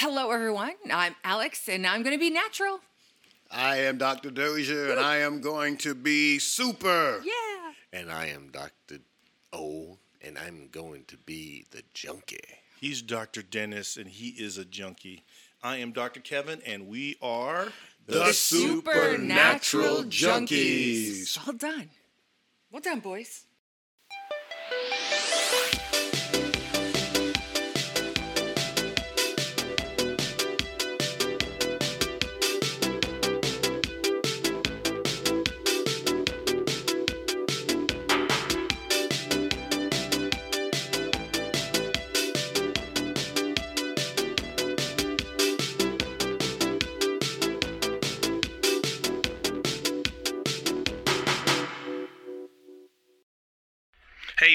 Hello, 0.00 0.30
everyone. 0.30 0.74
I'm 0.92 1.16
Alex, 1.24 1.68
and 1.68 1.84
I'm 1.84 2.04
going 2.04 2.14
to 2.14 2.20
be 2.20 2.30
natural. 2.30 2.78
I 3.50 3.78
am 3.78 3.98
Dr. 3.98 4.30
Dozier, 4.30 4.92
and 4.92 5.00
I 5.00 5.16
am 5.16 5.40
going 5.40 5.76
to 5.78 5.92
be 5.92 6.38
super. 6.38 7.20
Yeah. 7.24 7.72
And 7.92 8.08
I 8.08 8.26
am 8.26 8.50
Dr. 8.52 9.00
O, 9.52 9.98
and 10.22 10.38
I'm 10.38 10.68
going 10.70 11.02
to 11.08 11.16
be 11.16 11.66
the 11.72 11.82
junkie. 11.94 12.38
He's 12.80 13.02
Dr. 13.02 13.42
Dennis, 13.42 13.96
and 13.96 14.06
he 14.06 14.28
is 14.28 14.56
a 14.56 14.64
junkie. 14.64 15.24
I 15.64 15.78
am 15.78 15.90
Dr. 15.90 16.20
Kevan, 16.20 16.62
and 16.64 16.86
we 16.86 17.16
are 17.20 17.66
The, 18.06 18.32
Supernatural 18.32 20.04
Junkies. 20.04 21.44
Well 21.44 21.56
done. 21.56 21.90
Well 22.70 22.82
done, 22.82 23.00
boys. 23.00 23.46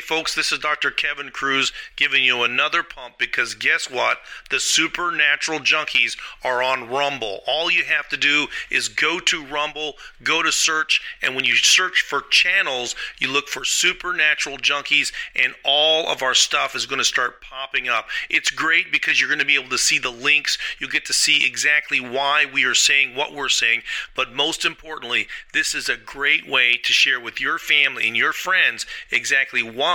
Folks, 0.03 0.35
this 0.35 0.51
is 0.51 0.59
Dr. 0.59 0.91
Kevan 0.91 1.29
Kruse 1.29 1.71
giving 1.95 2.25
you 2.25 2.43
another 2.43 2.83
pump 2.83 3.17
because 3.17 3.55
guess 3.55 3.89
what? 3.89 4.17
The 4.49 4.59
Supernatural 4.59 5.59
Junkies 5.59 6.17
are 6.43 6.61
on 6.61 6.89
Rumble. 6.89 7.39
All 7.47 7.71
you 7.71 7.85
have 7.85 8.09
to 8.09 8.17
do 8.17 8.47
is 8.69 8.89
go 8.89 9.21
to 9.21 9.45
Rumble, 9.45 9.93
go 10.21 10.43
to 10.43 10.51
search, 10.51 10.99
and 11.21 11.37
when 11.37 11.45
you 11.45 11.55
search 11.55 12.01
for 12.01 12.21
channels, 12.29 12.97
you 13.17 13.29
look 13.29 13.47
for 13.47 13.63
Supernatural 13.63 14.57
Junkies, 14.57 15.13
and 15.37 15.55
all 15.63 16.09
of 16.09 16.21
our 16.21 16.33
stuff 16.33 16.75
is 16.75 16.85
going 16.85 16.99
to 16.99 17.05
start 17.05 17.41
popping 17.41 17.87
up. 17.87 18.09
It's 18.29 18.51
great 18.51 18.91
because 18.91 19.21
you're 19.21 19.29
going 19.29 19.39
to 19.39 19.45
be 19.45 19.55
able 19.55 19.69
to 19.69 19.77
see 19.77 19.99
the 19.99 20.11
links, 20.11 20.57
you 20.79 20.89
get 20.89 21.05
to 21.05 21.13
see 21.13 21.47
exactly 21.47 22.01
why 22.01 22.45
we 22.45 22.65
are 22.65 22.75
saying 22.75 23.15
what 23.15 23.33
we're 23.33 23.47
saying, 23.47 23.83
but 24.15 24.33
most 24.33 24.65
importantly, 24.65 25.29
this 25.53 25.73
is 25.73 25.87
a 25.87 25.95
great 25.95 26.45
way 26.45 26.75
to 26.75 26.91
share 26.91 27.21
with 27.21 27.39
your 27.39 27.57
family 27.57 28.05
and 28.05 28.17
your 28.17 28.33
friends 28.33 28.85
exactly 29.09 29.63
why 29.63 29.92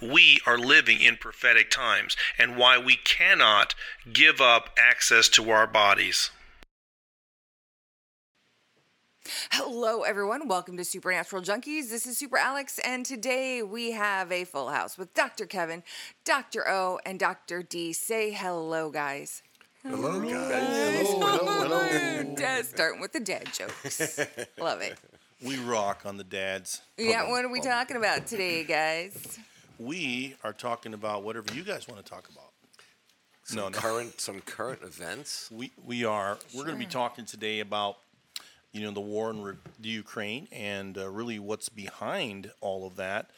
we 0.00 0.38
are 0.46 0.56
living 0.56 1.00
in 1.00 1.16
prophetic 1.16 1.68
times 1.68 2.16
and 2.38 2.56
why 2.56 2.78
we 2.78 2.94
cannot 2.96 3.74
give 4.12 4.40
up 4.40 4.70
access 4.78 5.28
to 5.30 5.50
our 5.50 5.66
bodies. 5.66 6.30
Hello, 9.50 10.02
everyone. 10.02 10.46
Welcome 10.46 10.76
to 10.76 10.84
Supernatural 10.84 11.42
Junkies. 11.42 11.90
This 11.90 12.06
is 12.06 12.18
Super 12.18 12.38
Alex, 12.38 12.78
and 12.84 13.04
today 13.04 13.62
we 13.62 13.92
have 13.92 14.30
a 14.30 14.44
full 14.44 14.70
house 14.70 14.96
with 14.96 15.12
Dr. 15.14 15.46
Kevan, 15.46 15.82
Dr. 16.24 16.68
O, 16.68 17.00
and 17.04 17.18
Dr. 17.18 17.64
D. 17.64 17.92
Say 17.92 18.30
hello, 18.30 18.90
guys. 18.90 19.42
Hello, 19.84 20.20
guys. 20.20 21.08
Hello, 21.08 21.26
hello, 21.38 21.62
hello. 21.62 22.34
Dad, 22.36 22.64
starting 22.66 23.00
with 23.00 23.12
the 23.12 23.20
dad 23.20 23.48
jokes. 23.52 24.20
Love 24.60 24.82
it. 24.82 24.98
We 25.44 25.58
rock 25.58 26.02
on 26.04 26.16
the 26.16 26.24
dads. 26.24 26.82
Yeah, 26.96 27.28
what 27.28 27.44
are 27.44 27.48
we 27.50 27.60
talking 27.60 27.96
about 27.96 28.26
today, 28.26 28.62
guys? 28.64 29.38
We 29.78 30.36
are 30.44 30.52
talking 30.52 30.94
about 30.94 31.24
whatever 31.24 31.52
you 31.52 31.64
guys 31.64 31.88
want 31.88 32.04
to 32.04 32.08
talk 32.08 32.28
about. 32.28 32.50
Some 33.44 33.56
No, 33.56 33.68
no. 33.68 33.78
current 33.78 34.20
some 34.20 34.40
current 34.42 34.82
events. 34.82 35.50
We 35.54 35.72
we 35.84 36.04
are. 36.04 36.38
We're 36.54 36.64
going 36.64 36.76
to 36.76 36.84
be 36.84 36.90
talking 36.90 37.24
today 37.24 37.58
about 37.60 37.96
you 38.72 38.82
know 38.82 38.92
the 38.92 39.00
war 39.00 39.30
in 39.30 39.42
Re- 39.42 39.54
the 39.80 39.88
Ukraine 39.88 40.46
and 40.52 40.96
uh, 40.96 41.08
really 41.10 41.38
what's 41.40 41.68
behind 41.68 42.52
all 42.60 42.86
of 42.86 42.94
that, 42.96 43.30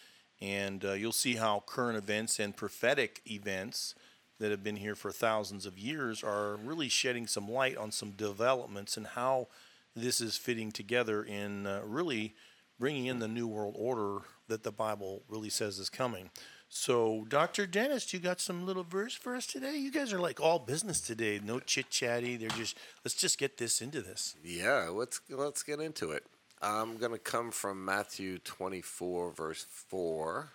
and 0.42 0.84
uh, 0.84 0.92
you'll 0.92 1.12
see 1.12 1.36
how 1.36 1.62
current 1.66 1.96
events 1.96 2.38
and 2.38 2.54
prophetic 2.54 3.22
events 3.26 3.94
that 4.40 4.50
have 4.50 4.62
been 4.62 4.76
here 4.76 4.94
for 4.94 5.10
thousands 5.10 5.64
of 5.64 5.78
years 5.78 6.22
are 6.22 6.56
really 6.56 6.88
shedding 6.90 7.26
some 7.26 7.50
light 7.50 7.78
on 7.78 7.90
some 7.90 8.10
developments 8.10 8.96
and 8.98 9.06
how 9.06 9.46
this 9.94 10.20
is 10.20 10.36
fitting 10.36 10.72
together 10.72 11.22
in 11.22 11.66
uh, 11.66 11.82
really 11.84 12.34
bringing 12.78 13.06
in 13.06 13.18
the 13.18 13.28
new 13.28 13.46
world 13.46 13.74
order 13.78 14.22
that 14.48 14.62
the 14.62 14.72
Bible 14.72 15.22
really 15.28 15.50
says 15.50 15.78
is 15.78 15.88
coming. 15.88 16.30
So, 16.68 17.24
Dr. 17.28 17.66
Dennis, 17.66 18.12
you 18.12 18.18
got 18.18 18.40
some 18.40 18.66
little 18.66 18.82
verse 18.82 19.14
for 19.14 19.36
us 19.36 19.46
today? 19.46 19.76
You 19.76 19.92
guys 19.92 20.12
are 20.12 20.18
like 20.18 20.40
all 20.40 20.58
business 20.58 21.00
today, 21.00 21.40
no 21.42 21.60
chit 21.60 21.88
chatty. 21.88 22.36
They're 22.36 22.48
just 22.48 22.76
let's 23.04 23.14
just 23.14 23.38
get 23.38 23.58
this 23.58 23.80
into 23.80 24.02
this. 24.02 24.34
Yeah, 24.42 24.88
let's 24.90 25.20
let's 25.30 25.62
get 25.62 25.80
into 25.80 26.10
it. 26.10 26.24
I'm 26.60 26.96
gonna 26.96 27.18
come 27.18 27.52
from 27.52 27.84
Matthew 27.84 28.38
24, 28.38 29.32
verse 29.32 29.66
4, 29.70 30.50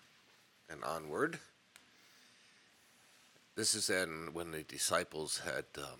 and 0.69 0.83
onward. 0.83 1.39
This 3.55 3.75
is 3.75 3.87
then 3.87 4.29
when 4.33 4.51
the 4.51 4.63
disciples 4.63 5.41
had 5.45 5.65
um, 5.77 5.99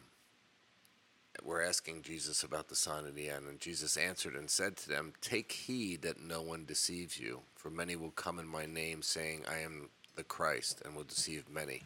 were 1.45 1.61
asking 1.61 2.01
Jesus 2.01 2.43
about 2.43 2.67
the 2.67 2.75
sign 2.75 3.05
of 3.05 3.15
the 3.15 3.29
end, 3.29 3.47
and 3.47 3.59
Jesus 3.59 3.97
answered 3.97 4.35
and 4.35 4.49
said 4.49 4.77
to 4.77 4.89
them, 4.89 5.13
"Take 5.21 5.51
heed 5.51 6.01
that 6.03 6.19
no 6.21 6.41
one 6.41 6.65
deceives 6.65 7.19
you, 7.19 7.41
for 7.55 7.69
many 7.69 7.95
will 7.95 8.11
come 8.11 8.39
in 8.39 8.47
my 8.47 8.65
name, 8.65 9.01
saying, 9.01 9.45
I 9.47 9.59
am 9.59 9.89
the 10.15 10.23
Christ, 10.23 10.81
and 10.83 10.95
will 10.95 11.03
deceive 11.03 11.49
many." 11.49 11.83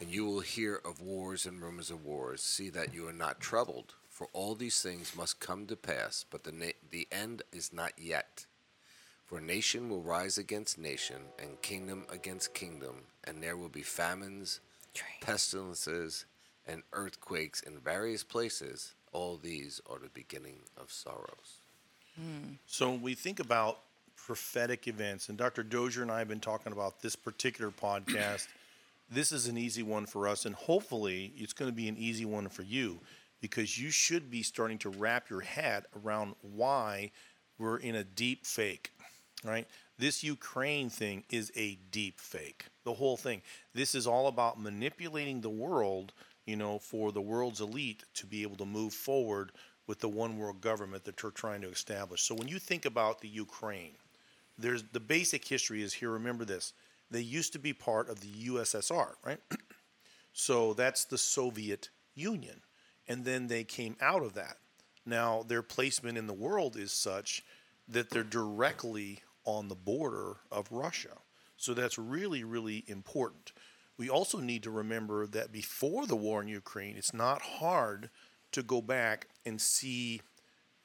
And 0.00 0.10
you 0.10 0.24
will 0.24 0.40
hear 0.40 0.76
of 0.84 1.00
wars 1.00 1.46
and 1.46 1.62
rumors 1.62 1.90
of 1.90 2.04
wars. 2.04 2.42
See 2.42 2.68
that 2.70 2.92
you 2.92 3.06
are 3.06 3.12
not 3.12 3.40
troubled, 3.40 3.94
for 4.10 4.28
all 4.32 4.54
these 4.54 4.82
things 4.82 5.14
must 5.16 5.38
come 5.38 5.66
to 5.66 5.76
pass, 5.76 6.24
but 6.28 6.42
the, 6.42 6.52
na- 6.52 6.80
the 6.90 7.06
end 7.12 7.42
is 7.52 7.72
not 7.72 7.92
yet. 7.96 8.46
For 9.24 9.40
nation 9.40 9.88
will 9.88 10.02
rise 10.02 10.36
against 10.36 10.78
nation, 10.78 11.22
and 11.38 11.62
kingdom 11.62 12.06
against 12.10 12.54
kingdom, 12.54 13.06
and 13.22 13.42
there 13.42 13.56
will 13.56 13.68
be 13.68 13.82
famines, 13.82 14.60
pestilences, 15.20 16.26
and 16.66 16.82
earthquakes 16.92 17.60
in 17.60 17.78
various 17.78 18.22
places. 18.22 18.94
All 19.12 19.36
these 19.36 19.80
are 19.88 19.98
the 19.98 20.08
beginning 20.08 20.60
of 20.76 20.90
sorrows. 20.90 21.60
Hmm. 22.16 22.54
So 22.66 22.90
when 22.90 23.02
we 23.02 23.14
think 23.14 23.40
about 23.40 23.80
prophetic 24.16 24.88
events, 24.88 25.28
and 25.28 25.36
Dr. 25.36 25.62
Dozier 25.62 26.02
and 26.02 26.10
I 26.10 26.18
have 26.18 26.28
been 26.28 26.40
talking 26.40 26.72
about 26.72 27.02
this 27.02 27.16
particular 27.16 27.70
podcast. 27.82 28.48
this 29.10 29.32
is 29.32 29.46
an 29.46 29.58
easy 29.58 29.82
one 29.82 30.06
for 30.06 30.26
us, 30.26 30.46
and 30.46 30.54
hopefully 30.54 31.32
it's 31.36 31.52
going 31.52 31.70
to 31.70 31.76
be 31.76 31.88
an 31.88 31.96
easy 31.96 32.24
one 32.24 32.48
for 32.48 32.62
you 32.62 33.00
because 33.40 33.78
you 33.78 33.90
should 33.90 34.30
be 34.30 34.42
starting 34.42 34.78
to 34.78 34.88
wrap 34.88 35.28
your 35.28 35.42
head 35.42 35.84
around 36.02 36.34
why 36.40 37.10
we're 37.58 37.76
in 37.76 37.94
a 37.94 38.02
deep 38.02 38.46
fake, 38.46 38.90
right? 39.44 39.66
This 39.98 40.24
Ukraine 40.24 40.88
thing 40.88 41.24
is 41.30 41.52
a 41.54 41.78
deep 41.90 42.18
fake. 42.18 42.64
The 42.84 42.94
whole 42.94 43.16
thing. 43.16 43.42
This 43.74 43.94
is 43.94 44.06
all 44.06 44.26
about 44.28 44.60
manipulating 44.60 45.40
the 45.40 45.50
world, 45.50 46.12
you 46.46 46.56
know, 46.56 46.78
for 46.78 47.12
the 47.12 47.20
world's 47.20 47.60
elite 47.60 48.04
to 48.14 48.26
be 48.26 48.42
able 48.42 48.56
to 48.56 48.66
move 48.66 48.92
forward 48.92 49.52
with 49.86 50.00
the 50.00 50.08
one 50.08 50.38
world 50.38 50.60
government 50.60 51.04
that 51.04 51.16
they're 51.16 51.30
trying 51.30 51.60
to 51.62 51.68
establish. 51.68 52.22
So 52.22 52.34
when 52.34 52.48
you 52.48 52.58
think 52.58 52.84
about 52.84 53.20
the 53.20 53.28
Ukraine, 53.28 53.96
there's 54.58 54.82
the 54.92 55.00
basic 55.00 55.46
history 55.46 55.82
is 55.82 55.92
here. 55.92 56.10
Remember 56.10 56.44
this: 56.44 56.72
they 57.10 57.20
used 57.20 57.52
to 57.52 57.58
be 57.58 57.72
part 57.72 58.08
of 58.08 58.20
the 58.20 58.48
USSR, 58.48 59.14
right? 59.24 59.40
so 60.32 60.74
that's 60.74 61.04
the 61.04 61.18
Soviet 61.18 61.90
Union, 62.14 62.60
and 63.08 63.24
then 63.24 63.48
they 63.48 63.64
came 63.64 63.96
out 64.00 64.22
of 64.22 64.34
that. 64.34 64.56
Now 65.04 65.42
their 65.42 65.62
placement 65.62 66.16
in 66.16 66.26
the 66.26 66.32
world 66.32 66.76
is 66.76 66.92
such 66.92 67.42
that 67.88 68.10
they're 68.10 68.22
directly 68.22 69.20
on 69.44 69.68
the 69.68 69.74
border 69.74 70.36
of 70.50 70.70
Russia. 70.70 71.16
So 71.56 71.74
that's 71.74 71.98
really, 71.98 72.44
really 72.44 72.84
important. 72.86 73.52
We 73.96 74.10
also 74.10 74.38
need 74.38 74.62
to 74.64 74.70
remember 74.70 75.26
that 75.26 75.52
before 75.52 76.06
the 76.06 76.16
war 76.16 76.42
in 76.42 76.48
Ukraine, 76.48 76.96
it's 76.96 77.14
not 77.14 77.42
hard 77.42 78.10
to 78.52 78.62
go 78.62 78.80
back 78.80 79.28
and 79.46 79.60
see 79.60 80.20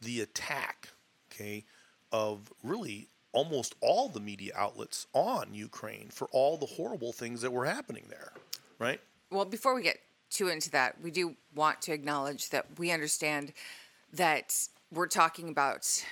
the 0.01 0.21
attack, 0.21 0.89
okay, 1.31 1.65
of 2.11 2.51
really 2.63 3.07
almost 3.31 3.75
all 3.81 4.09
the 4.09 4.19
media 4.19 4.51
outlets 4.55 5.07
on 5.13 5.53
Ukraine 5.53 6.09
for 6.11 6.27
all 6.31 6.57
the 6.57 6.65
horrible 6.65 7.13
things 7.13 7.41
that 7.41 7.51
were 7.51 7.65
happening 7.65 8.05
there, 8.09 8.31
right? 8.79 8.99
Well, 9.31 9.45
before 9.45 9.75
we 9.75 9.83
get 9.83 9.99
too 10.29 10.47
into 10.47 10.69
that, 10.71 11.01
we 11.01 11.11
do 11.11 11.35
want 11.55 11.81
to 11.83 11.93
acknowledge 11.93 12.49
that 12.49 12.65
we 12.77 12.91
understand 12.91 13.53
that 14.13 14.67
we're 14.91 15.07
talking 15.07 15.49
about 15.49 16.03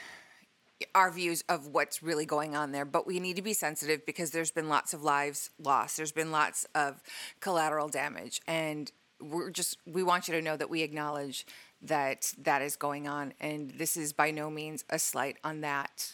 our 0.94 1.12
views 1.12 1.44
of 1.50 1.68
what's 1.68 2.04
really 2.04 2.26
going 2.26 2.56
on 2.56 2.72
there, 2.72 2.86
but 2.86 3.08
we 3.08 3.20
need 3.20 3.36
to 3.36 3.42
be 3.42 3.54
sensitive 3.54 4.06
because 4.06 4.32
there's 4.32 4.52
been 4.52 4.70
lots 4.70 4.94
of 4.94 5.04
lives 5.04 5.50
lost. 5.60 5.98
There's 5.98 6.12
been 6.12 6.32
lots 6.32 6.66
of 6.76 7.02
collateral 7.40 7.88
damage, 7.88 8.42
and 8.48 8.92
we're 9.20 9.50
just 9.50 9.78
we 9.86 10.04
want 10.04 10.28
you 10.28 10.34
to 10.36 10.42
know 10.42 10.56
that 10.58 10.70
we 10.70 10.82
acknowledge 10.84 11.46
that 11.82 12.34
that 12.40 12.62
is 12.62 12.76
going 12.76 13.08
on, 13.08 13.34
and 13.40 13.72
this 13.72 13.98
is 13.98 14.14
by 14.14 14.32
no 14.32 14.50
means 14.50 14.84
a 14.90 15.00
slight 15.00 15.38
on 15.44 15.62
that. 15.62 16.14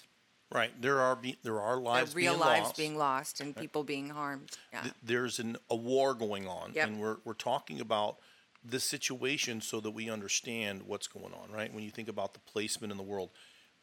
Right. 0.51 0.71
There 0.80 1.00
are 1.01 1.15
be, 1.15 1.38
there 1.42 1.60
are 1.60 1.75
There 1.75 1.77
are 1.77 1.81
lives 1.81 2.15
real 2.15 2.33
being 2.33 2.39
lives 2.39 2.63
lost. 2.65 2.77
being 2.77 2.98
lost 2.98 3.42
and 3.42 3.57
uh, 3.57 3.60
people 3.62 3.83
being 3.83 4.10
harmed. 4.10 4.51
Yeah. 4.71 4.83
there's 5.01 5.39
an, 5.39 5.57
a 5.71 5.75
war 5.75 6.13
going 6.13 6.48
on, 6.48 6.74
Yep. 6.75 6.88
and 6.88 7.00
we're, 7.01 7.18
we're 7.25 7.33
talking 7.33 7.81
about 7.81 8.18
the 8.63 8.80
situation 8.80 9.62
so 9.62 9.80
that 9.80 9.89
we 9.92 10.12
understand 10.12 10.83
what's 10.83 11.07
going 11.07 11.33
on, 11.33 11.51
right? 11.51 11.74
When 11.74 11.83
you 11.83 11.89
think 11.89 12.07
about 12.07 12.33
the 12.36 12.39
placement 12.39 12.92
in 12.92 12.98
the 12.98 13.04
world. 13.04 13.31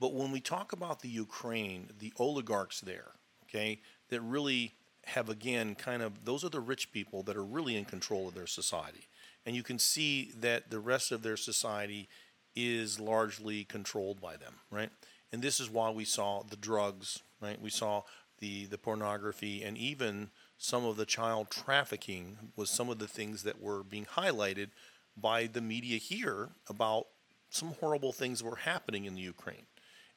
But 0.01 0.15
when 0.15 0.33
we 0.33 0.41
talk 0.41 0.73
about 0.73 1.01
the 1.01 1.09
Ukraine, 1.09 1.91
the 1.99 2.13
oligarchs 2.19 2.81
there, 2.81 3.13
okay, 3.45 3.81
that 4.09 4.21
really 4.23 4.75
have 5.05 5.29
again 5.29 5.75
kind 5.75 6.03
of 6.03 6.25
those 6.25 6.45
are 6.45 6.49
the 6.49 6.61
rich 6.61 6.93
people 6.93 7.23
that 7.25 7.37
are 7.37 7.45
really 7.45 7.77
in 7.77 7.85
control 7.85 8.29
of 8.29 8.35
their 8.35 8.47
society. 8.47 9.09
And 9.45 9.55
you 9.55 9.63
can 9.63 9.79
see 9.79 10.33
that 10.41 10.71
the 10.71 10.81
rest 10.81 11.13
of 11.13 11.23
their 11.23 11.37
society 11.37 12.09
is 12.57 12.99
largely 12.99 13.65
controlled 13.65 14.21
by 14.21 14.37
them, 14.37 14.55
right? 14.71 14.91
And 15.33 15.43
this 15.43 15.61
is 15.61 15.71
why 15.71 15.91
we 15.91 16.05
saw 16.05 16.43
the 16.43 16.57
drugs, 16.57 17.21
right? 17.41 17.61
We 17.61 17.71
saw 17.71 18.03
the 18.39 18.67
the 18.67 18.79
pornography 18.79 19.63
and 19.63 19.77
even 19.77 20.31
some 20.57 20.85
of 20.85 20.97
the 20.97 21.07
child 21.07 21.51
trafficking 21.51 22.37
was 22.57 22.71
some 22.71 22.89
of 22.89 22.99
the 22.99 23.09
things 23.09 23.43
that 23.43 23.61
were 23.61 23.83
being 23.83 24.07
highlighted 24.07 24.69
by 25.17 25.47
the 25.47 25.61
media 25.61 25.99
here 25.99 26.51
about 26.69 27.07
some 27.51 27.75
horrible 27.81 28.13
things 28.13 28.39
that 28.39 28.49
were 28.49 28.57
happening 28.57 29.05
in 29.05 29.15
the 29.15 29.23
Ukraine. 29.23 29.67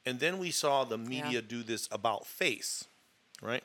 And 0.05 0.19
then 0.19 0.37
we 0.37 0.51
saw 0.51 0.83
the 0.83 0.97
media 0.97 1.31
yeah. 1.31 1.41
do 1.47 1.63
this 1.63 1.87
about 1.91 2.25
face, 2.25 2.85
right? 3.41 3.63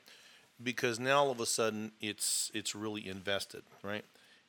Because 0.62 0.98
now 1.00 1.24
all 1.24 1.30
of 1.30 1.40
a 1.40 1.46
sudden 1.46 1.92
it's 2.00 2.50
it's 2.54 2.74
really 2.74 3.08
invested, 3.08 3.62
right? 3.82 4.04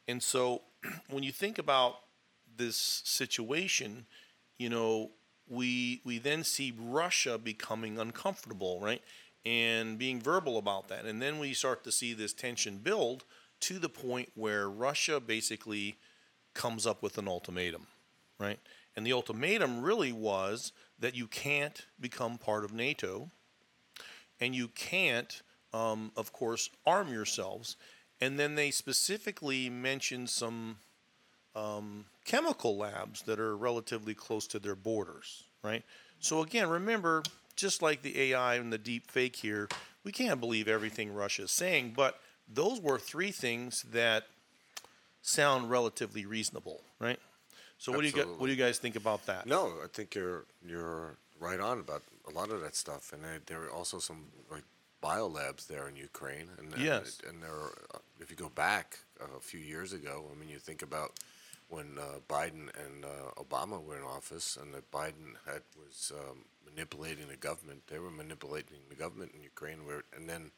And 0.07 0.21
so 0.21 0.61
when 1.09 1.23
you 1.23 1.31
think 1.31 1.57
about 1.57 1.99
this 2.57 3.01
situation, 3.05 4.05
you 4.57 4.69
know, 4.69 5.11
we 5.47 6.01
we 6.03 6.19
then 6.19 6.43
see 6.43 6.73
Russia 6.77 7.37
becoming 7.37 7.97
uncomfortable, 7.97 8.79
right? 8.81 9.01
And 9.45 9.97
being 9.97 10.19
verbal 10.19 10.57
about 10.57 10.89
that. 10.89 11.05
And 11.05 11.21
then 11.21 11.39
we 11.39 11.53
start 11.53 11.83
to 11.85 11.91
see 11.91 12.13
this 12.13 12.33
tension 12.33 12.77
build 12.77 13.23
to 13.61 13.79
the 13.79 13.89
point 13.89 14.29
where 14.35 14.69
Russia 14.69 15.19
basically 15.19 15.95
comes 16.53 16.85
up 16.85 17.01
with 17.01 17.17
an 17.17 17.27
ultimatum, 17.27 17.87
right? 18.37 18.59
And 18.99 19.07
the 19.07 19.13
ultimatum 19.13 19.81
really 19.81 20.11
was 20.11 20.73
that 20.99 21.15
you 21.15 21.25
can't 21.25 21.85
become 22.01 22.37
part 22.37 22.65
of 22.65 22.73
NATO 22.73 23.31
and 24.41 24.53
you 24.53 24.67
can't, 24.67 25.41
um, 25.73 26.11
of 26.17 26.33
course, 26.33 26.69
arm 26.85 27.13
yourselves. 27.13 27.77
And 28.19 28.37
then 28.37 28.55
they 28.55 28.71
specifically 28.71 29.69
mentioned 29.69 30.29
some 30.29 30.79
um, 31.55 32.07
chemical 32.25 32.75
labs 32.75 33.21
that 33.21 33.39
are 33.39 33.55
relatively 33.55 34.13
close 34.13 34.45
to 34.47 34.59
their 34.59 34.75
borders, 34.75 35.45
right? 35.63 35.85
So 36.19 36.41
again, 36.41 36.67
remember, 36.67 37.23
just 37.55 37.81
like 37.81 38.01
the 38.01 38.19
AI 38.19 38.55
and 38.55 38.73
the 38.73 38.77
deep 38.77 39.09
fake 39.09 39.37
here, 39.37 39.69
we 40.03 40.11
can't 40.11 40.41
believe 40.41 40.67
everything 40.67 41.13
Russia 41.13 41.43
is 41.43 41.51
saying, 41.51 41.93
but 41.95 42.19
those 42.53 42.81
were 42.81 42.99
three 42.99 43.31
things 43.31 43.85
that 43.93 44.25
sound 45.21 45.69
relatively 45.69 46.25
reasonable, 46.25 46.81
right? 46.99 47.19
So 47.79 47.93
what 47.93 48.03
Absolutely. 48.03 48.23
do 48.23 48.29
you 48.29 48.39
what 48.39 48.45
do 48.47 48.51
you 48.51 48.57
guys 48.57 48.77
think 48.77 48.97
about 48.97 49.25
that? 49.25 49.47
No, 49.47 49.73
I 49.83 49.87
think 49.91 50.13
you're 50.13 50.45
you're 50.67 51.17
right 51.39 51.61
on 51.61 51.79
about 51.79 52.03
a 52.27 52.31
lot 52.31 52.51
of 52.51 52.59
that 52.61 52.75
stuff, 52.75 53.13
and 53.13 53.23
there, 53.23 53.39
there 53.45 53.61
are 53.63 53.71
also 53.71 53.99
some 53.99 54.25
like 54.51 54.63
biolabs 55.01 55.65
there 55.65 55.87
in 55.87 55.95
Ukraine, 55.95 56.49
and 56.57 56.73
yes, 56.77 57.19
and, 57.23 57.35
and 57.35 57.43
there, 57.43 57.53
are, 57.53 57.71
uh, 57.95 57.99
if 58.19 58.29
you 58.29 58.35
go 58.35 58.49
back 58.49 58.99
a 59.37 59.39
few 59.39 59.61
years 59.61 59.93
ago, 59.93 60.25
I 60.29 60.37
mean, 60.37 60.49
you 60.49 60.59
think 60.59 60.81
about 60.81 61.13
when 61.69 61.97
uh, 61.97 62.19
Biden 62.27 62.67
and 62.83 63.05
uh, 63.05 63.41
Obama 63.41 63.81
were 63.81 63.97
in 63.97 64.03
office, 64.03 64.57
and 64.61 64.73
that 64.73 64.91
Biden 64.91 65.37
had 65.45 65.61
was 65.77 66.11
um, 66.13 66.39
manipulating 66.69 67.29
the 67.29 67.37
government. 67.37 67.83
They 67.87 67.99
were 67.99 68.11
manipulating 68.11 68.79
the 68.89 68.95
government 68.95 69.31
in 69.33 69.41
Ukraine, 69.41 69.85
where 69.85 70.03
and 70.13 70.27
then 70.27 70.51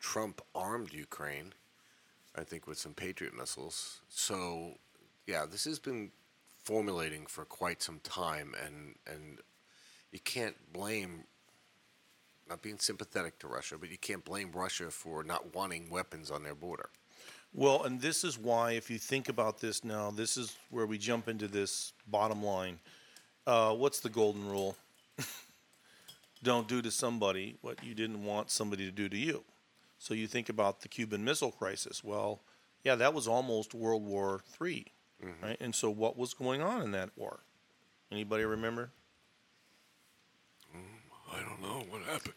Trump 0.00 0.40
armed 0.52 0.92
Ukraine, 0.92 1.54
I 2.34 2.42
think, 2.42 2.66
with 2.66 2.78
some 2.78 2.92
Patriot 2.92 3.36
missiles. 3.38 4.00
So, 4.08 4.78
yeah, 5.28 5.46
this 5.48 5.64
has 5.64 5.78
been 5.78 6.10
formulating 6.66 7.26
for 7.26 7.44
quite 7.44 7.80
some 7.80 8.00
time, 8.00 8.54
and 8.64 8.96
and 9.06 9.38
you 10.12 10.18
can't 10.20 10.56
blame. 10.72 11.24
Not 12.48 12.62
being 12.62 12.78
sympathetic 12.78 13.40
to 13.40 13.48
Russia, 13.48 13.76
but 13.76 13.90
you 13.90 13.98
can't 13.98 14.24
blame 14.24 14.52
Russia 14.52 14.88
for 14.90 15.24
not 15.24 15.52
wanting 15.52 15.90
weapons 15.90 16.30
on 16.30 16.44
their 16.44 16.54
border. 16.54 16.90
Well, 17.52 17.82
and 17.84 18.00
this 18.00 18.22
is 18.22 18.38
why, 18.38 18.72
if 18.72 18.88
you 18.88 18.98
think 18.98 19.28
about 19.28 19.58
this 19.58 19.82
now, 19.82 20.12
this 20.12 20.36
is 20.36 20.56
where 20.70 20.86
we 20.86 20.96
jump 20.96 21.26
into 21.26 21.48
this 21.48 21.92
bottom 22.06 22.44
line. 22.44 22.78
Uh, 23.46 23.74
what's 23.74 23.98
the 23.98 24.10
golden 24.10 24.48
rule? 24.48 24.76
Don't 26.44 26.68
do 26.68 26.82
to 26.82 26.90
somebody 26.90 27.56
what 27.62 27.82
you 27.82 27.94
didn't 27.94 28.24
want 28.24 28.50
somebody 28.50 28.84
to 28.84 28.92
do 28.92 29.08
to 29.08 29.16
you. 29.16 29.42
So 29.98 30.14
you 30.14 30.26
think 30.26 30.48
about 30.48 30.82
the 30.82 30.88
Cuban 30.88 31.24
Missile 31.24 31.50
Crisis. 31.50 32.04
Well, 32.04 32.42
yeah, 32.84 32.94
that 32.94 33.14
was 33.14 33.26
almost 33.26 33.74
World 33.74 34.04
War 34.04 34.42
III, 34.60 34.86
mm-hmm. 35.24 35.44
right? 35.44 35.56
And 35.60 35.74
so, 35.74 35.90
what 35.90 36.16
was 36.16 36.34
going 36.34 36.62
on 36.62 36.82
in 36.82 36.92
that 36.92 37.10
war? 37.16 37.40
Anybody 38.10 38.44
remember? 38.44 38.90
Mm, 40.74 40.80
I 41.32 41.40
don't 41.40 41.60
know 41.60 41.84
what 41.90 42.02
happened. 42.02 42.34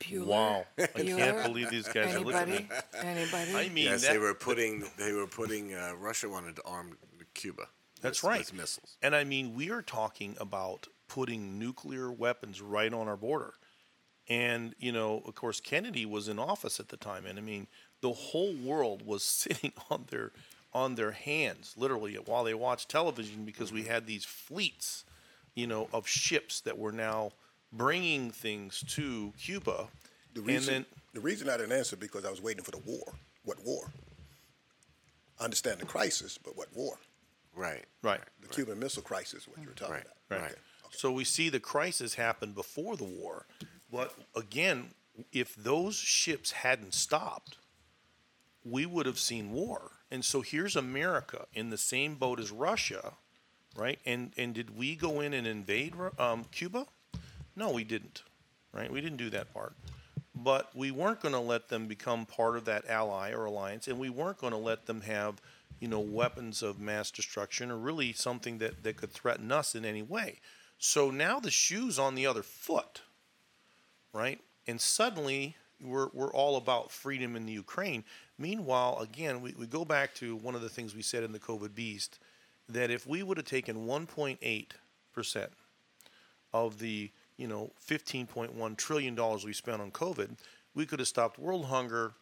Bueller. 0.00 0.26
Wow, 0.26 0.64
I 0.78 0.86
can't 0.86 1.42
believe 1.42 1.70
these 1.70 1.88
guys 1.88 2.14
Anybody? 2.14 2.36
are 2.36 2.46
listening. 2.46 2.70
Anybody? 3.02 3.54
I 3.54 3.68
mean, 3.68 3.84
yes, 3.84 4.02
that, 4.02 4.12
they 4.12 4.18
were 4.18 4.34
putting 4.34 4.84
they 4.96 5.12
were 5.12 5.26
putting 5.26 5.74
uh, 5.74 5.92
Russia 5.98 6.28
wanted 6.28 6.56
to 6.56 6.62
arm 6.64 6.96
Cuba. 7.34 7.64
That's 8.00 8.22
with, 8.22 8.30
right. 8.30 8.38
With 8.40 8.54
missiles. 8.54 8.96
And 9.02 9.14
I 9.14 9.24
mean, 9.24 9.54
we 9.54 9.70
are 9.70 9.82
talking 9.82 10.36
about 10.40 10.86
putting 11.08 11.58
nuclear 11.58 12.12
weapons 12.12 12.60
right 12.60 12.92
on 12.92 13.08
our 13.08 13.16
border. 13.16 13.54
And 14.28 14.74
you 14.78 14.92
know, 14.92 15.22
of 15.26 15.34
course, 15.34 15.60
Kennedy 15.60 16.06
was 16.06 16.28
in 16.28 16.38
office 16.38 16.78
at 16.78 16.88
the 16.88 16.96
time, 16.96 17.26
and 17.26 17.38
I 17.38 17.42
mean, 17.42 17.66
the 18.00 18.12
whole 18.12 18.54
world 18.54 19.04
was 19.04 19.22
sitting 19.24 19.72
on 19.90 20.04
their 20.10 20.32
on 20.72 20.94
their 20.94 21.12
hands, 21.12 21.74
literally, 21.76 22.14
while 22.14 22.44
they 22.44 22.54
watched 22.54 22.88
television 22.88 23.44
because 23.44 23.72
we 23.72 23.82
mm-hmm. 23.82 23.90
had 23.90 24.06
these 24.06 24.24
fleets, 24.24 25.04
you 25.54 25.66
know, 25.66 25.88
of 25.92 26.06
ships 26.06 26.60
that 26.60 26.78
were 26.78 26.92
now 26.92 27.32
bringing 27.72 28.30
things 28.30 28.84
to 28.88 29.32
Cuba. 29.38 29.88
The 30.34 30.40
reason, 30.42 30.74
then, 30.74 30.86
the 31.14 31.20
reason 31.20 31.48
I 31.48 31.56
didn't 31.56 31.72
answer 31.72 31.96
because 31.96 32.24
I 32.24 32.30
was 32.30 32.42
waiting 32.42 32.62
for 32.62 32.70
the 32.70 32.82
war. 32.84 33.14
What 33.44 33.58
war? 33.64 33.90
I 35.40 35.44
understand 35.44 35.80
the 35.80 35.86
crisis, 35.86 36.38
but 36.38 36.56
what 36.56 36.68
war? 36.74 36.98
Right. 37.54 37.84
Right. 38.02 38.20
The 38.40 38.48
right. 38.48 38.54
Cuban 38.54 38.78
Missile 38.78 39.02
Crisis, 39.02 39.48
what 39.48 39.58
you 39.58 39.66
were 39.66 39.74
talking 39.74 39.94
right. 39.94 40.04
about. 40.04 40.42
Right. 40.42 40.50
Okay. 40.50 40.60
Okay. 40.84 40.96
So 40.96 41.12
we 41.12 41.24
see 41.24 41.48
the 41.48 41.60
crisis 41.60 42.14
happen 42.14 42.52
before 42.52 42.96
the 42.96 43.04
war, 43.04 43.46
but 43.90 44.14
again, 44.36 44.90
if 45.32 45.54
those 45.56 45.96
ships 45.96 46.52
hadn't 46.52 46.94
stopped, 46.94 47.56
we 48.64 48.86
would 48.86 49.06
have 49.06 49.18
seen 49.18 49.52
war. 49.52 49.92
And 50.10 50.24
so 50.24 50.40
here's 50.40 50.76
America 50.76 51.46
in 51.52 51.70
the 51.70 51.78
same 51.78 52.14
boat 52.14 52.40
as 52.40 52.50
Russia, 52.50 53.14
right? 53.76 53.98
And 54.06 54.32
and 54.36 54.54
did 54.54 54.76
we 54.76 54.96
go 54.96 55.20
in 55.20 55.34
and 55.34 55.46
invade 55.46 55.94
um, 56.18 56.44
Cuba? 56.50 56.86
No, 57.54 57.70
we 57.70 57.84
didn't. 57.84 58.22
Right? 58.72 58.92
We 58.92 59.00
didn't 59.00 59.16
do 59.16 59.30
that 59.30 59.52
part. 59.52 59.74
But 60.34 60.74
we 60.76 60.90
weren't 60.90 61.20
going 61.20 61.34
to 61.34 61.40
let 61.40 61.68
them 61.68 61.86
become 61.86 62.26
part 62.26 62.56
of 62.56 62.64
that 62.66 62.88
ally 62.88 63.32
or 63.32 63.46
alliance, 63.46 63.88
and 63.88 63.98
we 63.98 64.10
weren't 64.10 64.38
going 64.38 64.52
to 64.52 64.58
let 64.58 64.86
them 64.86 65.00
have, 65.00 65.40
you 65.80 65.88
know, 65.88 65.98
weapons 65.98 66.62
of 66.62 66.78
mass 66.78 67.10
destruction 67.10 67.70
or 67.70 67.76
really 67.76 68.12
something 68.12 68.58
that, 68.58 68.84
that 68.84 68.96
could 68.96 69.10
threaten 69.10 69.50
us 69.50 69.74
in 69.74 69.84
any 69.84 70.02
way. 70.02 70.38
So 70.78 71.10
now 71.10 71.40
the 71.40 71.50
shoe's 71.50 71.98
on 71.98 72.14
the 72.14 72.26
other 72.26 72.44
foot, 72.44 73.00
right? 74.12 74.40
And 74.66 74.80
suddenly 74.80 75.56
we're, 75.80 76.08
we're 76.12 76.32
all 76.32 76.56
about 76.56 76.92
freedom 76.92 77.34
in 77.34 77.46
the 77.46 77.52
Ukraine. 77.52 78.04
Meanwhile, 78.38 78.98
again, 79.00 79.40
we, 79.40 79.52
we 79.58 79.66
go 79.66 79.84
back 79.84 80.14
to 80.16 80.36
one 80.36 80.54
of 80.54 80.62
the 80.62 80.68
things 80.68 80.94
we 80.94 81.02
said 81.02 81.24
in 81.24 81.32
the 81.32 81.38
COVID 81.38 81.74
beast 81.74 82.18
that 82.68 82.90
if 82.90 83.06
we 83.06 83.22
would 83.22 83.36
have 83.36 83.46
taken 83.46 83.86
1.8% 83.86 85.48
of 86.52 86.78
the 86.78 87.10
you 87.38 87.46
know, 87.46 87.70
$15.1 87.88 88.76
trillion 88.76 89.16
we 89.44 89.52
spent 89.52 89.80
on 89.80 89.90
COVID, 89.90 90.36
we 90.74 90.84
could 90.84 90.98
have 90.98 91.08
stopped 91.08 91.38
world 91.38 91.66
hunger, 91.66 92.12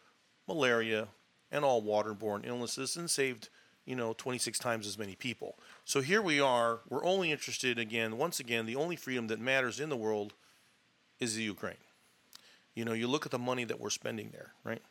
malaria, 0.47 1.07
and 1.51 1.65
all 1.65 1.81
waterborne 1.81 2.45
illnesses 2.45 2.95
and 2.95 3.09
saved, 3.09 3.49
you 3.85 3.95
know, 3.95 4.13
26 4.13 4.57
times 4.59 4.87
as 4.87 4.97
many 4.97 5.15
people. 5.15 5.57
So 5.83 6.01
here 6.01 6.21
we 6.21 6.39
are. 6.39 6.79
We're 6.87 7.03
only 7.03 7.31
interested, 7.31 7.79
again, 7.79 8.17
once 8.17 8.39
again, 8.39 8.65
the 8.65 8.75
only 8.75 8.95
freedom 8.95 9.27
that 9.27 9.39
matters 9.39 9.79
in 9.79 9.89
the 9.89 9.97
world 9.97 10.33
is 11.19 11.35
the 11.35 11.43
Ukraine. 11.43 11.75
You 12.75 12.85
know, 12.85 12.93
you 12.93 13.07
look 13.07 13.25
at 13.25 13.31
the 13.31 13.39
money 13.39 13.63
that 13.63 13.79
we're 13.79 13.89
spending 13.89 14.29
there, 14.31 14.53
right? 14.63 14.81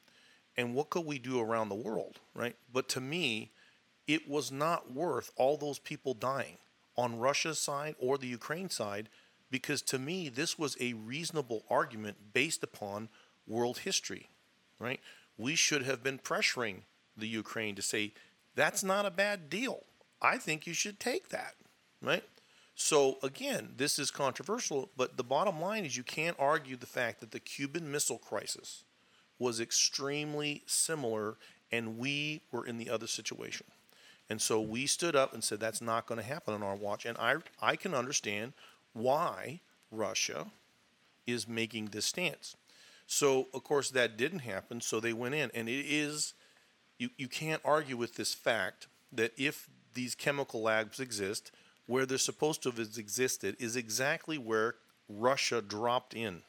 And 0.56 0.74
what 0.74 0.90
could 0.90 1.04
we 1.04 1.18
do 1.18 1.40
around 1.40 1.68
the 1.68 1.74
world, 1.74 2.18
right? 2.34 2.56
But 2.72 2.88
to 2.90 3.00
me, 3.00 3.50
it 4.06 4.28
was 4.28 4.50
not 4.50 4.92
worth 4.92 5.30
all 5.36 5.56
those 5.56 5.78
people 5.78 6.14
dying 6.14 6.58
on 6.96 7.18
Russia's 7.18 7.58
side 7.58 7.94
or 7.98 8.16
the 8.16 8.26
Ukraine 8.26 8.70
side 8.70 9.08
because 9.50 9.82
to 9.82 9.98
me, 9.98 10.28
this 10.28 10.58
was 10.58 10.76
a 10.80 10.94
reasonable 10.94 11.64
argument 11.70 12.32
based 12.32 12.62
upon 12.62 13.08
world 13.46 13.78
history, 13.78 14.28
right? 14.78 15.00
We 15.38 15.54
should 15.54 15.82
have 15.82 16.02
been 16.02 16.18
pressuring 16.18 16.82
the 17.16 17.28
Ukraine 17.28 17.74
to 17.76 17.82
say, 17.82 18.12
that's 18.54 18.82
not 18.82 19.06
a 19.06 19.10
bad 19.10 19.50
deal. 19.50 19.84
I 20.20 20.38
think 20.38 20.66
you 20.66 20.72
should 20.72 20.98
take 20.98 21.28
that, 21.28 21.54
right? 22.02 22.24
So 22.74 23.18
again, 23.22 23.74
this 23.76 23.98
is 23.98 24.10
controversial, 24.10 24.90
but 24.96 25.16
the 25.16 25.24
bottom 25.24 25.60
line 25.60 25.84
is 25.84 25.96
you 25.96 26.02
can't 26.02 26.36
argue 26.38 26.76
the 26.76 26.86
fact 26.86 27.20
that 27.20 27.30
the 27.30 27.40
Cuban 27.40 27.90
Missile 27.90 28.18
Crisis 28.18 28.84
was 29.38 29.60
extremely 29.60 30.62
similar 30.66 31.36
and 31.72 31.98
we 31.98 32.42
were 32.52 32.66
in 32.66 32.78
the 32.78 32.88
other 32.88 33.06
situation. 33.06 33.66
And 34.28 34.40
so 34.40 34.60
we 34.60 34.86
stood 34.86 35.14
up 35.14 35.32
and 35.32 35.42
said 35.42 35.60
that's 35.60 35.82
not 35.82 36.06
going 36.06 36.20
to 36.20 36.26
happen 36.26 36.54
on 36.54 36.62
our 36.62 36.74
watch. 36.74 37.06
And 37.06 37.16
I 37.18 37.36
I 37.60 37.76
can 37.76 37.94
understand 37.94 38.54
why 38.92 39.60
Russia 39.90 40.46
is 41.26 41.46
making 41.46 41.86
this 41.86 42.06
stance. 42.06 42.56
So 43.06 43.48
of 43.54 43.62
course 43.62 43.90
that 43.90 44.16
didn't 44.16 44.40
happen. 44.40 44.80
So 44.80 44.98
they 44.98 45.12
went 45.12 45.34
in, 45.34 45.50
and 45.54 45.68
it 45.68 45.86
is 45.86 46.34
you 46.98 47.10
you 47.16 47.28
can't 47.28 47.62
argue 47.64 47.96
with 47.96 48.16
this 48.16 48.34
fact 48.34 48.88
that 49.12 49.32
if 49.36 49.68
these 49.94 50.14
chemical 50.14 50.62
labs 50.62 51.00
exist, 51.00 51.52
where 51.86 52.04
they're 52.04 52.18
supposed 52.18 52.62
to 52.62 52.70
have 52.70 52.78
existed 52.78 53.56
is 53.58 53.76
exactly 53.76 54.38
where 54.38 54.74
Russia 55.08 55.62
dropped 55.62 56.14
in 56.14 56.42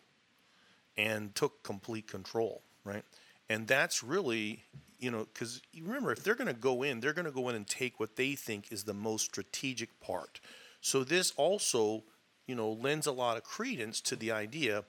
and 0.97 1.35
took 1.35 1.61
complete 1.61 2.07
control, 2.07 2.63
right? 2.87 3.03
And 3.49 3.67
that's 3.67 4.03
really, 4.03 4.63
you 4.99 5.11
know, 5.11 5.27
because 5.31 5.61
remember, 5.79 6.11
if 6.11 6.23
they're 6.23 6.35
going 6.35 6.47
to 6.47 6.53
go 6.53 6.83
in, 6.83 6.99
they're 6.99 7.13
going 7.13 7.25
to 7.25 7.31
go 7.31 7.49
in 7.49 7.55
and 7.55 7.67
take 7.67 7.99
what 7.99 8.15
they 8.15 8.35
think 8.35 8.71
is 8.71 8.83
the 8.83 8.93
most 8.93 9.25
strategic 9.25 9.99
part. 9.99 10.39
So 10.81 11.03
this 11.03 11.31
also, 11.37 12.03
you 12.47 12.55
know, 12.55 12.71
lends 12.71 13.07
a 13.07 13.11
lot 13.11 13.37
of 13.37 13.43
credence 13.43 14.01
to 14.01 14.15
the 14.15 14.31
idea 14.31 14.83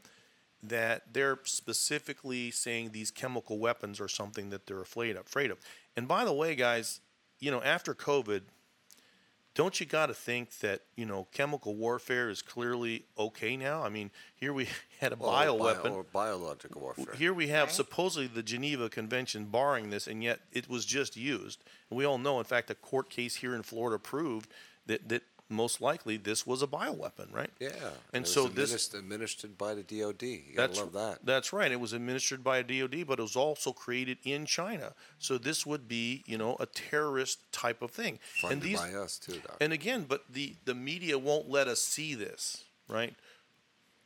that 0.62 1.12
they're 1.12 1.38
specifically 1.44 2.50
saying 2.50 2.90
these 2.90 3.10
chemical 3.10 3.58
weapons 3.58 4.00
are 4.00 4.08
something 4.08 4.50
that 4.50 4.66
they're 4.66 4.80
afraid 4.80 5.16
of. 5.16 5.26
Afraid 5.26 5.50
of. 5.50 5.58
And 5.96 6.08
by 6.08 6.24
the 6.24 6.32
way, 6.32 6.54
guys, 6.54 7.00
you 7.38 7.50
know, 7.50 7.62
after 7.62 7.94
COVID, 7.94 8.42
don't 9.58 9.80
you 9.80 9.86
got 9.86 10.06
to 10.06 10.14
think 10.14 10.56
that 10.60 10.82
you 10.94 11.04
know 11.04 11.26
chemical 11.32 11.74
warfare 11.74 12.30
is 12.30 12.42
clearly 12.42 13.04
okay 13.18 13.56
now? 13.56 13.82
I 13.82 13.88
mean, 13.88 14.12
here 14.36 14.52
we 14.52 14.68
had 15.00 15.10
a 15.12 15.16
Or 15.16 15.32
bio 15.32 15.58
bio- 15.58 15.64
weapon. 15.64 15.92
or 15.92 16.04
biological 16.04 16.80
warfare. 16.80 17.12
Here 17.16 17.34
we 17.34 17.48
have 17.48 17.66
Right. 17.68 17.74
supposedly 17.74 18.28
the 18.28 18.44
Geneva 18.44 18.88
Convention 18.88 19.46
barring 19.46 19.90
this, 19.90 20.06
and 20.06 20.22
yet 20.22 20.38
it 20.52 20.68
was 20.68 20.86
just 20.86 21.16
used. 21.16 21.64
And 21.90 21.98
we 21.98 22.04
all 22.04 22.18
know, 22.18 22.38
in 22.38 22.44
fact, 22.44 22.70
a 22.70 22.74
court 22.76 23.10
case 23.10 23.34
here 23.34 23.52
in 23.56 23.64
Florida 23.64 23.98
proved 23.98 24.48
that, 24.86 25.08
that 25.08 25.24
most 25.50 25.80
likely 25.80 26.16
this 26.16 26.46
was 26.46 26.62
a 26.62 26.66
bioweapon, 26.66 27.32
right? 27.32 27.50
yeah, 27.58 27.68
And 28.12 28.20
it 28.24 28.28
was 28.28 28.32
so 28.32 28.48
this 28.48 28.72
administ- 28.88 28.98
administered 28.98 29.56
by 29.56 29.74
the 29.74 29.82
DoD. 29.82 30.22
You 30.22 30.42
gotta 30.56 30.68
that's 30.68 30.78
love 30.80 30.92
that. 30.92 31.18
That's 31.24 31.52
right. 31.52 31.70
It 31.72 31.80
was 31.80 31.92
administered 31.92 32.44
by 32.44 32.58
a 32.58 32.62
DoD, 32.62 33.06
but 33.06 33.18
it 33.18 33.22
was 33.22 33.36
also 33.36 33.72
created 33.72 34.18
in 34.24 34.44
China. 34.46 34.94
So 35.18 35.38
this 35.38 35.64
would 35.64 35.88
be, 35.88 36.22
you 36.26 36.36
know, 36.38 36.56
a 36.60 36.66
terrorist 36.66 37.50
type 37.52 37.82
of 37.82 37.90
thing. 37.90 38.18
Funded 38.40 38.52
and 38.58 38.62
these, 38.62 38.78
by 38.80 38.92
us 38.94 39.18
too, 39.18 39.32
Doc. 39.34 39.56
and 39.60 39.72
again, 39.72 40.04
but 40.08 40.24
the 40.30 40.54
the 40.64 40.74
media 40.74 41.18
won't 41.18 41.48
let 41.48 41.66
us 41.68 41.80
see 41.80 42.14
this, 42.14 42.64
right? 42.88 43.14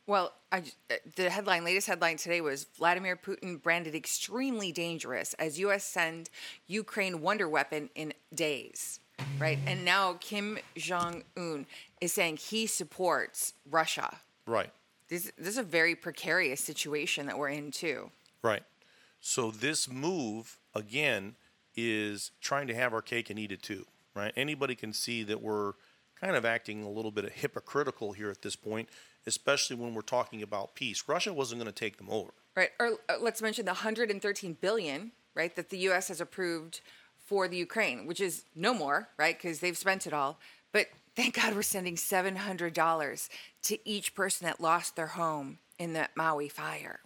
Well, 0.06 0.32
I, 0.50 0.62
j- 0.62 0.72
uh, 0.90 0.94
the 1.14 1.30
headline, 1.30 1.64
latest 1.64 1.86
headline 1.86 2.16
today 2.16 2.40
was 2.40 2.64
Vladimir 2.76 3.16
Putin 3.16 3.62
branded 3.62 3.94
extremely 3.94 4.72
dangerous 4.72 5.32
as 5.34 5.60
U.S. 5.60 5.84
send 5.84 6.28
Ukraine 6.66 7.20
wonder 7.20 7.48
weapon 7.48 7.88
in 7.94 8.12
days, 8.34 8.98
right? 9.38 9.58
And 9.66 9.84
now 9.84 10.16
Kim 10.20 10.58
Jong 10.76 11.22
Un 11.36 11.66
is 12.00 12.12
saying 12.12 12.38
he 12.38 12.66
supports 12.66 13.54
Russia. 13.70 14.18
Right. 14.46 14.70
This, 15.08 15.30
this 15.36 15.48
is 15.48 15.58
a 15.58 15.62
very 15.62 15.94
precarious 15.94 16.60
situation 16.60 17.26
that 17.26 17.38
we're 17.38 17.50
in 17.50 17.70
too. 17.70 18.10
Right. 18.42 18.62
So 19.20 19.50
this 19.50 19.88
move 19.88 20.58
again 20.74 21.36
is 21.76 22.32
trying 22.40 22.66
to 22.68 22.74
have 22.74 22.92
our 22.92 23.02
cake 23.02 23.30
and 23.30 23.38
eat 23.38 23.52
it 23.52 23.62
too, 23.62 23.86
right? 24.14 24.32
Anybody 24.36 24.74
can 24.74 24.92
see 24.92 25.22
that 25.24 25.40
we're 25.40 25.74
kind 26.20 26.36
of 26.36 26.44
acting 26.44 26.82
a 26.82 26.90
little 26.90 27.10
bit 27.10 27.30
hypocritical 27.32 28.12
here 28.12 28.30
at 28.30 28.42
this 28.42 28.56
point, 28.56 28.88
especially 29.26 29.76
when 29.76 29.94
we're 29.94 30.02
talking 30.02 30.42
about 30.42 30.74
peace. 30.74 31.04
Russia 31.06 31.32
wasn't 31.32 31.60
going 31.60 31.72
to 31.72 31.78
take 31.78 31.96
them 31.98 32.08
over. 32.10 32.30
Right. 32.56 32.70
Or 32.78 32.92
uh, 33.08 33.14
let's 33.20 33.42
mention 33.42 33.64
the 33.64 33.72
113 33.72 34.56
billion, 34.60 35.12
right, 35.34 35.54
that 35.56 35.70
the 35.70 35.78
U.S. 35.78 36.08
has 36.08 36.20
approved 36.20 36.80
for 37.32 37.48
the 37.48 37.56
Ukraine, 37.56 38.06
which 38.06 38.20
is 38.20 38.44
no 38.54 38.74
more, 38.74 39.08
right, 39.16 39.34
because 39.34 39.60
they've 39.60 39.78
spent 39.78 40.06
it 40.06 40.12
all. 40.12 40.38
But 40.70 40.88
thank 41.16 41.36
God 41.36 41.54
we're 41.54 41.62
sending 41.62 41.96
$700 41.96 43.28
to 43.62 43.88
each 43.88 44.14
person 44.14 44.44
that 44.44 44.60
lost 44.60 44.96
their 44.96 45.06
home 45.06 45.56
in 45.78 45.94
that 45.94 46.10
Maui 46.14 46.50
fire. 46.50 47.00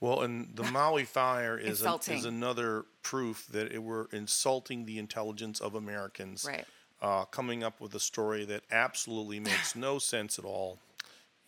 Well, 0.00 0.20
and 0.20 0.54
the 0.54 0.64
Maui 0.70 1.04
fire 1.04 1.56
is, 1.56 1.82
a, 1.82 1.98
is 2.10 2.26
another 2.26 2.84
proof 3.02 3.46
that 3.52 3.72
it, 3.72 3.78
we're 3.78 4.04
insulting 4.12 4.84
the 4.84 4.98
intelligence 4.98 5.62
of 5.62 5.74
Americans. 5.74 6.44
Right. 6.46 6.66
Uh, 7.00 7.24
coming 7.24 7.64
up 7.64 7.80
with 7.80 7.94
a 7.94 8.00
story 8.00 8.44
that 8.44 8.64
absolutely 8.70 9.40
makes 9.40 9.74
no 9.74 9.98
sense 9.98 10.38
at 10.38 10.44
all. 10.44 10.78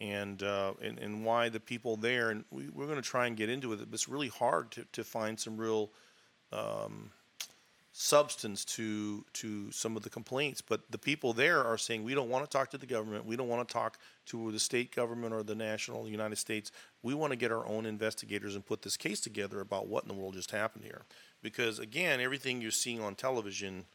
And, 0.01 0.43
uh, 0.43 0.73
and 0.83 0.99
and 0.99 1.23
why 1.23 1.51
the 1.51 1.61
people 1.61 1.99
there 1.99 2.31
and 2.31 2.45
we, 2.51 2.71
we're 2.71 2.87
going 2.87 2.97
to 2.97 3.07
try 3.07 3.27
and 3.27 3.37
get 3.37 3.51
into 3.51 3.75
it. 3.75 3.77
But 3.77 3.89
it's 3.93 4.09
really 4.09 4.29
hard 4.29 4.71
to, 4.73 4.87
to 4.93 5.05
find 5.05 5.39
some 5.39 5.59
real 5.59 5.91
um, 6.51 7.11
substance 7.99 8.62
to 8.62 9.25
to 9.33 9.71
some 9.73 9.97
of 9.97 10.03
the 10.03 10.11
complaints. 10.11 10.61
But 10.61 10.83
the 10.91 10.99
people 10.99 11.33
there 11.33 11.65
are 11.65 11.79
saying 11.79 12.05
we 12.05 12.15
don't 12.15 12.29
want 12.29 12.45
to 12.45 12.50
talk 12.50 12.71
to 12.73 12.79
the 12.79 12.85
government. 12.87 13.25
We 13.25 13.37
don't 13.37 13.49
want 13.49 13.67
to 13.67 13.73
talk 13.73 13.99
to 14.26 14.53
the 14.53 14.59
state 14.59 14.95
government 14.95 15.33
or 15.33 15.43
the 15.43 15.55
national 15.55 16.07
United 16.07 16.37
States. 16.37 16.71
We 17.03 17.15
want 17.15 17.31
to 17.33 17.37
get 17.37 17.50
our 17.50 17.67
own 17.67 17.87
investigators 17.87 18.55
and 18.55 18.67
put 18.67 18.83
this 18.83 18.99
case 18.99 19.21
together 19.21 19.61
about 19.61 19.88
what 19.88 20.05
in 20.05 20.09
the 20.09 20.15
world 20.15 20.35
just 20.35 20.50
happened 20.50 20.85
here. 20.85 21.03
Because 21.43 21.79
again, 21.79 22.21
everything 22.21 22.61
you're 22.61 22.71
seeing 22.71 23.00
on 23.03 23.15
television, 23.15 23.87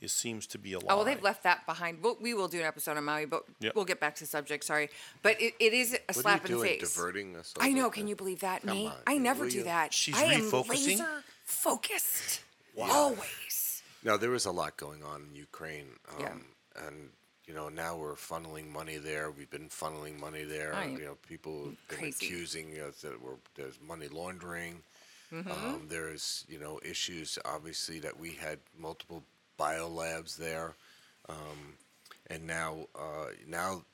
it 0.00 0.10
seems 0.10 0.48
to 0.48 0.58
be 0.58 0.72
a 0.72 0.78
lie. 0.80 0.86
Oh, 0.88 0.96
well, 0.96 1.04
they've 1.04 1.22
left 1.22 1.44
that 1.44 1.64
behind. 1.66 1.98
We'll, 2.02 2.16
we 2.20 2.34
will 2.34 2.48
do 2.48 2.58
an 2.58 2.64
episode 2.66 2.96
on 2.96 3.04
Maui, 3.04 3.26
but 3.26 3.44
Yep. 3.60 3.76
we'll 3.76 3.84
get 3.84 4.00
back 4.00 4.16
to 4.16 4.24
the 4.24 4.28
subject. 4.28 4.64
Sorry. 4.64 4.88
But 5.22 5.40
it, 5.40 5.54
it 5.60 5.72
is 5.72 5.92
a 5.94 5.98
what 6.08 6.16
slap 6.16 6.44
are 6.44 6.48
you 6.48 6.54
in 6.54 6.58
doing? 6.62 6.78
the 6.80 6.84
face. 6.86 6.94
Diverting 6.96 7.36
us. 7.36 7.54
I 7.60 7.70
know. 7.70 7.90
Can 7.90 8.08
you 8.08 8.16
believe 8.16 8.40
that, 8.40 8.62
Come 8.66 8.76
me? 8.76 8.86
on, 8.88 8.94
I 9.06 9.18
never 9.18 9.48
do 9.48 9.58
you? 9.58 9.64
that. 9.64 9.94
She's 9.94 10.16
I 10.18 10.24
am 10.24 10.40
refocusing? 10.50 10.86
laser 10.86 11.24
focused. 11.44 12.40
Always. 12.88 13.82
No, 14.02 14.16
was 14.16 14.46
a 14.46 14.50
lot 14.50 14.76
going 14.76 15.02
on 15.02 15.26
in 15.30 15.34
Ukraine. 15.36 15.86
Um, 16.10 16.20
Yeah. 16.20 16.86
And, 16.86 17.10
you 17.46 17.54
know, 17.54 17.68
now 17.68 17.96
we're 17.96 18.14
funneling 18.14 18.68
money 18.70 18.96
there. 18.96 19.30
We've 19.30 19.50
been 19.50 19.68
funneling 19.68 20.18
money 20.18 20.44
there. 20.44 20.70
Right. 20.72 20.90
You 20.92 21.04
know, 21.04 21.16
people 21.26 21.64
have 21.66 21.88
been 21.88 21.98
Crazy. 21.98 22.26
accusing 22.26 22.78
us 22.80 23.02
that 23.02 23.20
we're, 23.22 23.36
there's 23.56 23.78
money 23.80 24.08
laundering. 24.08 24.82
Mm-hmm. 25.32 25.50
Um, 25.50 25.86
there's, 25.88 26.44
you 26.48 26.58
know, 26.58 26.80
issues, 26.84 27.38
obviously, 27.44 27.98
that 28.00 28.18
we 28.18 28.32
had 28.32 28.58
multiple 28.78 29.24
biolabs 29.58 30.36
there. 30.36 30.74
Um, 31.28 31.74
and 32.28 32.46
now, 32.46 32.86
uh, 32.96 33.26
now, 33.46 33.84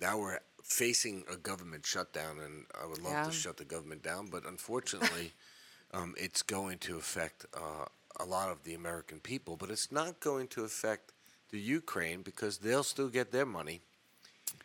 now 0.00 0.18
we're 0.18 0.40
facing 0.64 1.24
a 1.32 1.36
government 1.36 1.84
shutdown, 1.86 2.38
and 2.40 2.64
I 2.80 2.86
would 2.86 3.02
love 3.02 3.12
Yeah. 3.12 3.24
to 3.24 3.32
shut 3.32 3.56
the 3.58 3.64
government 3.64 4.02
down, 4.02 4.28
but 4.28 4.44
unfortunately, 4.46 5.32
um, 5.94 6.14
it's 6.18 6.42
going 6.42 6.78
to 6.78 6.96
affect 6.96 7.46
uh, 7.54 7.86
a 8.22 8.24
lot 8.24 8.50
of 8.50 8.62
the 8.64 8.74
American 8.74 9.18
people, 9.20 9.56
but 9.56 9.70
it's 9.70 9.90
not 9.90 10.20
going 10.20 10.48
to 10.48 10.64
affect 10.64 11.12
the 11.50 11.58
Ukraine 11.58 12.22
because 12.22 12.58
they'll 12.58 12.84
still 12.84 13.08
get 13.08 13.32
their 13.32 13.46
money 13.46 13.80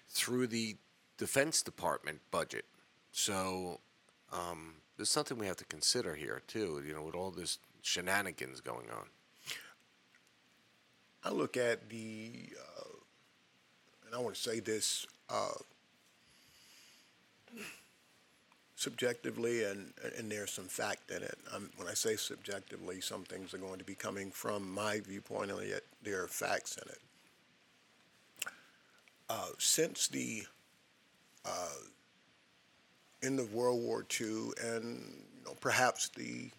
through 0.09 0.47
the 0.47 0.77
Defense 1.17 1.61
Department 1.61 2.19
budget. 2.31 2.65
So 3.11 3.79
um, 4.31 4.75
there's 4.95 5.09
something 5.09 5.37
we 5.37 5.47
have 5.47 5.57
to 5.57 5.65
consider 5.65 6.15
here 6.15 6.41
too. 6.47 6.83
You 6.85 6.93
know, 6.93 7.03
with 7.03 7.15
all 7.15 7.31
this 7.31 7.57
shenanigans 7.81 8.61
going 8.61 8.89
on. 8.91 9.05
I 11.23 11.31
look 11.31 11.57
at 11.57 11.89
the, 11.89 12.49
uh, 12.57 12.95
and 14.05 14.15
I 14.15 14.19
want 14.19 14.35
to 14.35 14.41
say 14.41 14.59
this 14.59 15.05
uh, 15.29 15.49
subjectively, 18.77 19.63
and 19.63 19.91
and 20.17 20.31
there's 20.31 20.51
some 20.51 20.67
fact 20.67 21.11
in 21.11 21.21
it. 21.21 21.37
When 21.75 21.89
I 21.89 21.93
say 21.93 22.15
subjectively, 22.15 23.01
some 23.01 23.23
things 23.23 23.53
are 23.53 23.57
going 23.57 23.79
to 23.79 23.85
be 23.85 23.95
coming 23.95 24.31
from 24.31 24.71
my 24.71 25.01
viewpoint, 25.01 25.51
and 25.51 25.67
yet 25.67 25.81
there 26.03 26.23
are 26.23 26.27
facts 26.27 26.77
in 26.77 26.89
it. 26.89 26.99
Uh, 29.29 29.49
since 29.57 30.07
the 30.07 30.43
uh, 31.43 31.81
end 33.21 33.39
of 33.39 33.53
World 33.53 33.81
War 33.81 34.05
II, 34.21 34.51
and 34.63 34.99
you 35.37 35.45
know, 35.45 35.55
perhaps 35.59 36.09
the 36.09 36.49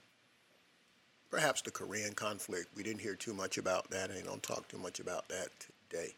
perhaps 1.30 1.62
the 1.62 1.70
Korean 1.70 2.14
conflict. 2.14 2.68
We 2.76 2.82
didn't 2.82 3.00
hear 3.00 3.14
too 3.14 3.34
much 3.34 3.58
about 3.58 3.90
that, 3.90 4.10
and 4.10 4.24
don't 4.24 4.42
talk 4.42 4.66
too 4.68 4.78
much 4.78 4.98
about 4.98 5.28
that 5.28 5.48
today. 5.88 6.14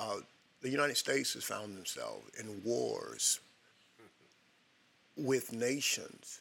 Uh, 0.00 0.18
the 0.62 0.70
United 0.70 0.96
States 0.96 1.34
has 1.34 1.44
found 1.44 1.76
themselves 1.76 2.30
in 2.38 2.62
wars 2.64 3.40
with 5.16 5.52
nations 5.52 6.40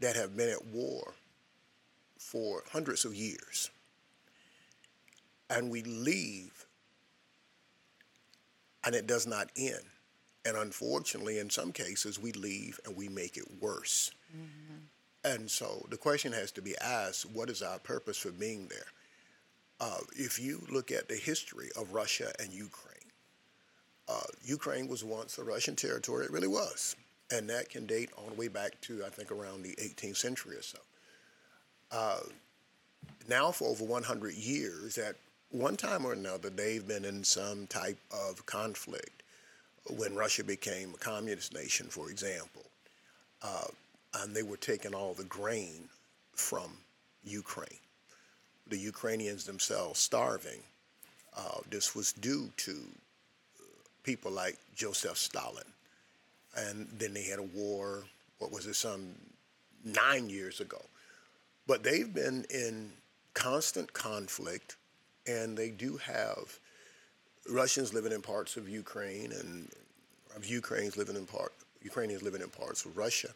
that 0.00 0.16
have 0.16 0.36
been 0.36 0.50
at 0.50 0.66
war 0.66 1.14
for 2.18 2.62
hundreds 2.72 3.04
of 3.04 3.14
years. 3.14 3.70
And 5.48 5.70
we 5.70 5.82
leave, 5.82 6.66
and 8.84 8.94
it 8.94 9.06
does 9.06 9.26
not 9.26 9.50
end. 9.56 9.82
And 10.44 10.56
unfortunately, 10.56 11.38
in 11.38 11.50
some 11.50 11.72
cases, 11.72 12.20
we 12.20 12.32
leave 12.32 12.78
and 12.84 12.96
we 12.96 13.08
make 13.08 13.36
it 13.36 13.60
worse. 13.60 14.10
And 15.24 15.50
so 15.50 15.86
the 15.90 15.96
question 15.96 16.32
has 16.32 16.52
to 16.52 16.62
be 16.62 16.76
asked 16.78 17.26
what 17.32 17.50
is 17.50 17.62
our 17.62 17.78
purpose 17.80 18.16
for 18.18 18.30
being 18.30 18.68
there? 18.68 18.86
Uh, 19.80 19.98
if 20.14 20.38
you 20.40 20.64
look 20.70 20.90
at 20.90 21.08
the 21.08 21.16
history 21.16 21.68
of 21.76 21.92
Russia 21.92 22.32
and 22.38 22.52
Ukraine, 22.52 23.10
uh, 24.08 24.20
Ukraine 24.44 24.86
was 24.88 25.02
once 25.02 25.36
a 25.38 25.44
Russian 25.44 25.74
territory, 25.74 26.24
it 26.24 26.30
really 26.30 26.48
was. 26.48 26.94
And 27.30 27.50
that 27.50 27.68
can 27.68 27.86
date 27.86 28.10
all 28.16 28.28
the 28.28 28.34
way 28.34 28.48
back 28.48 28.80
to, 28.82 29.04
I 29.04 29.08
think, 29.08 29.32
around 29.32 29.62
the 29.62 29.74
18th 29.76 30.16
century 30.16 30.56
or 30.56 30.62
so. 30.62 30.78
Uh, 31.90 32.20
now 33.28 33.50
for 33.50 33.68
over 33.68 33.84
100 33.84 34.34
years, 34.34 34.98
at 34.98 35.16
one 35.50 35.76
time 35.76 36.04
or 36.04 36.12
another, 36.12 36.50
they've 36.50 36.86
been 36.86 37.04
in 37.04 37.24
some 37.24 37.66
type 37.66 37.98
of 38.10 38.44
conflict. 38.46 39.22
When 39.88 40.14
Russia 40.14 40.44
became 40.44 40.94
a 40.94 40.98
communist 40.98 41.54
nation, 41.54 41.86
for 41.86 42.10
example, 42.10 42.64
uh, 43.42 43.66
and 44.20 44.34
they 44.34 44.42
were 44.42 44.56
taking 44.56 44.94
all 44.94 45.14
the 45.14 45.24
grain 45.24 45.88
from 46.34 46.78
Ukraine, 47.24 47.78
the 48.68 48.78
Ukrainians 48.78 49.44
themselves 49.44 50.00
starving. 50.00 50.60
Uh, 51.36 51.58
this 51.70 51.94
was 51.94 52.12
due 52.12 52.50
to 52.56 52.76
people 54.02 54.32
like 54.32 54.56
Joseph 54.74 55.18
Stalin. 55.18 55.64
And 56.56 56.88
then 56.98 57.12
they 57.14 57.24
had 57.24 57.38
a 57.38 57.42
war, 57.42 58.04
what 58.38 58.50
was 58.50 58.66
it, 58.66 58.74
some 58.74 59.14
nine 59.84 60.28
years 60.28 60.60
ago. 60.60 60.82
But 61.66 61.82
they've 61.82 62.12
been 62.12 62.46
in 62.50 62.92
constant 63.34 63.92
conflict, 63.92 64.76
and 65.26 65.56
they 65.56 65.70
do 65.70 65.98
have 65.98 66.58
Russians 67.50 67.92
living 67.92 68.12
in 68.12 68.22
parts 68.22 68.56
of 68.56 68.68
Ukraine, 68.68 69.32
and 69.32 69.68
Ukrainians 70.42 70.96
living 70.96 71.16
in 71.16 71.26
part 71.26 71.52
Ukrainians 71.82 72.22
living 72.22 72.42
in 72.42 72.48
parts 72.48 72.84
of 72.84 72.96
Russia. 72.96 73.28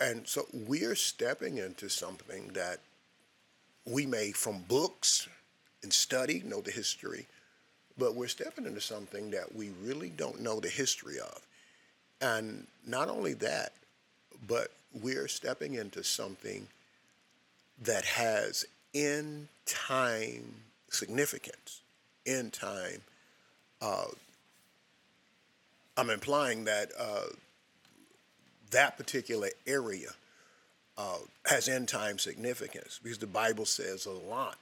And 0.00 0.26
so 0.26 0.46
we're 0.52 0.94
stepping 0.94 1.58
into 1.58 1.88
something 1.88 2.48
that 2.54 2.78
we 3.84 4.06
may, 4.06 4.32
from 4.32 4.62
books 4.62 5.28
and 5.82 5.92
study, 5.92 6.42
know 6.44 6.60
the 6.60 6.70
history, 6.70 7.26
but 7.98 8.14
we're 8.14 8.28
stepping 8.28 8.66
into 8.66 8.80
something 8.80 9.30
that 9.30 9.54
we 9.54 9.70
really 9.82 10.10
don't 10.10 10.40
know 10.40 10.58
the 10.58 10.68
history 10.68 11.18
of. 11.18 11.46
And 12.20 12.66
not 12.86 13.08
only 13.08 13.34
that, 13.34 13.72
but 14.46 14.72
we're 14.92 15.28
stepping 15.28 15.74
into 15.74 16.02
something 16.02 16.66
that 17.82 18.04
has 18.04 18.64
in 18.92 19.48
time 19.66 20.54
significance, 20.88 21.80
in 22.26 22.50
time. 22.50 23.00
Uh, 23.80 24.06
I'm 25.96 26.10
implying 26.10 26.64
that 26.64 26.90
uh, 26.98 27.26
that 28.70 28.96
particular 28.96 29.48
area 29.66 30.10
uh, 30.98 31.18
has 31.46 31.68
end 31.68 31.88
time 31.88 32.18
significance 32.18 33.00
because 33.02 33.18
the 33.18 33.26
Bible 33.26 33.64
says 33.64 34.06
a 34.06 34.10
lot 34.10 34.58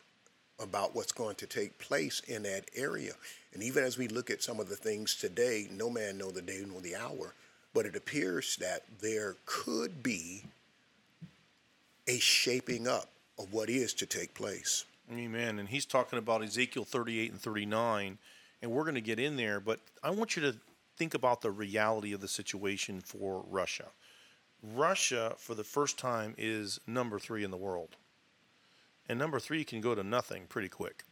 about 0.60 0.94
what's 0.94 1.12
going 1.12 1.36
to 1.36 1.46
take 1.46 1.78
place 1.78 2.20
in 2.26 2.42
that 2.42 2.64
area. 2.74 3.12
And 3.54 3.62
even 3.62 3.84
as 3.84 3.96
we 3.96 4.08
look 4.08 4.30
at 4.30 4.42
some 4.42 4.60
of 4.60 4.68
the 4.68 4.76
things 4.76 5.14
today, 5.14 5.68
no 5.70 5.88
man 5.90 6.18
know 6.18 6.30
the 6.30 6.42
day 6.42 6.64
nor 6.66 6.80
the 6.80 6.96
hour, 6.96 7.32
but 7.74 7.86
it 7.86 7.96
appears 7.96 8.56
that 8.56 8.82
there 9.00 9.36
could 9.44 10.02
be 10.02 10.44
a 12.06 12.18
shaping 12.18 12.88
up 12.88 13.10
of 13.38 13.52
what 13.52 13.70
is 13.70 13.94
to 13.94 14.06
take 14.06 14.34
place. 14.34 14.84
Amen. 15.12 15.58
And 15.58 15.68
he's 15.68 15.86
talking 15.86 16.18
about 16.18 16.42
Ezekiel 16.42 16.84
38 16.84 17.32
and 17.32 17.40
39, 17.40 18.18
and 18.60 18.70
we're 18.70 18.82
going 18.82 18.94
to 18.94 19.00
get 19.00 19.18
in 19.18 19.36
there, 19.36 19.60
but 19.60 19.80
I 20.02 20.10
want 20.10 20.36
you 20.36 20.42
to 20.42 20.56
think 20.96 21.14
about 21.14 21.40
the 21.40 21.50
reality 21.50 22.12
of 22.12 22.20
the 22.20 22.28
situation 22.28 23.00
for 23.00 23.44
Russia. 23.48 23.86
Russia, 24.74 25.34
for 25.38 25.54
the 25.54 25.64
first 25.64 25.98
time, 25.98 26.34
is 26.36 26.80
number 26.86 27.18
three 27.18 27.44
in 27.44 27.50
the 27.50 27.56
world. 27.56 27.90
And 29.08 29.18
number 29.18 29.38
three 29.38 29.64
can 29.64 29.80
go 29.80 29.94
to 29.94 30.02
nothing 30.02 30.44
pretty 30.48 30.68
quick, 30.68 31.04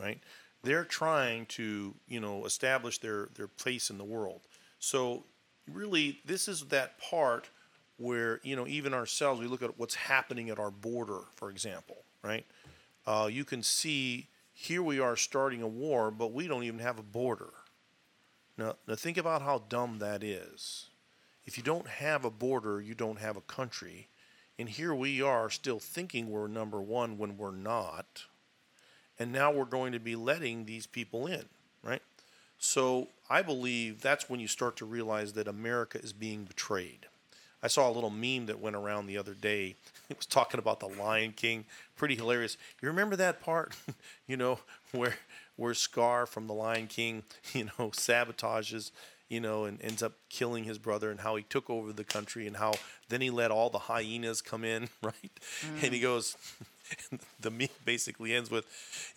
right? 0.00 0.18
They're 0.62 0.84
trying 0.84 1.46
to, 1.46 1.94
you 2.08 2.20
know, 2.20 2.44
establish 2.44 2.98
their, 2.98 3.28
their 3.34 3.46
place 3.46 3.90
in 3.90 3.98
the 3.98 4.04
world. 4.04 4.40
So, 4.80 5.24
really, 5.72 6.20
this 6.24 6.48
is 6.48 6.64
that 6.66 6.98
part 7.00 7.48
where, 7.96 8.40
you 8.42 8.56
know, 8.56 8.66
even 8.66 8.94
ourselves, 8.94 9.40
we 9.40 9.46
look 9.46 9.62
at 9.62 9.78
what's 9.78 9.94
happening 9.94 10.50
at 10.50 10.58
our 10.58 10.70
border, 10.70 11.20
for 11.34 11.50
example, 11.50 11.96
right? 12.22 12.46
Uh, 13.06 13.28
you 13.30 13.44
can 13.44 13.62
see 13.62 14.28
here 14.52 14.82
we 14.82 15.00
are 15.00 15.16
starting 15.16 15.62
a 15.62 15.68
war, 15.68 16.10
but 16.10 16.32
we 16.32 16.46
don't 16.46 16.64
even 16.64 16.80
have 16.80 16.98
a 16.98 17.02
border. 17.02 17.50
Now, 18.56 18.74
now 18.86 18.94
think 18.96 19.16
about 19.16 19.42
how 19.42 19.62
dumb 19.68 19.98
that 20.00 20.22
is. 20.22 20.86
If 21.44 21.56
you 21.56 21.62
don't 21.62 21.86
have 21.86 22.24
a 22.24 22.30
border, 22.30 22.80
you 22.80 22.94
don't 22.94 23.20
have 23.20 23.36
a 23.36 23.42
country. 23.42 24.08
And 24.58 24.68
here 24.68 24.94
we 24.94 25.22
are 25.22 25.48
still 25.48 25.78
thinking 25.78 26.28
we're 26.28 26.48
number 26.48 26.80
one 26.80 27.16
when 27.16 27.36
we're 27.36 27.52
not. 27.52 28.24
And 29.18 29.32
now 29.32 29.52
we're 29.52 29.64
going 29.64 29.92
to 29.92 30.00
be 30.00 30.16
letting 30.16 30.64
these 30.64 30.86
people 30.86 31.26
in? 31.26 31.44
So 32.58 33.08
I 33.30 33.42
believe 33.42 34.00
that's 34.00 34.28
when 34.28 34.40
you 34.40 34.48
start 34.48 34.76
to 34.76 34.84
realize 34.84 35.32
that 35.34 35.48
America 35.48 36.00
is 36.00 36.12
being 36.12 36.44
betrayed. 36.44 37.06
I 37.62 37.68
saw 37.68 37.90
a 37.90 37.92
little 37.92 38.10
meme 38.10 38.46
that 38.46 38.60
went 38.60 38.76
around 38.76 39.06
the 39.06 39.18
other 39.18 39.34
day. 39.34 39.76
It 40.10 40.16
was 40.16 40.24
talking 40.24 40.58
about 40.58 40.80
the 40.80 40.86
Lion 40.86 41.34
King. 41.36 41.66
Pretty 41.94 42.14
hilarious. 42.14 42.56
You 42.80 42.88
remember 42.88 43.14
that 43.16 43.42
part, 43.42 43.76
you 44.26 44.38
know, 44.38 44.60
where 44.92 45.16
where 45.56 45.74
Scar 45.74 46.24
from 46.24 46.46
the 46.46 46.54
Lion 46.54 46.86
King, 46.86 47.24
you 47.52 47.64
know, 47.64 47.90
sabotages, 47.90 48.90
you 49.28 49.38
know, 49.38 49.64
and 49.66 49.78
ends 49.82 50.02
up 50.02 50.14
killing 50.30 50.64
his 50.64 50.78
brother, 50.78 51.10
and 51.10 51.20
how 51.20 51.36
he 51.36 51.42
took 51.42 51.68
over 51.68 51.92
the 51.92 52.04
country, 52.04 52.46
and 52.46 52.56
how 52.56 52.72
then 53.10 53.20
he 53.20 53.28
let 53.28 53.50
all 53.50 53.68
the 53.68 53.80
hyenas 53.80 54.40
come 54.40 54.64
in, 54.64 54.88
right? 55.02 55.40
Mm. 55.60 55.82
And 55.82 55.92
he 55.92 56.00
goes, 56.00 56.38
the 57.38 57.50
meme 57.50 57.68
basically 57.84 58.34
ends 58.34 58.50
with, 58.50 58.64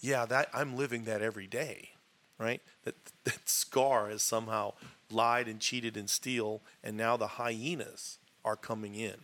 "Yeah, 0.01 0.25
that 0.25 0.49
I'm 0.53 0.75
living 0.75 1.05
that 1.05 1.21
every 1.21 1.47
day." 1.47 1.91
Right? 2.41 2.61
That 2.83 2.95
that 3.23 3.47
Scar 3.47 4.09
has 4.09 4.23
somehow 4.23 4.73
lied 5.11 5.47
and 5.47 5.59
cheated 5.59 5.95
and 5.95 6.09
steal, 6.09 6.61
and 6.83 6.97
now 6.97 7.15
the 7.15 7.27
hyenas 7.27 8.17
are 8.43 8.55
coming 8.55 8.95
in. 8.95 9.15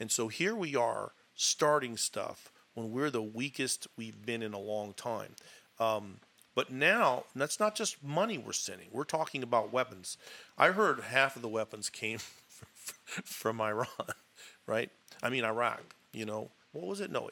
And 0.00 0.10
so 0.10 0.28
here 0.28 0.54
we 0.54 0.74
are 0.74 1.12
starting 1.34 1.96
stuff 1.96 2.50
when 2.74 2.90
we're 2.90 3.10
the 3.10 3.22
weakest 3.22 3.86
we've 3.96 4.24
been 4.24 4.42
in 4.42 4.54
a 4.54 4.58
long 4.58 4.94
time. 4.94 5.34
Um, 5.78 6.20
but 6.54 6.70
now, 6.70 7.24
that's 7.34 7.60
not 7.60 7.74
just 7.74 8.02
money 8.02 8.36
we're 8.36 8.52
sending. 8.52 8.88
We're 8.90 9.04
talking 9.04 9.42
about 9.42 9.72
weapons. 9.72 10.18
I 10.58 10.68
heard 10.68 11.00
half 11.00 11.36
of 11.36 11.42
the 11.42 11.48
weapons 11.48 11.88
came 11.88 12.18
from 13.24 13.60
Iran, 13.60 13.86
right? 14.66 14.90
I 15.22 15.30
mean, 15.30 15.44
Iraq, 15.44 15.94
you 16.12 16.26
know. 16.26 16.50
What 16.72 16.86
was 16.86 17.00
it? 17.00 17.10
No, 17.10 17.28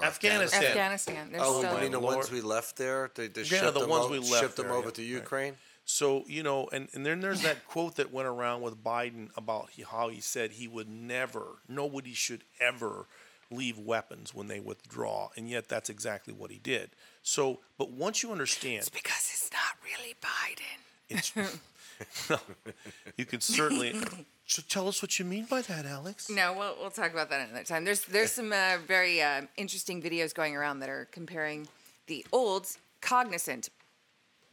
no, 0.00 0.06
Afghanistan. 0.06 0.64
Afghanistan. 0.64 1.28
They're 1.30 1.40
oh, 1.42 1.58
still 1.60 1.76
I 1.76 1.82
mean 1.82 1.92
the 1.92 2.00
Lord. 2.00 2.16
ones 2.16 2.30
we 2.30 2.40
left 2.40 2.76
there? 2.76 3.10
They, 3.14 3.28
they 3.28 3.42
yeah, 3.42 3.70
the 3.70 3.86
ones 3.86 4.10
we 4.10 4.18
left 4.18 4.40
shipped 4.40 4.56
there, 4.56 4.66
them 4.66 4.74
over 4.74 4.88
yeah, 4.88 4.94
to 4.94 5.02
Ukraine? 5.02 5.52
Right. 5.52 5.58
So, 5.86 6.24
you 6.26 6.42
know, 6.42 6.68
and, 6.72 6.88
and 6.94 7.04
then 7.04 7.20
there's 7.20 7.42
that 7.42 7.66
quote 7.68 7.96
that 7.96 8.12
went 8.12 8.26
around 8.26 8.62
with 8.62 8.82
Biden 8.82 9.28
about 9.36 9.68
how 9.90 10.08
he 10.08 10.20
said 10.20 10.52
he 10.52 10.66
would 10.66 10.88
never, 10.88 11.58
nobody 11.68 12.14
should 12.14 12.42
ever 12.58 13.06
leave 13.50 13.78
weapons 13.78 14.34
when 14.34 14.48
they 14.48 14.60
withdraw. 14.60 15.28
And 15.36 15.48
yet 15.48 15.68
that's 15.68 15.90
exactly 15.90 16.32
what 16.32 16.50
he 16.50 16.58
did. 16.58 16.90
So, 17.22 17.60
but 17.76 17.90
once 17.90 18.22
you 18.22 18.32
understand. 18.32 18.78
It's 18.78 18.88
because 18.88 19.30
it's 19.32 19.50
not 19.52 19.76
really 19.84 20.14
Biden. 20.22 20.80
It's. 21.10 21.32
you 23.16 23.24
can 23.24 23.40
certainly. 23.40 23.94
So 24.46 24.62
tell 24.68 24.88
us 24.88 25.00
what 25.00 25.18
you 25.18 25.24
mean 25.24 25.46
by 25.46 25.62
that, 25.62 25.86
Alex. 25.86 26.28
No, 26.28 26.52
we'll, 26.52 26.76
we'll 26.78 26.90
talk 26.90 27.12
about 27.12 27.30
that 27.30 27.48
another 27.48 27.64
time. 27.64 27.84
There's 27.84 28.04
there's 28.04 28.32
some 28.32 28.52
uh, 28.52 28.76
very 28.86 29.22
uh, 29.22 29.42
interesting 29.56 30.02
videos 30.02 30.34
going 30.34 30.54
around 30.54 30.80
that 30.80 30.90
are 30.90 31.08
comparing 31.12 31.66
the 32.06 32.26
old 32.30 32.68
cognizant 33.00 33.70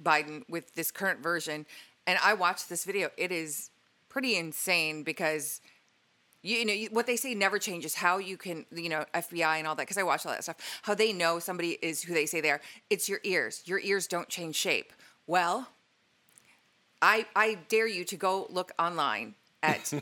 Biden 0.01 0.43
with 0.49 0.73
this 0.75 0.91
current 0.91 1.21
version. 1.21 1.65
And 2.07 2.17
I 2.23 2.33
watched 2.33 2.69
this 2.69 2.85
video. 2.85 3.09
It 3.17 3.31
is 3.33 3.69
pretty 4.07 4.37
insane 4.37 5.03
because 5.03 5.59
you, 6.41 6.57
you 6.57 6.65
know 6.65 6.73
you, 6.73 6.89
what 6.91 7.05
they 7.05 7.17
say 7.17 7.35
never 7.35 7.59
changes. 7.59 7.93
How 7.95 8.17
you 8.17 8.37
can 8.37 8.65
you 8.71 8.87
know 8.87 9.03
FBI 9.13 9.57
and 9.57 9.67
all 9.67 9.75
that 9.75 9.83
because 9.83 9.97
I 9.97 10.03
watch 10.03 10.25
all 10.25 10.31
that 10.31 10.43
stuff. 10.43 10.79
How 10.83 10.93
they 10.93 11.11
know 11.11 11.39
somebody 11.39 11.77
is 11.81 12.01
who 12.01 12.13
they 12.13 12.25
say 12.25 12.39
they 12.39 12.51
are. 12.51 12.61
It's 12.89 13.09
your 13.09 13.19
ears. 13.25 13.61
Your 13.65 13.79
ears 13.79 14.07
don't 14.07 14.29
change 14.29 14.55
shape. 14.55 14.93
Well, 15.27 15.67
I 17.01 17.25
I 17.35 17.57
dare 17.67 17.87
you 17.87 18.05
to 18.05 18.15
go 18.15 18.47
look 18.49 18.71
online 18.79 19.35
at 19.63 19.93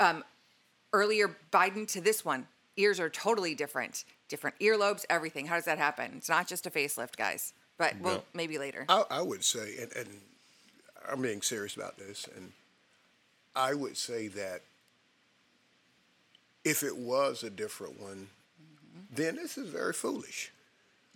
um, 0.00 0.24
earlier 0.92 1.36
Biden 1.52 1.86
to 1.88 2.00
this 2.00 2.24
one. 2.24 2.46
Ears 2.76 2.98
are 3.00 3.10
totally 3.10 3.54
different. 3.54 4.04
Different 4.28 4.58
earlobes, 4.60 5.04
everything. 5.10 5.46
How 5.46 5.56
does 5.56 5.66
that 5.66 5.78
happen? 5.78 6.12
It's 6.16 6.28
not 6.28 6.48
just 6.48 6.66
a 6.66 6.70
facelift, 6.70 7.16
guys. 7.16 7.52
But 7.78 7.94
well, 8.00 8.14
no. 8.14 8.22
maybe 8.34 8.58
later. 8.58 8.86
I, 8.88 9.04
I 9.10 9.22
would 9.22 9.44
say, 9.44 9.76
and, 9.80 9.92
and, 9.96 10.08
I'm 11.10 11.20
being 11.20 11.42
serious 11.42 11.74
about 11.74 11.98
this, 11.98 12.28
and 12.36 12.52
I 13.56 13.74
would 13.74 13.96
say 13.96 14.28
that 14.28 14.60
if 16.64 16.84
it 16.84 16.96
was 16.96 17.42
a 17.42 17.50
different 17.50 18.00
one, 18.00 18.28
mm-hmm. 18.62 19.14
then 19.16 19.34
this 19.34 19.58
is 19.58 19.68
very 19.68 19.92
foolish 19.92 20.52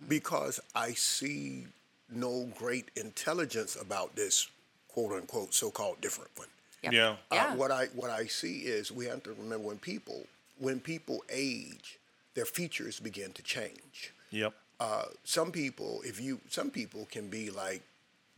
mm-hmm. 0.01 0.09
because 0.09 0.59
I 0.75 0.91
see 0.91 1.67
no 2.11 2.49
great 2.57 2.91
intelligence 2.97 3.77
about 3.79 4.15
this 4.17 4.49
quote 4.89 5.13
unquote 5.13 5.53
so 5.53 5.71
called 5.71 6.01
different 6.01 6.31
one. 6.35 6.47
Yep. 6.83 6.93
Yeah. 6.93 7.09
Uh, 7.09 7.35
yeah. 7.35 7.55
What 7.55 7.71
I 7.71 7.85
what 7.87 8.11
I 8.11 8.25
see 8.25 8.59
is 8.59 8.91
we 8.91 9.05
have 9.05 9.23
to 9.23 9.31
remember 9.33 9.67
when 9.67 9.77
people 9.77 10.25
when 10.59 10.79
people 10.79 11.23
age, 11.29 11.99
their 12.35 12.45
features 12.45 12.99
begin 12.99 13.31
to 13.33 13.43
change. 13.43 14.13
Yep. 14.31 14.53
Uh, 14.79 15.05
some 15.23 15.51
people, 15.51 16.01
if 16.03 16.21
you, 16.21 16.39
some 16.49 16.69
people 16.69 17.07
can 17.11 17.29
be 17.29 17.49
like 17.49 17.81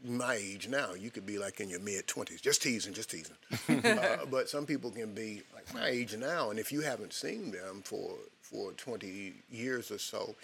my 0.04 0.36
age 0.36 0.67
now. 0.69 0.93
You 0.93 1.12
could 1.12 1.25
be 1.25 1.38
like 1.38 1.60
in 1.60 1.69
your 1.69 1.82
mid 1.82 2.08
twenties, 2.08 2.41
just 2.41 2.62
teasing, 2.62 2.93
just 2.93 3.12
teasing. 3.12 3.36
uh, 3.86 4.25
but 4.32 4.49
some 4.49 4.65
people 4.65 4.91
can 4.91 5.13
be 5.13 5.41
like 5.54 5.73
my 5.73 5.88
age 5.88 6.15
now, 6.15 6.49
and 6.49 6.60
if 6.60 6.71
you 6.71 6.82
haven't 6.82 7.13
seen 7.13 7.52
them 7.52 7.82
for 7.84 8.15
for 8.41 8.71
twenty 8.73 9.34
years 9.49 9.91
or 9.91 9.97
so, 9.97 10.36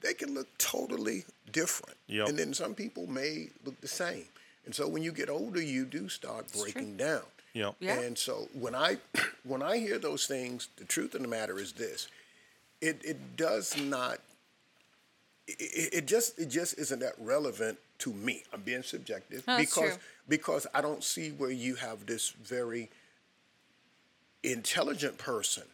they 0.00 0.14
can 0.14 0.34
look 0.34 0.46
totally 0.58 1.24
different. 1.50 1.96
Yep. 2.06 2.28
And 2.28 2.38
then 2.38 2.54
some 2.54 2.74
people 2.74 3.06
may 3.08 3.48
look 3.64 3.80
the 3.80 3.88
same. 3.88 4.26
And 4.66 4.74
so 4.74 4.86
when 4.86 5.02
you 5.02 5.10
get 5.10 5.28
older, 5.28 5.60
you 5.60 5.84
do 5.84 6.08
start 6.08 6.46
breaking 6.52 6.96
down. 6.96 7.22
Yep. 7.54 7.76
Yeah. 7.80 8.00
And 8.00 8.16
so 8.16 8.48
when 8.52 8.74
I 8.74 8.98
when 9.44 9.62
I 9.62 9.78
hear 9.78 9.98
those 9.98 10.26
things, 10.26 10.68
the 10.76 10.84
truth 10.84 11.14
of 11.14 11.22
the 11.22 11.28
matter 11.28 11.58
is 11.58 11.72
this: 11.72 12.08
it 12.80 13.00
it 13.04 13.36
does 13.36 13.76
not. 13.80 14.18
It, 15.48 15.94
it 15.94 16.06
just 16.06 16.38
it 16.38 16.46
just 16.46 16.78
isn't 16.78 17.00
that 17.00 17.14
relevant 17.18 17.78
to 17.98 18.12
me. 18.12 18.44
I'm 18.52 18.62
being 18.62 18.82
subjective 18.82 19.44
No, 19.46 19.56
because 19.58 19.90
true. 19.94 19.98
because 20.28 20.66
I 20.74 20.80
don't 20.80 21.02
see 21.02 21.30
where 21.30 21.50
you 21.50 21.74
have 21.76 22.06
this 22.06 22.30
very 22.30 22.88
intelligent 24.42 25.18
person 25.18 25.64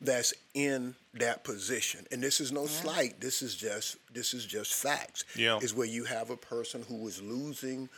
that's 0.00 0.32
in 0.54 0.94
that 1.14 1.42
position 1.42 2.06
and 2.12 2.22
this 2.22 2.40
is 2.40 2.52
no 2.52 2.66
slight 2.66 3.20
this 3.20 3.42
is 3.42 3.56
just 3.56 3.96
this 4.14 4.32
is 4.32 4.46
just 4.46 4.72
facts 4.72 5.24
Yeah. 5.34 5.58
is 5.60 5.74
where 5.74 5.88
you 5.88 6.04
have 6.04 6.30
a 6.30 6.36
person 6.36 6.84
who 6.88 7.08
is 7.08 7.20
losing 7.20 7.88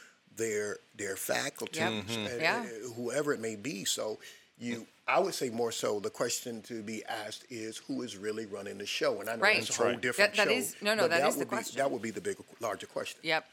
their 0.40 0.78
their 0.96 1.16
faculties 1.16 1.80
Mm-hmm. 1.82 2.26
and, 2.26 2.40
Yeah. 2.40 2.62
and 2.62 2.94
whoever 2.94 3.32
it 3.32 3.40
may 3.40 3.56
be 3.56 3.84
so 3.84 4.18
you 4.58 4.86
i 5.06 5.18
would 5.18 5.34
say 5.34 5.48
more 5.50 5.72
so 5.72 6.00
the 6.00 6.10
question 6.10 6.62
to 6.62 6.82
be 6.82 7.04
asked 7.04 7.44
is 7.50 7.76
who 7.86 8.02
is 8.02 8.16
really 8.16 8.46
running 8.46 8.78
the 8.78 8.86
show 8.86 9.20
and 9.20 9.28
i 9.30 9.36
know 9.36 9.42
Right. 9.42 9.58
that's 9.60 9.70
a 9.78 9.82
whole 9.82 9.86
right. 9.92 10.00
different 10.00 10.34
That- 10.34 10.46
that 10.46 10.52
show 10.52 10.58
is- 10.58 10.76
no, 10.82 10.94
no, 10.94 11.02
but 11.04 11.10
that 11.10 11.28
is 11.28 11.34
the 11.34 11.38
would 11.40 11.48
be, 11.50 11.56
question. 11.56 11.78
that 11.78 11.90
would 11.90 12.02
be 12.02 12.10
the 12.10 12.20
bigger 12.28 12.42
larger 12.60 12.86
question 12.86 13.20
Yep. 13.22 13.44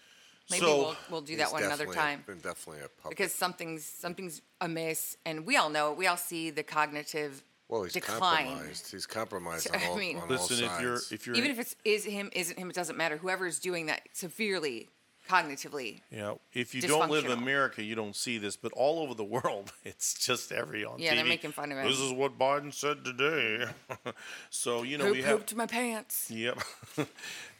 Maybe 0.49 0.61
So- 0.65 0.77
we'll 0.77 0.97
we'll 1.11 1.21
do 1.31 1.35
that 1.37 1.51
one 1.51 1.61
another 1.63 1.85
definitely 1.85 1.97
a- 1.97 2.07
time 2.07 2.23
been 2.25 2.39
definitely 2.39 2.81
a 2.83 2.87
puppet. 2.87 3.09
because 3.17 3.33
something's 3.33 3.83
something's 3.85 4.41
amiss, 4.61 5.17
and 5.25 5.45
we 5.45 5.57
all 5.57 5.69
know 5.69 5.91
it. 5.91 5.97
We 5.97 6.07
all 6.07 6.15
see 6.31 6.51
the 6.51 6.63
cognitive 6.63 7.43
well, 7.67 7.83
he's 7.83 7.91
decline. 7.91 8.45
compromised. 8.47 8.91
He's 8.91 9.05
compromised 9.05 9.63
So, 9.67 9.73
on 9.73 9.81
I 9.81 9.85
all, 9.87 9.97
mean- 9.97 10.17
on 10.19 10.29
Listen, 10.29 10.63
all 10.63 10.75
if 10.77 10.81
you're 10.81 10.99
if 11.11 11.27
you're 11.27 11.35
Even 11.35 11.51
if 11.51 11.59
it's 11.59 11.75
is 11.83 12.05
him, 12.05 12.29
isn't 12.33 12.57
him, 12.57 12.69
it 12.69 12.75
doesn't 12.77 12.95
matter. 12.95 13.17
Whoever 13.17 13.45
is 13.45 13.59
doing 13.59 13.87
that 13.87 14.03
severely 14.13 14.87
cognitively. 15.27 16.01
You 16.11 16.17
know, 16.17 16.39
if 16.53 16.73
you 16.73 16.81
don't 16.81 17.09
live 17.11 17.25
in 17.25 17.31
America, 17.31 17.83
you 17.83 17.95
don't 17.95 18.15
see 18.15 18.37
this, 18.37 18.55
but 18.55 18.71
all 18.73 18.99
over 18.99 19.13
the 19.13 19.23
world, 19.23 19.71
it's 19.83 20.13
just 20.13 20.51
every 20.51 20.85
on 20.85 20.99
Yeah, 20.99 21.15
they're 21.15 21.25
making 21.25 21.51
fun 21.51 21.71
of 21.71 21.77
him. 21.77 21.87
This 21.87 21.99
is 21.99 22.11
what 22.11 22.37
Biden 22.37 22.73
said 22.73 23.03
today. 23.03 23.65
so 24.49 24.83
you 24.83 24.97
know 24.97 25.05
Who 25.05 25.13
we 25.13 25.21
have. 25.21 25.39
pooped 25.39 25.55
my 25.55 25.65
pants? 25.65 26.29
Yep. 26.31 26.59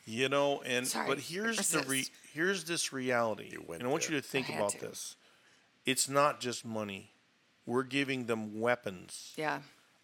you 0.06 0.30
know, 0.30 0.62
and 0.66 0.88
Sorry, 0.88 1.08
but 1.08 1.20
here's 1.20 1.70
the 1.70 1.84
re, 1.84 2.06
here's 2.34 2.64
this 2.64 2.94
reality, 2.94 3.56
went 3.68 3.82
and 3.82 3.90
I 3.90 3.92
want 3.92 4.04
there. 4.04 4.16
you 4.16 4.22
to 4.22 4.28
think 4.28 4.50
about 4.50 4.72
to. 4.72 4.80
this. 4.80 5.16
It's 5.86 6.10
not 6.10 6.40
just 6.40 6.66
money. 6.66 7.12
We're 7.66 7.84
giving 7.84 8.26
them 8.26 8.60
weapons. 8.60 9.34
Yeah. 9.38 9.60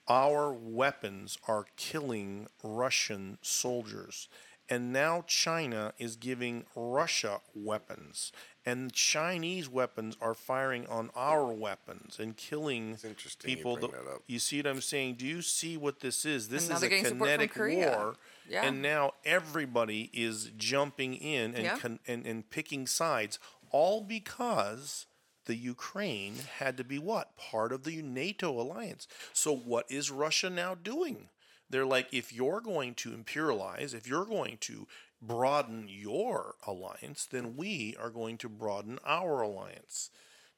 Our 0.07 0.51
weapons 0.51 1.37
are 1.47 1.65
killing 1.77 2.47
Russian 2.61 3.37
soldiers. 3.41 4.27
And 4.69 4.93
now 4.93 5.23
China 5.27 5.93
is 5.97 6.15
giving 6.15 6.65
Russia 6.75 7.41
weapons. 7.53 8.31
And 8.65 8.93
Chinese 8.93 9.67
weapons 9.67 10.15
are 10.21 10.33
firing 10.33 10.87
on 10.87 11.09
our 11.15 11.45
weapons 11.51 12.17
and 12.17 12.37
killing 12.37 12.97
interesting 13.03 13.49
you 13.49 13.57
people. 13.57 13.75
bring 13.75 13.91
that- 13.91 14.05
that 14.05 14.11
up. 14.11 14.23
you 14.25 14.39
see 14.39 14.57
what 14.59 14.67
I'm 14.67 14.79
saying? 14.81 15.15
Do 15.15 15.25
you 15.27 15.41
see 15.41 15.75
what 15.75 15.99
this 15.99 16.23
is? 16.23 16.47
This 16.47 16.69
is 16.69 16.81
a 16.81 16.87
getting 16.87 17.03
support 17.05 17.29
from 17.29 17.47
kinetic 17.49 17.55
war. 17.57 18.15
Yeah. 18.47 18.63
And 18.65 18.81
now 18.81 19.15
everybody 19.25 20.09
is 20.13 20.49
jumping 20.55 21.13
in 21.15 21.53
and, 21.55 21.63
Yeah. 21.65 21.77
con- 21.77 21.99
and, 22.07 22.25
and 22.25 22.49
picking 22.49 22.87
sides, 22.87 23.37
all 23.69 24.01
because 24.01 25.07
the 25.45 25.55
Ukraine 25.55 26.35
had 26.59 26.77
to 26.77 26.85
be 26.85 26.97
what? 26.97 27.35
Part 27.35 27.73
of 27.73 27.83
the 27.83 28.01
NATO 28.01 28.49
alliance. 28.61 29.09
So 29.33 29.53
what 29.53 29.85
is 29.91 30.09
Russia 30.09 30.49
now 30.49 30.73
doing? 30.73 31.27
They're 31.69 31.85
like, 31.85 32.07
if 32.13 32.31
you're 32.31 32.61
going 32.61 32.93
to 32.95 33.11
imperialize, 33.11 33.93
if 33.93 34.07
you're 34.07 34.25
going 34.25 34.57
to 34.61 34.87
broaden 35.21 35.87
your 35.89 36.55
alliance, 36.67 37.25
then 37.25 37.55
we 37.55 37.95
are 37.99 38.09
going 38.09 38.37
to 38.39 38.49
broaden 38.49 38.99
our 39.05 39.41
alliance. 39.41 40.09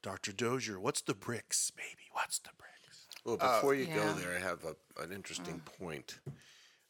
Dr. 0.02 0.32
Dozier, 0.34 0.80
what's 0.80 1.02
the 1.02 1.14
BRICS, 1.14 1.76
baby? 1.76 2.10
What's 2.12 2.40
the 2.40 2.50
BRICS? 2.50 3.06
Well, 3.24 3.38
before 3.38 3.74
you 3.74 3.86
Yeah. 3.86 3.96
go 3.96 4.14
there, 4.14 4.36
I 4.36 4.40
have 4.40 4.64
a, 4.66 4.76
an 5.02 5.12
interesting 5.12 5.62
point. 5.62 6.20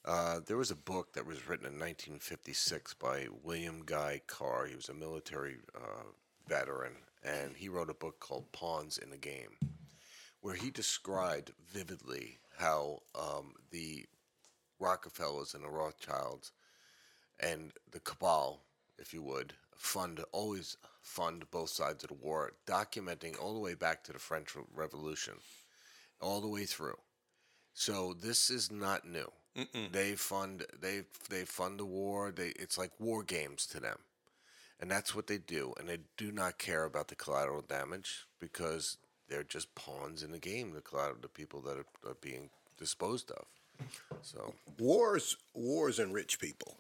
Uh, 0.04 0.40
there 0.46 0.58
was 0.58 0.70
a 0.72 0.76
book 0.76 1.14
that 1.14 1.26
was 1.26 1.48
written 1.48 1.66
in 1.66 1.80
1956 1.80 2.94
by 2.96 3.28
William 3.44 3.84
Guy 3.86 4.22
Carr. 4.28 4.68
He 4.68 4.76
was 4.76 4.90
a 4.90 4.94
military 4.94 5.58
uh, 5.76 6.04
veteran, 6.48 6.94
and 7.24 7.58
he 7.58 7.70
wrote 7.70 7.90
a 7.90 7.94
book 7.96 8.20
called 8.20 8.52
Pawns 8.52 8.98
in 8.98 9.12
a 9.12 9.18
Game, 9.18 9.58
where 10.42 10.54
he 10.56 10.70
described 10.70 11.54
vividly 11.60 12.38
how 12.58 13.00
um, 13.16 13.54
the 13.72 14.06
Rockefellers 14.80 15.54
and 15.54 15.64
the 15.64 15.70
Rothschilds 15.70 16.52
and 17.40 17.72
the 17.92 18.00
cabal, 18.00 18.62
if 18.98 19.14
you 19.14 19.22
would, 19.22 19.54
fund 19.76 20.22
always 20.32 20.78
fund 21.02 21.50
both 21.52 21.70
sides 21.70 22.04
of 22.04 22.10
the 22.10 22.16
war, 22.16 22.54
documenting 22.66 23.40
all 23.42 23.54
the 23.54 23.60
way 23.60 23.76
back 23.76 24.04
to 24.04 24.14
the 24.14 24.20
French 24.20 24.56
Revolution, 24.74 25.36
all 26.22 26.42
the 26.42 26.48
way 26.48 26.66
through. 26.66 26.98
So 27.74 28.14
this 28.14 28.50
is 28.50 28.72
not 28.72 29.08
new. 29.08 29.32
They 29.92 30.16
fund 30.16 30.66
they 30.82 31.04
they 31.30 31.46
fund 31.46 31.80
the 31.80 31.86
war. 31.86 32.32
They 32.32 32.48
it's 32.50 32.78
like 32.78 32.92
war 33.00 33.24
games 33.24 33.66
to 33.68 33.80
them, 33.80 34.00
and 34.82 34.92
that's 34.92 35.16
what 35.16 35.28
they 35.28 35.38
do. 35.38 35.74
And 35.80 35.88
they 35.88 36.00
do 36.18 36.32
not 36.32 36.58
care 36.58 36.84
about 36.84 37.08
the 37.08 37.16
collateral 37.16 37.62
damage 37.62 38.26
because 38.40 38.98
they're 39.30 39.44
just 39.44 39.74
pawns 39.76 40.24
in 40.24 40.32
the 40.32 40.40
game. 40.40 40.74
The 40.74 40.82
collateral, 40.82 41.18
the 41.22 41.28
people 41.28 41.62
that 41.62 41.78
are, 41.78 42.10
are 42.10 42.18
being 42.22 42.50
disposed 42.78 43.32
of. 43.32 43.46
So 44.22 44.54
wars 44.80 45.36
wars 45.54 46.00
enrich 46.00 46.40
people. 46.40 46.78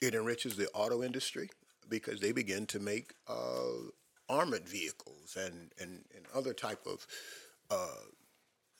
It 0.00 0.14
enriches 0.14 0.56
the 0.56 0.68
auto 0.72 1.02
industry 1.02 1.50
because 1.88 2.20
they 2.20 2.32
begin 2.32 2.66
to 2.66 2.78
make 2.78 3.12
uh, 3.28 3.90
armored 4.28 4.66
vehicles 4.68 5.36
and, 5.38 5.72
and, 5.78 6.04
and 6.16 6.24
other 6.34 6.54
type 6.54 6.86
of 6.86 7.06
uh, 7.70 8.06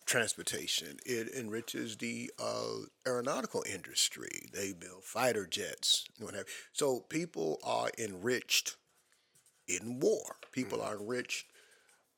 transportation. 0.06 0.96
It 1.04 1.28
enriches 1.36 1.96
the 1.96 2.30
uh, 2.38 2.86
aeronautical 3.06 3.64
industry. 3.70 4.48
They 4.52 4.72
build 4.72 5.04
fighter 5.04 5.46
jets. 5.46 6.06
and 6.16 6.26
what 6.26 6.34
have. 6.34 6.46
So 6.72 7.00
people 7.00 7.58
are 7.62 7.90
enriched 7.98 8.76
in 9.68 10.00
war. 10.00 10.36
People 10.52 10.80
are 10.80 10.96
enriched 10.96 11.46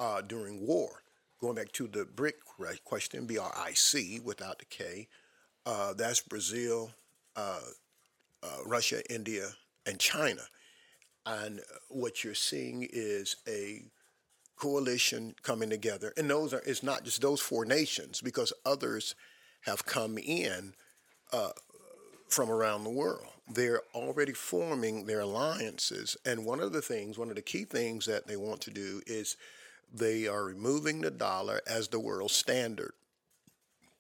uh, 0.03 0.21
during 0.21 0.67
war. 0.67 0.91
Going 1.41 1.55
back 1.55 1.73
to 1.73 1.87
the 1.87 2.05
BRIC 2.05 2.35
question, 2.85 3.27
B 3.27 3.39
R 3.39 3.53
I 3.57 3.73
C 3.73 4.21
without 4.21 4.59
the 4.59 4.65
K, 4.65 5.09
uh, 5.65 5.93
that's 5.95 6.21
Brazil, 6.21 6.91
uh, 7.37 7.61
uh, 8.43 8.59
Russia, 8.67 9.01
India, 9.13 9.47
and 9.87 9.99
China. 9.99 10.43
And 11.25 11.61
what 11.89 12.23
you're 12.23 12.35
seeing 12.35 12.89
is 12.93 13.37
a 13.47 13.85
coalition 14.57 15.35
coming 15.43 15.71
together. 15.71 16.13
And 16.17 16.29
those 16.29 16.53
are, 16.53 16.63
it's 16.67 16.83
not 16.83 17.05
just 17.05 17.21
those 17.21 17.41
four 17.41 17.65
nations, 17.65 18.21
because 18.21 18.53
others 18.65 19.15
have 19.63 19.87
come 19.87 20.19
in 20.19 20.75
uh, 21.33 21.51
from 22.29 22.51
around 22.51 22.85
the 22.85 22.91
world. 22.91 23.27
They're 23.53 23.83
already 23.95 24.33
forming 24.33 25.07
their 25.07 25.21
alliances. 25.21 26.17
And 26.25 26.45
one 26.45 26.61
of 26.61 26.73
the 26.73 26.83
things, 26.83 27.19
one 27.19 27.31
of 27.31 27.37
the 27.37 27.43
key 27.43 27.65
things 27.65 28.07
that 28.07 28.27
they 28.27 28.37
want 28.37 28.61
to 28.63 28.71
do 28.71 29.03
is 29.07 29.37
they 29.93 30.27
are 30.27 30.45
removing 30.45 31.01
the 31.01 31.11
dollar 31.11 31.61
as 31.67 31.89
the 31.89 32.01
world 32.01 32.31
standard. 32.31 32.93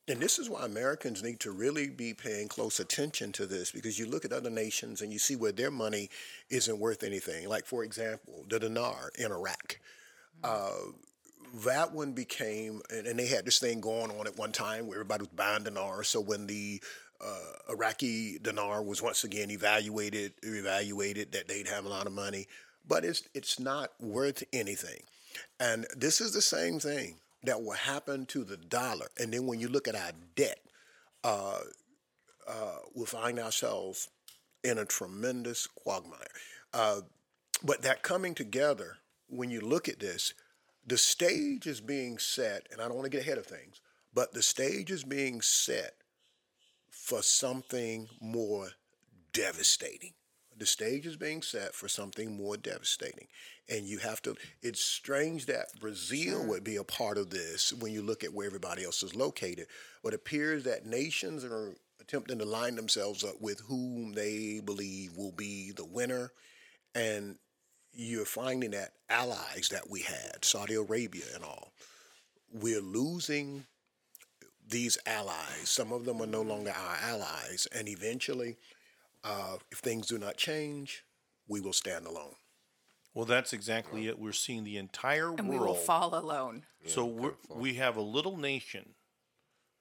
And 0.08 0.20
this 0.20 0.38
is 0.38 0.50
why 0.50 0.64
Americans 0.64 1.22
need 1.22 1.38
to 1.40 1.52
really 1.52 1.88
be 1.88 2.12
paying 2.12 2.48
close 2.48 2.80
attention 2.80 3.30
to 3.32 3.46
this 3.46 3.70
because 3.70 3.98
you 3.98 4.06
look 4.06 4.24
at 4.24 4.32
other 4.32 4.50
nations 4.50 5.00
and 5.00 5.12
you 5.12 5.18
see 5.18 5.36
where 5.36 5.52
their 5.52 5.70
money 5.70 6.10
isn't 6.50 6.78
worth 6.78 7.04
anything. 7.04 7.48
Like, 7.48 7.66
for 7.66 7.84
example, 7.84 8.44
the 8.48 8.58
dinar 8.58 9.12
in 9.16 9.30
Iraq. 9.30 9.78
Uh, 10.42 10.72
that 11.64 11.92
one 11.92 12.12
became, 12.12 12.80
and, 12.90 13.06
and 13.06 13.18
they 13.18 13.26
had 13.26 13.44
this 13.44 13.58
thing 13.58 13.80
going 13.80 14.10
on 14.10 14.26
at 14.26 14.36
one 14.36 14.52
time 14.52 14.86
where 14.86 14.96
everybody 14.96 15.22
was 15.22 15.28
buying 15.28 15.64
dinar. 15.64 16.02
So 16.02 16.20
when 16.20 16.46
the 16.46 16.82
uh, 17.24 17.72
Iraqi 17.72 18.38
dinar 18.42 18.82
was 18.82 19.00
once 19.00 19.22
again 19.22 19.50
evaluated, 19.50 20.32
evaluated 20.42 21.32
that 21.32 21.46
they'd 21.46 21.68
have 21.68 21.84
a 21.84 21.88
lot 21.88 22.06
of 22.06 22.12
money, 22.12 22.48
but 22.88 23.04
it's 23.04 23.22
it's 23.34 23.60
not 23.60 23.92
worth 24.00 24.42
anything. 24.52 25.02
And 25.60 25.86
this 25.96 26.20
is 26.20 26.32
the 26.32 26.42
same 26.42 26.78
thing 26.78 27.16
that 27.44 27.62
will 27.62 27.72
happen 27.72 28.26
to 28.26 28.44
the 28.44 28.56
dollar. 28.56 29.08
And 29.18 29.32
then 29.32 29.46
when 29.46 29.60
you 29.60 29.68
look 29.68 29.88
at 29.88 29.94
our 29.94 30.12
debt, 30.36 30.60
uh, 31.24 31.60
uh, 32.48 32.76
we'll 32.94 33.06
find 33.06 33.38
ourselves 33.38 34.08
in 34.64 34.78
a 34.78 34.84
tremendous 34.84 35.66
quagmire. 35.66 36.28
Uh, 36.72 37.00
but 37.62 37.82
that 37.82 38.02
coming 38.02 38.34
together, 38.34 38.96
when 39.28 39.50
you 39.50 39.60
look 39.60 39.88
at 39.88 40.00
this, 40.00 40.34
the 40.86 40.98
stage 40.98 41.66
is 41.66 41.80
being 41.80 42.18
set, 42.18 42.66
and 42.70 42.80
I 42.80 42.86
don't 42.86 42.96
want 42.96 43.04
to 43.04 43.16
get 43.16 43.22
ahead 43.22 43.38
of 43.38 43.46
things, 43.46 43.80
but 44.12 44.34
the 44.34 44.42
stage 44.42 44.90
is 44.90 45.04
being 45.04 45.40
set 45.40 45.94
for 46.90 47.22
something 47.22 48.08
more 48.20 48.70
devastating. 49.32 50.12
The 50.58 50.66
stage 50.66 51.06
is 51.06 51.16
being 51.16 51.42
set 51.42 51.74
for 51.74 51.88
something 51.88 52.36
more 52.36 52.56
devastating. 52.56 53.28
And 53.68 53.86
you 53.86 53.98
have 53.98 54.20
to, 54.22 54.34
it's 54.60 54.84
strange 54.84 55.46
that 55.46 55.78
Brazil 55.80 56.44
would 56.46 56.64
be 56.64 56.76
a 56.76 56.84
part 56.84 57.16
of 57.16 57.30
this 57.30 57.72
when 57.72 57.92
you 57.92 58.02
look 58.02 58.24
at 58.24 58.34
where 58.34 58.46
everybody 58.46 58.84
else 58.84 59.02
is 59.02 59.14
located. 59.14 59.66
But 60.02 60.12
it 60.12 60.16
appears 60.16 60.64
that 60.64 60.84
nations 60.84 61.44
are 61.44 61.74
attempting 62.00 62.38
to 62.38 62.44
line 62.44 62.74
themselves 62.74 63.22
up 63.24 63.40
with 63.40 63.60
whom 63.60 64.12
they 64.12 64.60
believe 64.64 65.16
will 65.16 65.32
be 65.32 65.70
the 65.70 65.84
winner. 65.84 66.32
And 66.94 67.36
you're 67.94 68.24
finding 68.24 68.72
that 68.72 68.94
allies 69.08 69.68
that 69.70 69.88
we 69.88 70.00
had, 70.02 70.44
Saudi 70.44 70.74
Arabia 70.74 71.24
and 71.34 71.44
all, 71.44 71.72
we're 72.52 72.80
losing 72.80 73.64
these 74.68 74.98
allies. 75.06 75.68
Some 75.68 75.92
of 75.92 76.04
them 76.04 76.20
are 76.20 76.26
no 76.26 76.42
longer 76.42 76.72
our 76.76 76.96
allies. 77.02 77.68
And 77.72 77.88
eventually, 77.88 78.56
uh, 79.24 79.56
if 79.70 79.78
things 79.78 80.08
do 80.08 80.18
not 80.18 80.36
change, 80.36 81.04
we 81.48 81.60
will 81.60 81.72
stand 81.72 82.06
alone. 82.06 82.34
Well, 83.14 83.24
that's 83.26 83.52
exactly 83.52 84.06
it. 84.08 84.18
We're 84.18 84.32
seeing 84.32 84.64
the 84.64 84.78
entire 84.78 85.28
And 85.28 85.48
world. 85.48 85.60
we 85.60 85.66
will 85.66 85.74
fall 85.74 86.14
alone. 86.14 86.64
so 86.86 87.04
we're, 87.04 87.34
we 87.54 87.74
have 87.74 87.96
a 87.96 88.00
little 88.02 88.36
nation 88.36 88.90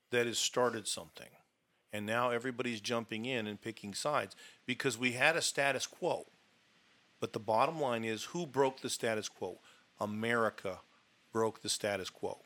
that 0.09 0.25
has 0.25 0.37
started 0.37 0.87
something, 0.87 1.29
and 1.93 2.05
now 2.05 2.31
everybody's 2.31 2.81
jumping 2.81 3.25
in 3.25 3.47
and 3.47 3.61
picking 3.61 3.93
sides 3.93 4.35
because 4.65 4.97
we 4.97 5.13
had 5.13 5.37
a 5.37 5.41
status 5.41 5.87
quo. 5.87 6.25
But 7.21 7.31
the 7.33 7.39
bottom 7.39 7.79
line 7.79 8.03
is, 8.03 8.25
who 8.25 8.45
broke 8.45 8.81
the 8.81 8.89
status 8.89 9.29
quo? 9.29 9.59
America 9.99 10.79
broke 11.31 11.61
the 11.61 11.69
status 11.69 12.09
quo 12.09 12.39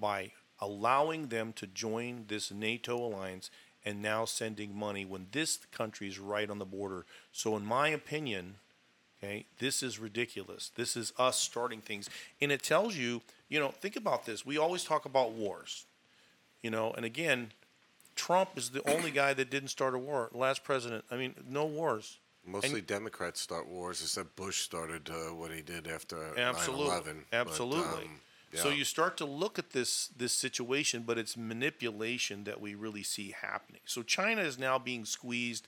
by 0.00 0.32
allowing 0.60 1.28
them 1.28 1.52
to 1.52 1.66
join 1.66 2.24
this 2.26 2.50
NATO 2.50 2.96
alliance 2.96 3.50
and 3.84 4.00
now 4.00 4.24
sending 4.24 4.74
money 4.74 5.04
when 5.04 5.26
this 5.30 5.58
country 5.70 6.08
is 6.08 6.18
right 6.18 6.48
on 6.50 6.58
the 6.58 6.64
border. 6.64 7.04
So, 7.30 7.54
in 7.56 7.66
my 7.66 7.88
opinion, 7.88 8.56
Okay, 9.24 9.46
this 9.58 9.82
is 9.82 9.98
ridiculous. 9.98 10.70
This 10.76 10.96
is 10.96 11.12
us 11.18 11.38
starting 11.38 11.80
things, 11.80 12.10
and 12.40 12.52
it 12.52 12.62
tells 12.62 12.96
you, 12.96 13.22
you 13.48 13.58
know, 13.58 13.68
think 13.68 13.96
about 13.96 14.26
this. 14.26 14.44
We 14.44 14.58
always 14.58 14.84
talk 14.84 15.04
about 15.06 15.32
wars, 15.32 15.86
you 16.62 16.70
know, 16.70 16.92
and 16.92 17.04
again, 17.06 17.52
Trump 18.16 18.50
is 18.56 18.70
the 18.70 18.88
only 18.90 19.10
guy 19.10 19.34
that 19.34 19.50
didn't 19.50 19.68
start 19.68 19.94
a 19.94 19.98
war. 19.98 20.30
Last 20.32 20.62
president, 20.62 21.04
I 21.10 21.16
mean, 21.16 21.34
no 21.48 21.64
wars. 21.64 22.18
Mostly 22.46 22.82
Democrats 22.82 23.40
start 23.40 23.66
wars, 23.66 24.02
except 24.02 24.36
Bush 24.36 24.60
started 24.60 25.08
uh, 25.08 25.34
what 25.34 25.50
he 25.50 25.62
did 25.62 25.88
after 25.88 26.38
Absolutely, 26.38 26.90
9/11. 26.90 27.24
But, 27.30 27.36
absolutely. 27.38 28.04
um, 28.04 28.20
So 28.52 28.68
you 28.68 28.84
start 28.84 29.16
to 29.16 29.24
look 29.24 29.58
at 29.58 29.70
this 29.70 30.08
this 30.08 30.32
situation, 30.34 31.04
but 31.06 31.16
it's 31.16 31.36
manipulation 31.36 32.44
that 32.44 32.60
we 32.60 32.74
really 32.74 33.02
see 33.02 33.34
happening. 33.40 33.80
So 33.86 34.02
China 34.02 34.42
is 34.42 34.58
now 34.58 34.78
being 34.78 35.06
squeezed. 35.06 35.66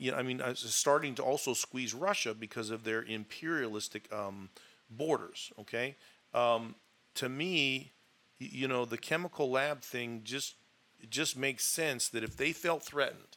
You 0.00 0.10
know, 0.10 0.16
I 0.16 0.22
mean, 0.22 0.42
starting 0.54 1.14
to 1.16 1.22
also 1.22 1.54
squeeze 1.54 1.94
Russia 1.94 2.34
because 2.34 2.70
of 2.70 2.84
their 2.84 3.02
imperialistic 3.02 4.12
um, 4.12 4.48
borders. 4.90 5.52
Okay, 5.60 5.96
um, 6.34 6.74
to 7.14 7.28
me, 7.28 7.92
you 8.38 8.66
know, 8.66 8.84
the 8.84 8.98
chemical 8.98 9.50
lab 9.50 9.82
thing 9.82 10.22
just 10.24 10.54
just 11.08 11.36
makes 11.36 11.64
sense 11.64 12.08
that 12.08 12.24
if 12.24 12.36
they 12.36 12.52
felt 12.52 12.82
threatened, 12.82 13.36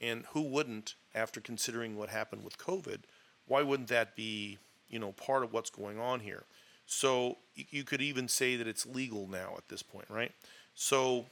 and 0.00 0.24
who 0.32 0.42
wouldn't 0.42 0.94
after 1.14 1.40
considering 1.40 1.96
what 1.96 2.08
happened 2.08 2.44
with 2.44 2.58
COVID? 2.58 3.00
Why 3.46 3.62
wouldn't 3.62 3.88
that 3.88 4.16
be, 4.16 4.58
you 4.88 4.98
know, 4.98 5.12
part 5.12 5.42
of 5.42 5.52
what's 5.52 5.70
going 5.70 5.98
on 5.98 6.20
here? 6.20 6.44
So 6.86 7.38
you 7.54 7.84
could 7.84 8.02
even 8.02 8.28
say 8.28 8.56
that 8.56 8.66
it's 8.66 8.84
legal 8.84 9.26
now 9.26 9.54
at 9.56 9.68
this 9.68 9.82
point, 9.82 10.06
right? 10.10 10.32
So 10.74 11.26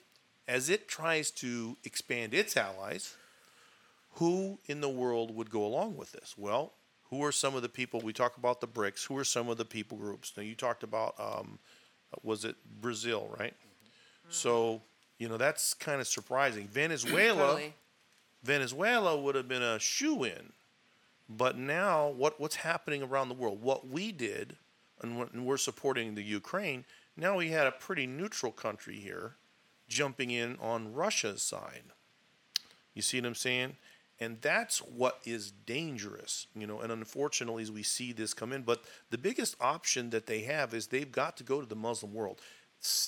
as 0.48 0.70
it 0.70 0.88
tries 0.88 1.30
to 1.32 1.76
expand 1.84 2.32
its 2.32 2.56
allies, 2.56 3.16
who 4.14 4.58
in 4.66 4.80
the 4.80 4.88
world 4.88 5.34
would 5.34 5.50
go 5.50 5.64
along 5.64 5.96
with 5.96 6.12
this? 6.12 6.34
Well, 6.36 6.72
who 7.10 7.22
are 7.24 7.32
some 7.32 7.54
of 7.54 7.62
the 7.62 7.68
people? 7.68 8.00
We 8.00 8.12
talk 8.12 8.36
about 8.36 8.60
the 8.60 8.68
BRICS. 8.68 9.06
Who 9.06 9.16
are 9.18 9.24
some 9.24 9.48
of 9.48 9.58
the 9.58 9.64
people 9.64 9.98
groups? 9.98 10.32
Now 10.36 10.42
you 10.42 10.54
talked 10.54 10.82
about, 10.82 11.14
um, 11.18 11.58
was 12.22 12.44
it 12.44 12.56
Brazil, 12.80 13.34
right? 13.38 13.54
So 14.28 14.80
you 15.18 15.28
know 15.28 15.36
that's 15.36 15.74
kind 15.74 16.00
of 16.00 16.06
surprising. 16.06 16.66
Venezuela. 16.72 17.46
Totally. 17.46 17.74
Venezuela 18.42 19.20
would 19.20 19.34
have 19.34 19.46
been 19.46 19.62
a 19.62 19.78
shoe 19.78 20.24
in. 20.24 20.52
But 21.28 21.56
now, 21.56 22.08
what, 22.08 22.40
what's 22.40 22.56
happening 22.56 23.02
around 23.02 23.28
the 23.28 23.34
world? 23.34 23.62
What 23.62 23.88
we 23.88 24.12
did, 24.12 24.56
and 25.00 25.46
we're 25.46 25.56
supporting 25.56 26.14
the 26.14 26.22
Ukraine, 26.22 26.84
now 27.16 27.36
we 27.36 27.50
had 27.50 27.66
a 27.66 27.72
pretty 27.72 28.06
neutral 28.06 28.52
country 28.52 28.96
here 28.96 29.36
jumping 29.88 30.30
in 30.30 30.56
on 30.60 30.92
Russia's 30.92 31.42
side. 31.42 31.84
You 32.94 33.02
see 33.02 33.20
what 33.20 33.26
I'm 33.26 33.34
saying? 33.34 33.76
And 34.22 34.40
that's 34.40 34.78
what 34.78 35.18
is 35.24 35.50
dangerous, 35.50 36.46
you 36.54 36.64
know. 36.64 36.78
And 36.78 36.92
unfortunately, 36.92 37.64
as 37.64 37.72
we 37.72 37.82
see 37.82 38.12
this 38.12 38.32
come 38.32 38.52
in, 38.52 38.62
but 38.62 38.84
the 39.10 39.18
biggest 39.18 39.56
option 39.60 40.10
that 40.10 40.26
they 40.26 40.42
have 40.42 40.72
is 40.74 40.86
they've 40.86 41.10
got 41.10 41.36
to 41.38 41.44
go 41.44 41.60
to 41.60 41.66
the 41.66 41.74
Muslim 41.74 42.14
world. 42.14 42.40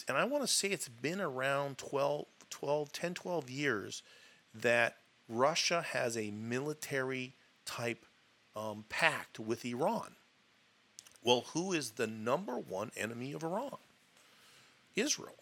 And 0.08 0.18
I 0.18 0.24
want 0.24 0.42
to 0.42 0.48
say 0.48 0.68
it's 0.68 0.88
been 0.88 1.20
around 1.20 1.78
12, 1.78 2.26
12, 2.50 2.92
10, 2.92 3.14
12 3.14 3.48
years 3.48 4.02
that 4.56 4.96
Russia 5.28 5.82
has 5.82 6.16
a 6.16 6.32
military 6.32 7.34
type 7.64 8.04
um, 8.56 8.84
pact 8.88 9.38
with 9.38 9.64
Iran. 9.64 10.16
Well, 11.22 11.44
who 11.54 11.72
is 11.72 11.92
the 11.92 12.08
number 12.08 12.56
one 12.56 12.90
enemy 12.96 13.32
of 13.32 13.44
Iran? 13.44 13.76
Israel, 14.96 15.36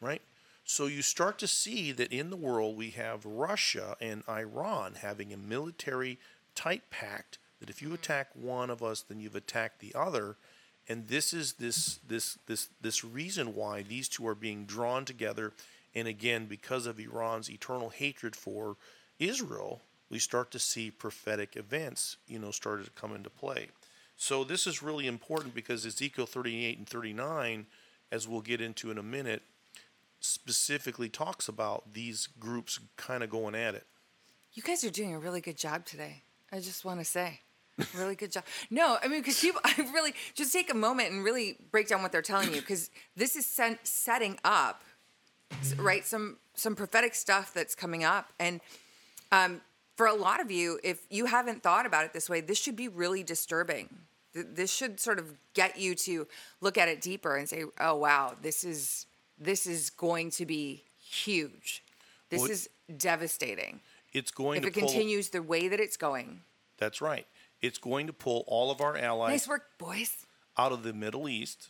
right? 0.00 0.22
So 0.64 0.86
you 0.86 1.02
start 1.02 1.38
to 1.38 1.46
see 1.46 1.92
that 1.92 2.12
in 2.12 2.30
the 2.30 2.36
world 2.36 2.76
we 2.76 2.90
have 2.90 3.24
Russia 3.24 3.96
and 4.00 4.22
Iran 4.28 4.94
having 5.00 5.32
a 5.32 5.36
military 5.36 6.18
type 6.54 6.90
pact 6.90 7.38
that 7.60 7.70
if 7.70 7.80
you 7.80 7.88
mm-hmm. 7.88 7.94
attack 7.94 8.28
one 8.34 8.70
of 8.70 8.82
us, 8.82 9.02
then 9.02 9.20
you've 9.20 9.36
attacked 9.36 9.80
the 9.80 9.94
other. 9.94 10.36
And 10.88 11.06
this 11.06 11.32
is 11.32 11.54
this 11.54 12.00
this 12.08 12.38
this 12.46 12.68
this 12.80 13.04
reason 13.04 13.54
why 13.54 13.82
these 13.82 14.08
two 14.08 14.26
are 14.26 14.34
being 14.34 14.64
drawn 14.64 15.04
together. 15.04 15.52
And 15.94 16.08
again, 16.08 16.46
because 16.46 16.86
of 16.86 16.98
Iran's 16.98 17.50
eternal 17.50 17.90
hatred 17.90 18.34
for 18.34 18.76
Israel, 19.18 19.80
we 20.10 20.18
start 20.18 20.50
to 20.50 20.58
see 20.58 20.90
prophetic 20.90 21.56
events, 21.56 22.16
you 22.26 22.38
know, 22.38 22.50
started 22.50 22.86
to 22.86 22.90
come 22.90 23.14
into 23.14 23.30
play. 23.30 23.68
So 24.16 24.42
this 24.42 24.66
is 24.66 24.82
really 24.82 25.06
important 25.06 25.54
because 25.54 25.86
Ezekiel 25.86 26.26
38 26.26 26.78
and 26.78 26.88
39, 26.88 27.66
as 28.10 28.26
we'll 28.26 28.40
get 28.40 28.60
into 28.60 28.90
in 28.90 28.98
a 28.98 29.02
minute, 29.02 29.42
specifically 30.22 31.08
talks 31.08 31.48
about 31.48 31.92
these 31.92 32.28
groups 32.38 32.78
kind 32.96 33.22
of 33.22 33.30
going 33.30 33.54
at 33.54 33.74
it. 33.74 33.86
You 34.54 34.62
guys 34.62 34.84
are 34.84 34.90
doing 34.90 35.14
a 35.14 35.18
really 35.18 35.40
good 35.40 35.56
job 35.56 35.84
today. 35.84 36.22
I 36.52 36.60
just 36.60 36.84
want 36.84 37.00
to 37.00 37.04
say, 37.04 37.40
really 37.94 38.14
good 38.14 38.32
job. 38.32 38.44
No, 38.70 38.98
I 39.02 39.08
mean 39.08 39.20
because 39.20 39.40
people, 39.40 39.60
I 39.64 39.74
really 39.92 40.14
just 40.34 40.52
take 40.52 40.70
a 40.70 40.76
moment 40.76 41.12
and 41.12 41.24
really 41.24 41.56
break 41.70 41.88
down 41.88 42.02
what 42.02 42.12
they're 42.12 42.22
telling 42.22 42.54
you 42.54 42.60
because 42.60 42.90
this 43.16 43.36
is 43.36 43.46
setting 43.82 44.38
up, 44.44 44.82
right? 45.76 46.04
Some 46.04 46.38
some 46.54 46.76
prophetic 46.76 47.14
stuff 47.14 47.52
that's 47.52 47.74
coming 47.74 48.04
up, 48.04 48.32
and 48.38 48.60
um, 49.32 49.60
for 49.96 50.06
a 50.06 50.14
lot 50.14 50.40
of 50.40 50.50
you, 50.50 50.78
if 50.84 51.00
you 51.10 51.26
haven't 51.26 51.62
thought 51.62 51.86
about 51.86 52.04
it 52.04 52.12
this 52.12 52.28
way, 52.28 52.40
this 52.40 52.58
should 52.58 52.76
be 52.76 52.88
really 52.88 53.22
disturbing. 53.22 53.88
This 54.34 54.72
should 54.72 55.00
sort 55.00 55.18
of 55.18 55.36
get 55.54 55.78
you 55.78 55.94
to 55.94 56.26
look 56.60 56.78
at 56.78 56.88
it 56.88 57.00
deeper 57.00 57.36
and 57.36 57.48
say, 57.48 57.64
"Oh 57.80 57.96
wow, 57.96 58.34
this 58.40 58.64
is 58.64 59.06
this 59.44 59.66
is 59.66 59.90
going 59.90 60.30
to 60.32 60.46
be 60.46 60.84
huge. 60.98 61.82
This 62.30 62.40
Well, 62.42 62.50
is 62.50 62.68
devastating." 62.96 63.80
It's 64.12 64.30
going 64.30 64.60
to 64.60 64.68
if 64.68 64.74
to 64.74 64.78
it 64.78 64.82
pull, 64.82 64.90
continues 64.90 65.30
the 65.30 65.42
way 65.42 65.68
that 65.68 65.80
it's 65.80 65.96
going. 65.96 66.42
That's 66.78 67.00
right. 67.00 67.26
It's 67.62 67.78
going 67.78 68.06
to 68.08 68.12
pull 68.12 68.44
all 68.46 68.70
of 68.70 68.80
our 68.80 68.96
allies 68.96 69.30
Nice 69.30 69.48
work, 69.48 69.64
boys. 69.78 70.26
out 70.58 70.70
of 70.72 70.82
the 70.82 70.92
Middle 70.92 71.28
East. 71.28 71.68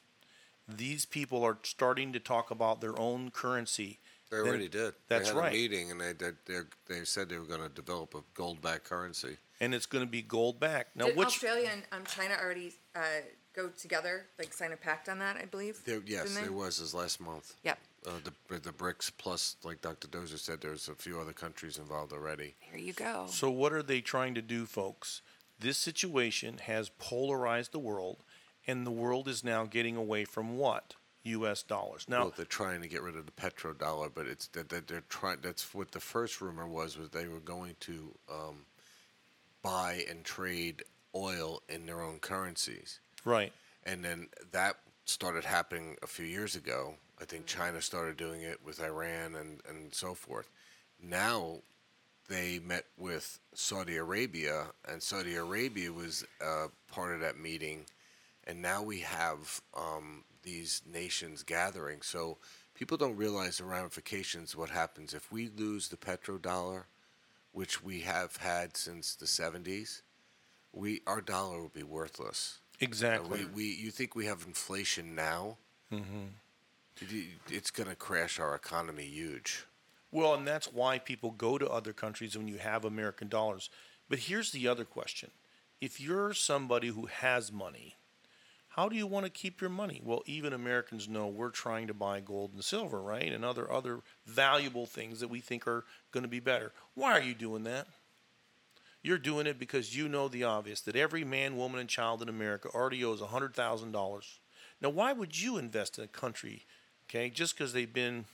These 0.69 1.05
people 1.07 1.45
are 1.45 1.59
starting 1.63 2.13
to 2.15 2.19
talk 2.21 2.51
about 2.51 2.81
their 2.81 2.99
own 2.99 3.31
currency. 3.31 3.99
They 4.31 4.39
Then- 4.39 4.47
already 4.49 4.69
did. 4.69 4.95
That's 5.09 5.29
they 5.29 5.35
had 5.35 5.41
right. 5.41 5.53
a 5.53 5.55
meeting 5.55 5.91
and 5.93 6.01
they 6.01 6.15
they, 6.15 6.31
they, 6.47 6.61
they 6.89 7.05
said 7.05 7.29
they 7.29 7.39
were 7.39 7.45
going 7.45 7.61
to 7.63 7.69
develop 7.69 8.15
a 8.15 8.23
gold-backed 8.35 8.85
currency. 8.85 9.37
And 9.61 9.75
it's 9.75 9.87
going 9.87 10.05
to 10.05 10.11
be 10.11 10.23
gold 10.23 10.59
back. 10.59 10.89
Now, 10.97 11.07
Did 11.07 11.17
which 11.17 11.29
Australia 11.29 11.69
and 11.71 11.83
um, 11.93 12.05
China 12.07 12.35
already 12.43 12.73
uh, 12.97 13.01
go 13.55 13.69
together, 13.69 14.27
like 14.39 14.53
sign 14.53 14.73
a 14.73 14.77
pact 14.77 15.09
on 15.09 15.19
that? 15.19 15.37
I 15.37 15.45
believe. 15.45 15.83
There, 15.85 16.01
yes, 16.07 16.35
Didn't 16.35 16.45
there 16.45 16.53
was 16.53 16.79
this 16.79 16.95
last 16.95 17.21
month. 17.21 17.55
Yep. 17.65 17.79
Uh, 18.07 18.11
the 18.25 18.59
the 18.59 18.73
BRICS 18.73 19.13
plus, 19.17 19.57
like 19.63 19.81
Dr. 19.81 20.09
Dozier 20.09 20.39
said, 20.39 20.61
there's 20.61 20.89
a 20.89 20.95
few 20.95 21.21
other 21.21 21.33
countries 21.33 21.79
involved 21.79 22.13
already. 22.13 22.55
Here 22.59 22.79
you 22.79 22.93
go. 22.93 23.27
So, 23.29 23.51
what 23.51 23.73
are 23.73 23.83
they 23.83 24.01
trying 24.01 24.35
to 24.35 24.43
do, 24.43 24.67
folks? 24.67 25.23
This 25.61 25.79
situation 25.79 26.59
has 26.65 26.89
polarized 26.99 27.71
the 27.73 27.79
world, 27.79 28.25
and 28.67 28.85
the 28.85 28.91
world 28.91 29.29
is 29.29 29.45
now 29.45 29.65
getting 29.65 29.97
away 29.97 30.25
from 30.25 30.59
what? 30.59 30.95
U.S. 31.25 31.63
dollars. 31.63 32.07
Now, 32.09 32.23
well, 32.23 32.33
they're 32.37 32.45
trying 32.45 32.83
to 32.83 32.89
get 32.89 33.03
rid 33.03 33.17
of 33.17 33.27
the 33.27 33.33
petrodollar, 33.33 34.11
but 34.13 34.27
it's 34.27 34.49
that 34.49 34.71
that 34.71 34.89
they're 34.89 35.05
trying. 35.09 35.39
That's 35.41 35.73
what 35.73 35.93
the 35.93 36.01
first 36.01 36.41
rumor 36.41 36.67
was 36.67 36.99
was 36.99 37.11
they 37.11 37.29
were 37.29 37.39
going 37.39 37.77
to 37.81 38.13
um, 38.29 38.67
buy 39.63 40.05
and 40.11 40.25
trade 40.25 40.83
oil 41.15 41.63
in 41.69 41.87
their 41.87 42.01
own 42.03 42.19
currencies, 42.19 43.01
right. 43.25 43.53
and 43.85 44.05
then 44.05 44.29
that 44.53 44.77
started 45.05 45.45
happening 45.45 45.97
a 46.03 46.07
few 46.07 46.27
years 46.27 46.57
ago. 46.57 46.95
I 47.21 47.25
think 47.25 47.47
China 47.47 47.81
started 47.81 48.17
doing 48.17 48.43
it 48.43 48.59
with 48.65 48.81
Iran 48.81 49.35
and 49.37 49.61
and 49.69 49.95
so 49.95 50.15
forth. 50.15 50.51
Now 51.03 51.59
they 52.29 52.61
met 52.61 52.87
with 52.97 53.39
Saudi 53.55 53.97
Arabia, 53.97 54.67
and 54.89 55.03
Saudi 55.03 55.35
Arabia 55.35 55.93
was 55.93 56.25
uh, 56.45 56.69
part 56.91 57.15
of 57.15 57.21
that 57.21 57.39
meeting, 57.39 57.85
and 58.47 58.63
now 58.63 58.83
we 58.83 59.01
have 59.01 59.61
um, 59.77 60.25
these 60.43 60.83
nations 60.91 61.43
gathering. 61.43 62.01
So 62.03 62.39
people 62.75 62.97
don't 62.97 63.17
realize 63.17 63.59
the 63.59 63.65
ramifications. 63.65 64.57
What 64.57 64.71
happens 64.71 65.15
if 65.15 65.31
we 65.31 65.51
lose 65.57 65.89
the 65.89 65.97
petrodollar, 65.97 66.85
which 67.53 67.83
we 67.83 68.01
have 68.01 68.37
had 68.37 68.77
since 68.77 69.15
the 69.15 69.27
'70s? 69.27 70.03
We 70.73 71.03
our 71.07 71.21
dollar 71.21 71.61
will 71.61 71.69
be 71.69 71.83
worthless. 71.83 72.61
Exactly. 72.83 73.47
We, 73.47 73.55
we 73.55 73.65
you 73.65 73.91
think 73.91 74.15
we 74.15 74.27
have 74.27 74.45
inflation 74.47 75.15
now? 75.15 75.57
Mm-hmm. 75.93 76.27
It's 77.49 77.71
going 77.71 77.89
to 77.89 77.97
crash 77.97 78.39
our 78.39 78.55
economy 78.55 79.05
huge. 79.05 79.65
Well, 80.11 80.35
and 80.35 80.47
that's 80.47 80.73
why 80.73 80.99
people 80.99 81.31
go 81.31 81.59
to 81.59 81.69
other 81.69 81.93
countries 81.93 82.37
when 82.37 82.49
you 82.49 82.59
have 82.59 82.85
American 82.85 83.29
dollars. 83.29 83.71
But 84.09 84.21
here's 84.21 84.53
the 84.53 84.69
other 84.69 84.85
question. 84.85 85.31
If 85.81 86.01
you're 86.01 86.35
somebody 86.35 86.89
who 86.89 87.07
has 87.07 87.51
money, 87.51 87.97
how 88.69 88.89
do 88.89 88.97
you 88.97 89.07
want 89.07 89.27
to 89.27 89.31
keep 89.31 89.61
your 89.61 89.71
money? 89.71 90.01
Well, 90.05 90.23
even 90.27 90.53
Americans 90.53 91.09
know 91.09 91.27
we're 91.27 91.51
trying 91.51 91.87
to 91.87 91.95
buy 91.95 92.21
gold 92.21 92.53
and 92.53 92.65
silver, 92.65 93.01
right? 93.01 93.33
And 93.33 93.45
other 93.45 93.71
other 93.71 94.01
valuable 94.27 94.87
things 94.87 95.21
that 95.21 95.29
we 95.29 95.41
think 95.41 95.67
are 95.67 95.85
going 96.11 96.25
to 96.25 96.29
be 96.29 96.41
better. 96.41 96.73
Why 96.95 97.13
are 97.13 97.23
you 97.23 97.35
doing 97.35 97.65
that? 97.65 97.87
You're 99.03 99.19
doing 99.19 99.47
it 99.47 99.59
because 99.59 99.97
you 99.97 100.09
know 100.09 100.29
the 100.29 100.45
obvious 100.45 100.81
that 100.83 100.95
every 100.97 101.25
man, 101.25 101.57
woman, 101.57 101.81
and 101.81 101.89
child 101.89 102.23
in 102.23 102.29
America 102.29 102.69
already 102.69 103.05
owes 103.05 103.21
$100,000. 103.21 104.25
Now, 104.81 104.91
why 104.91 105.13
would 105.13 105.41
you 105.41 105.59
invest 105.59 105.99
in 105.99 106.05
a 106.05 106.09
country, 106.09 106.65
okay, 107.09 107.29
just 107.31 107.57
because 107.57 107.73
they've 107.73 107.93
been 107.93 108.27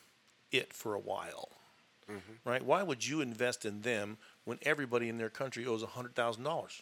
it 0.53 0.73
for 0.73 0.95
a 0.95 0.99
while? 1.01 1.49
Mm-hmm. 2.11 2.49
Right? 2.49 2.65
Why 2.65 2.83
would 2.83 3.07
you 3.07 3.21
invest 3.21 3.65
in 3.65 3.83
them 3.83 4.17
when 4.45 4.59
everybody 4.63 5.09
in 5.09 5.19
their 5.19 5.29
country 5.31 5.67
owes 5.67 5.83
$100,000? 5.83 6.39
Well, 6.45 6.73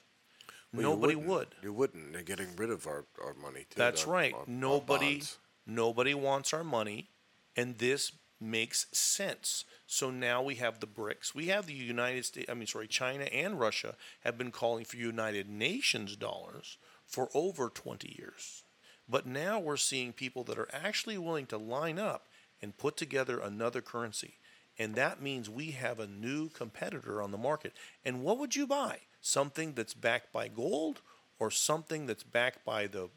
Nobody 0.72 1.14
wouldn't. 1.14 1.28
would. 1.28 1.48
You 1.62 1.72
wouldn't. 1.72 2.12
They're 2.12 2.22
getting 2.22 2.54
rid 2.56 2.70
of 2.70 2.86
our, 2.86 3.04
our 3.24 3.34
money 3.34 3.60
too. 3.70 3.76
That's 3.76 4.04
our- 4.06 4.12
right. 4.12 4.34
our- 4.34 4.40
our 4.40 4.46
nobody 4.48 5.14
bonds. 5.14 5.38
nobody 5.64 6.14
wants 6.14 6.52
our 6.52 6.64
money 6.64 7.08
and 7.56 7.78
this 7.78 8.12
makes 8.40 8.86
sense. 8.92 9.64
So 9.86 10.10
now 10.10 10.42
we 10.42 10.56
have 10.56 10.80
the 10.80 10.86
BRICS. 10.86 11.34
We 11.34 11.46
have 11.46 11.66
the 11.66 11.74
United 11.74 12.24
States 12.24 12.50
I 12.50 12.54
mean 12.54 12.66
sorry, 12.66 12.88
China 12.88 13.24
and 13.24 13.58
Russia 13.58 13.94
have 14.20 14.36
been 14.36 14.50
calling 14.50 14.84
for 14.84 14.96
United 14.96 15.48
Nations 15.48 16.16
dollars 16.16 16.78
for 17.06 17.28
over 17.34 17.68
20 17.68 18.16
years. 18.18 18.62
But 19.08 19.26
now 19.26 19.58
we're 19.60 19.76
seeing 19.76 20.12
people 20.12 20.42
that 20.44 20.58
are 20.58 20.68
actually 20.72 21.18
willing 21.18 21.46
to 21.46 21.58
line 21.58 21.98
up 21.98 22.26
and 22.60 22.76
put 22.76 22.96
together 22.96 23.38
another 23.38 23.80
currency. 23.80 24.34
And 24.78 24.94
that 24.96 25.22
means 25.22 25.48
we 25.48 25.70
have 25.72 26.00
a 26.00 26.06
new 26.06 26.48
competitor 26.50 27.22
on 27.22 27.30
the 27.30 27.38
market. 27.38 27.72
And 28.04 28.22
what 28.22 28.38
would 28.38 28.56
you 28.56 28.66
buy? 28.66 29.00
Something 29.20 29.72
that's 29.72 29.94
backed 29.94 30.32
by 30.32 30.48
gold 30.48 31.00
or 31.38 31.50
something 31.50 32.06
that's 32.06 32.22
backed 32.22 32.64
by 32.64 32.86
the 32.86 33.08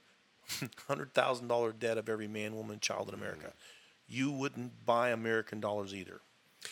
$100,000 0.49 1.79
debt 1.79 1.97
of 1.97 2.09
every 2.09 2.27
man, 2.27 2.55
woman, 2.55 2.79
child 2.79 3.09
in 3.09 3.15
America? 3.15 3.47
Mm. 3.47 3.78
You 4.09 4.31
wouldn't 4.31 4.85
buy 4.85 5.09
American 5.11 5.59
dollars 5.59 5.93
either. 5.93 6.21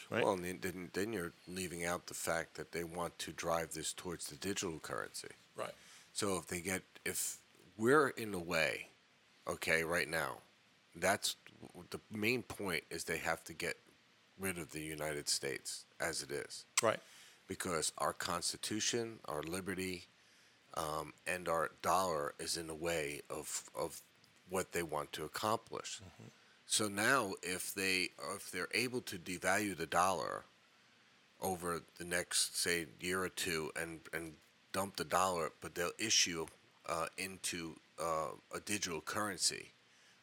Right? 0.10 0.24
Well, 0.24 0.34
and 0.34 0.60
then, 0.62 0.90
then, 0.94 1.14
you're 1.14 1.32
leaving 1.48 1.86
out 1.86 2.08
the 2.08 2.14
fact 2.14 2.56
that 2.56 2.74
they 2.74 2.84
want 2.84 3.18
to 3.20 3.32
drive 3.32 3.74
this 3.74 3.94
towards 3.94 4.28
the 4.28 4.36
digital 4.36 4.80
currency. 4.80 5.30
right. 5.56 5.72
So 6.12 6.38
if 6.38 6.48
they 6.48 6.60
get, 6.62 6.82
if 7.06 7.38
we're 7.78 8.10
in 8.10 8.32
the 8.32 8.40
way, 8.40 8.88
okay, 9.48 9.84
right 9.84 10.10
now, 10.10 10.38
that's 10.96 11.36
the 11.92 12.00
main 12.12 12.42
point 12.44 12.84
is 12.90 13.04
they 13.04 13.18
have 13.20 13.44
to 13.46 13.54
get 13.54 13.78
rid 14.40 14.58
of 14.58 14.72
the 14.72 14.82
United 14.82 15.30
States 15.30 15.86
as 16.02 16.22
it 16.24 16.32
is. 16.32 16.66
Right. 16.84 17.00
because 17.48 17.94
our 17.98 18.14
Constitution, 18.14 19.20
our 19.26 19.42
liberty, 19.44 20.08
um, 20.76 21.14
and 21.26 21.48
our 21.48 21.72
dollar 21.82 22.34
is 22.40 22.58
in 22.58 22.68
the 22.68 22.76
way 22.76 23.22
of 23.30 23.64
of 23.76 24.02
what 24.50 24.72
they 24.74 24.84
want 24.84 25.12
to 25.14 25.24
accomplish. 25.24 26.02
So 26.68 26.90
now, 26.90 27.34
if 27.42 27.74
they 27.74 28.10
if 28.36 28.52
they're 28.52 28.68
able 28.74 29.02
to 29.02 29.18
devalue 29.18 29.76
the 29.76 29.88
dollar 29.88 30.44
over 31.42 31.82
the 31.98 32.04
next 32.04 32.58
say 32.58 32.88
year 33.00 33.24
or 33.24 33.30
two 33.30 33.72
and 33.80 34.02
and 34.14 34.34
dump 34.74 34.98
the 34.98 35.06
dollar, 35.06 35.52
but 35.62 35.76
they'll 35.76 35.92
issue 35.98 36.46
uh, 36.88 37.08
into 37.18 37.78
uh, 38.00 38.32
a 38.54 38.60
digital 38.60 39.00
currency. 39.00 39.72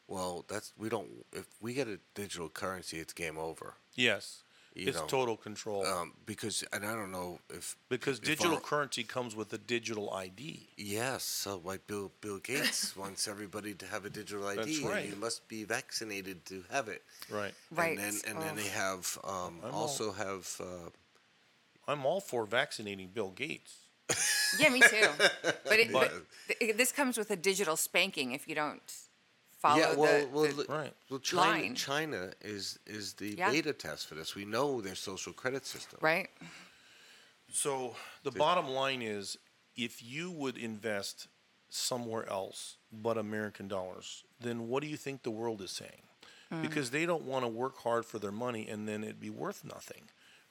Well, 0.07 0.45
that's 0.47 0.71
we 0.77 0.87
don't. 0.87 1.25
If 1.33 1.47
we 1.59 1.73
get 1.73 1.87
a 1.87 1.99
digital 2.13 2.49
currency, 2.49 2.99
it's 2.99 3.11
game 3.11 3.39
over. 3.39 3.73
Yes. 3.95 4.43
You 4.75 4.89
it's 4.89 4.99
know, 4.99 5.07
total 5.07 5.37
control. 5.37 5.85
Um, 5.85 6.11
because 6.25 6.63
and 6.73 6.85
I 6.85 6.91
don't 6.93 7.11
know 7.11 7.39
if 7.49 7.77
because 7.87 8.17
if 8.19 8.25
digital 8.25 8.55
our- 8.55 8.59
currency 8.59 9.03
comes 9.03 9.33
with 9.35 9.53
a 9.53 9.57
digital 9.57 10.11
ID. 10.13 10.67
Yes, 10.77 11.23
so 11.23 11.61
like 11.63 11.87
Bill 11.87 12.11
Bill 12.21 12.39
Gates 12.39 12.95
wants 13.01 13.27
everybody 13.27 13.73
to 13.73 13.85
have 13.85 14.03
a 14.05 14.09
digital 14.09 14.45
ID, 14.47 14.57
That's 14.57 14.79
and 14.99 15.09
you 15.09 15.15
must 15.15 15.47
be 15.47 15.63
vaccinated 15.63 16.45
to 16.47 16.63
have 16.71 16.89
it. 16.89 17.03
Right. 17.31 17.53
Right. 17.71 17.97
And 17.97 17.99
then 17.99 18.15
and 18.27 18.41
then 18.41 18.51
Oh. 18.53 18.55
they 18.61 18.67
have 18.69 19.17
um, 19.23 19.59
I'm 19.63 19.73
all- 19.73 19.81
also 19.87 20.11
have 20.11 20.43
uh, 20.59 20.89
I'm 21.87 22.05
all 22.05 22.19
for 22.19 22.45
vaccinating 22.45 23.07
Bill 23.13 23.31
Gates. 23.31 23.75
Yeah, 24.59 24.69
me 24.69 24.81
too. 24.81 25.07
But, 25.67 25.79
it, 25.79 25.91
but 25.91 26.11
th- 26.59 26.75
this 26.77 26.91
comes 26.91 27.17
with 27.17 27.31
a 27.31 27.35
digital 27.35 27.75
spanking 27.75 28.33
if 28.33 28.47
you 28.47 28.53
don't 28.55 28.81
follow 29.67 29.79
yeah 29.79 29.93
well 29.95 30.19
the, 30.21 30.27
well, 30.27 30.43
the- 30.45 30.53
li- 30.53 30.65
Right. 30.69 30.93
well 31.09 31.19
China 31.19 31.51
line. 31.61 31.75
China 31.75 32.31
is 32.41 32.79
is 32.85 33.13
the 33.13 33.35
Yeah. 33.37 33.51
beta 33.51 33.73
test 33.73 34.07
for 34.07 34.15
this. 34.15 34.35
We 34.35 34.45
know 34.45 34.81
their 34.81 34.95
social 34.95 35.33
credit 35.33 35.65
system. 35.65 35.99
right. 36.01 36.29
So 37.51 37.95
the 38.23 38.31
bottom 38.31 38.67
line 38.67 39.01
is, 39.01 39.37
if 39.75 40.03
you 40.03 40.31
would 40.31 40.57
invest 40.57 41.27
somewhere 41.69 42.27
else 42.29 42.77
but 42.91 43.17
American 43.17 43.67
dollars, 43.67 44.23
then 44.39 44.67
what 44.67 44.81
do 44.83 44.87
you 44.89 44.97
think 44.97 45.23
the 45.23 45.31
world 45.31 45.61
is 45.61 45.71
saying? 45.71 46.03
Hmm. 46.49 46.61
Because 46.61 46.91
they 46.91 47.05
don't 47.05 47.23
want 47.23 47.43
to 47.43 47.49
work 47.49 47.77
hard 47.79 48.05
for 48.05 48.19
their 48.19 48.31
money 48.31 48.67
and 48.67 48.87
then 48.87 49.03
it'd 49.03 49.19
be 49.19 49.29
worth 49.29 49.63
nothing, 49.63 50.03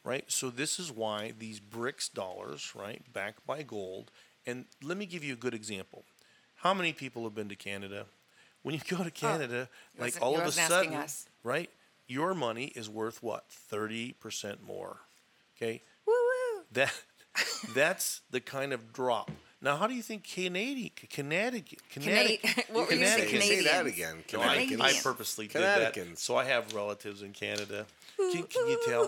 right? 0.02 0.24
So 0.30 0.50
this 0.50 0.78
is 0.78 0.90
why 0.92 1.32
these 1.38 1.60
BRICS 1.60 2.12
dollars, 2.12 2.72
right, 2.74 3.02
backed 3.12 3.46
by 3.46 3.62
gold. 3.62 4.10
And 4.46 4.66
let 4.82 4.96
me 4.98 5.06
give 5.06 5.24
you 5.24 5.32
a 5.34 5.36
good 5.44 5.54
example. 5.54 6.04
How 6.56 6.74
many 6.74 6.92
people 6.92 7.24
have 7.24 7.34
been 7.34 7.48
to 7.48 7.56
Canada? 7.56 8.06
When 8.64 8.74
you 8.74 8.80
go 8.88 9.04
to 9.04 9.10
Canada, 9.10 9.68
like 9.98 10.20
all 10.20 10.36
of 10.36 10.44
a 10.46 10.50
sudden, 10.50 10.94
us. 10.94 11.26
right? 11.44 11.70
Your 12.08 12.34
money 12.34 12.64
is 12.74 12.88
worth 12.90 13.22
what? 13.22 13.44
30% 13.72 14.62
more. 14.66 14.96
Okay? 15.56 15.82
Woo 16.06 16.12
woo. 16.12 16.62
That 16.72 16.92
that's 17.74 18.22
the 18.30 18.40
kind 18.40 18.72
of 18.72 18.92
drop. 18.92 19.30
Now, 19.60 19.76
how 19.76 19.86
do 19.86 19.94
you 19.94 20.02
think 20.02 20.24
Canadian, 20.24 20.90
Connecticut, 21.08 21.78
Connecticut, 21.90 22.66
what 22.70 22.88
were 22.88 22.94
you 22.94 23.06
saying? 23.06 23.28
Say, 23.28 23.40
say 23.40 23.64
that 23.64 23.86
again. 23.86 24.16
No, 24.32 24.40
I, 24.42 24.68
I 24.78 24.92
purposely 25.02 25.46
did 25.46 25.62
that. 25.62 26.18
So 26.18 26.36
I 26.36 26.44
have 26.44 26.74
relatives 26.74 27.22
in 27.22 27.32
Canada. 27.32 27.86
Can, 28.18 28.42
can 28.44 28.68
you 28.68 28.78
tell? 28.86 29.04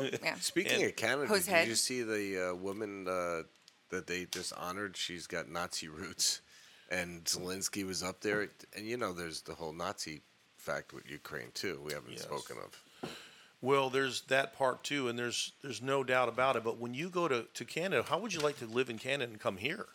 No. 0.00 0.08
Yeah. 0.22 0.34
Speaking 0.40 0.82
And- 0.82 0.90
of 0.90 0.96
Canada, 0.96 1.32
did 1.32 1.46
head? 1.46 1.68
you 1.68 1.74
see 1.74 2.02
the 2.02 2.50
uh, 2.50 2.54
woman 2.54 3.06
uh, 3.08 3.42
that 3.90 4.06
they 4.06 4.26
just 4.30 4.52
honored? 4.54 4.96
She's 4.96 5.26
got 5.26 5.48
Nazi 5.48 5.88
roots, 5.88 6.40
and 6.90 7.24
Zelensky 7.24 7.86
was 7.86 8.02
up 8.02 8.20
there. 8.20 8.48
And 8.76 8.86
you 8.86 8.96
know, 8.96 9.12
there's 9.12 9.42
the 9.42 9.54
whole 9.54 9.72
Nazi 9.72 10.22
fact 10.56 10.92
with 10.92 11.08
Ukraine 11.10 11.50
too. 11.54 11.80
We 11.84 11.92
haven't 11.92 12.12
Yes. 12.12 12.22
spoken 12.22 12.56
of. 12.58 13.10
Well, 13.60 13.90
there's 13.90 14.20
that 14.22 14.54
part 14.56 14.84
too, 14.84 15.08
and 15.08 15.18
there's 15.18 15.52
there's 15.62 15.82
no 15.82 16.04
doubt 16.04 16.28
about 16.28 16.56
it. 16.56 16.62
But 16.64 16.78
when 16.78 16.94
you 16.94 17.08
go 17.10 17.26
to, 17.26 17.46
to 17.54 17.64
Canada, 17.64 18.04
how 18.08 18.18
would 18.18 18.32
you 18.32 18.40
like 18.40 18.58
to 18.60 18.66
live 18.66 18.88
in 18.88 18.98
Canada 18.98 19.30
and 19.32 19.40
come 19.40 19.56
here? 19.56 19.86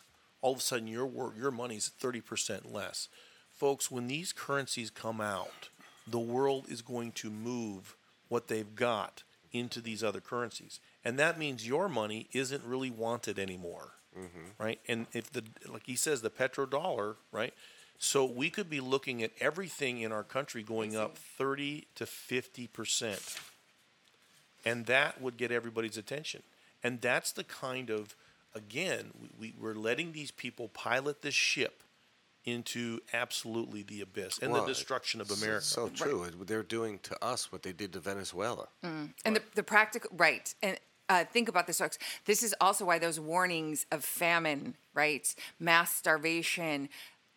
All 0.42 0.52
of 0.52 0.58
a 0.58 0.62
sudden, 0.62 0.86
your 0.86 1.06
work, 1.06 1.34
your 1.38 1.50
money's 1.50 1.88
thirty 1.88 2.20
percent 2.20 2.70
less, 2.70 3.08
folks. 3.50 3.90
When 3.90 4.06
these 4.06 4.32
currencies 4.32 4.90
come 4.90 5.20
out, 5.20 5.70
the 6.06 6.18
world 6.18 6.66
is 6.68 6.82
going 6.82 7.12
to 7.12 7.30
move 7.30 7.96
what 8.28 8.48
they've 8.48 8.74
got 8.74 9.22
into 9.52 9.80
these 9.80 10.04
other 10.04 10.20
currencies, 10.20 10.80
and 11.04 11.18
that 11.18 11.38
means 11.38 11.66
your 11.66 11.88
money 11.88 12.28
isn't 12.32 12.64
really 12.64 12.90
wanted 12.90 13.38
anymore, 13.38 13.92
Mm-hmm. 14.16 14.62
right? 14.62 14.80
And 14.88 15.06
if 15.12 15.32
the 15.32 15.42
like 15.68 15.86
he 15.86 15.96
says, 15.96 16.22
the 16.22 16.30
petrodollar, 16.30 17.16
right? 17.32 17.54
So 17.98 18.24
we 18.24 18.50
could 18.50 18.68
be 18.68 18.80
looking 18.80 19.22
at 19.22 19.30
everything 19.40 20.00
in 20.00 20.12
our 20.12 20.24
country 20.24 20.62
going 20.62 20.96
up 20.96 21.16
thirty 21.16 21.86
to 21.96 22.06
fifty 22.06 22.66
percent 22.66 23.38
and 24.64 24.86
that 24.86 25.20
would 25.20 25.36
get 25.36 25.50
everybody's 25.52 25.96
attention 25.96 26.42
and 26.82 27.00
that's 27.00 27.32
the 27.32 27.44
kind 27.44 27.90
of 27.90 28.16
again 28.54 29.10
we, 29.20 29.28
we, 29.38 29.54
we're 29.60 29.74
letting 29.74 30.12
these 30.12 30.30
people 30.30 30.68
pilot 30.68 31.22
this 31.22 31.34
ship 31.34 31.82
into 32.44 33.00
absolutely 33.12 33.82
the 33.82 34.02
abyss 34.02 34.38
and 34.38 34.52
Well, 34.52 34.62
the 34.62 34.68
destruction 34.68 35.20
of 35.20 35.30
america 35.30 35.64
So 35.64 35.88
true. 35.88 36.26
They're 36.46 36.62
doing 36.62 36.98
to 37.04 37.24
us 37.24 37.50
what 37.50 37.62
they 37.62 37.72
did 37.72 37.92
to 37.94 38.00
Venezuela. 38.00 38.68
Mm. 38.84 39.14
And 39.24 39.36
the, 39.36 39.42
the 39.54 39.62
practical, 39.62 40.10
right. 40.14 40.54
And 40.62 40.78
uh, 41.08 41.24
think 41.24 41.48
about 41.48 41.66
this, 41.66 41.78
folks. 41.78 41.98
This 42.24 42.42
is 42.42 42.54
also 42.60 42.84
why 42.84 42.98
those 42.98 43.20
warnings 43.20 43.86
of 43.92 44.04
famine, 44.04 44.74
right? 44.94 45.34
Mass 45.60 45.94
starvation, 45.94 46.88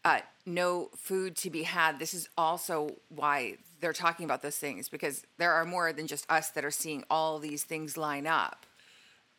uh, 0.06 0.20
no 0.46 0.90
food 0.96 1.36
to 1.38 1.50
be 1.50 1.64
had. 1.64 2.00
This 2.00 2.14
is 2.14 2.30
also 2.38 2.96
why 3.10 3.58
they're 3.80 3.94
talking 3.94 4.24
about 4.26 4.42
those 4.42 4.58
things 4.58 4.90
because 4.90 5.26
there 5.38 5.52
are 5.54 5.66
more 5.66 5.92
than 5.94 6.08
just 6.08 6.26
us 6.30 6.50
that 6.52 6.64
are 6.66 6.72
seeing 6.72 7.04
all 7.10 7.40
these 7.40 7.64
things 7.64 7.98
line 7.98 8.26
up. 8.26 8.66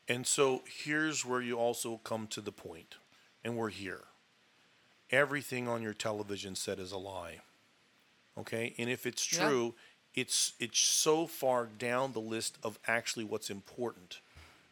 and 0.08 0.26
so 0.26 0.62
here's 0.84 1.24
where 1.24 1.42
you 1.42 1.58
also 1.58 1.98
come 2.04 2.26
to 2.28 2.40
the 2.40 2.52
point 2.52 2.96
and 3.44 3.56
we're 3.56 3.68
here 3.68 4.04
everything 5.10 5.68
on 5.68 5.82
your 5.82 5.92
television 5.94 6.54
set 6.54 6.78
is 6.78 6.92
a 6.92 6.98
lie 6.98 7.38
okay 8.38 8.74
and 8.78 8.88
if 8.88 9.06
it's 9.06 9.32
Yeah. 9.32 9.40
It's 10.14 10.52
it's 10.59 10.78
so 10.78 11.26
far 11.26 11.66
down 11.66 12.12
the 12.12 12.20
list 12.20 12.59
of 12.62 12.78
actually 12.86 13.24
what's 13.24 13.50
important 13.50 14.20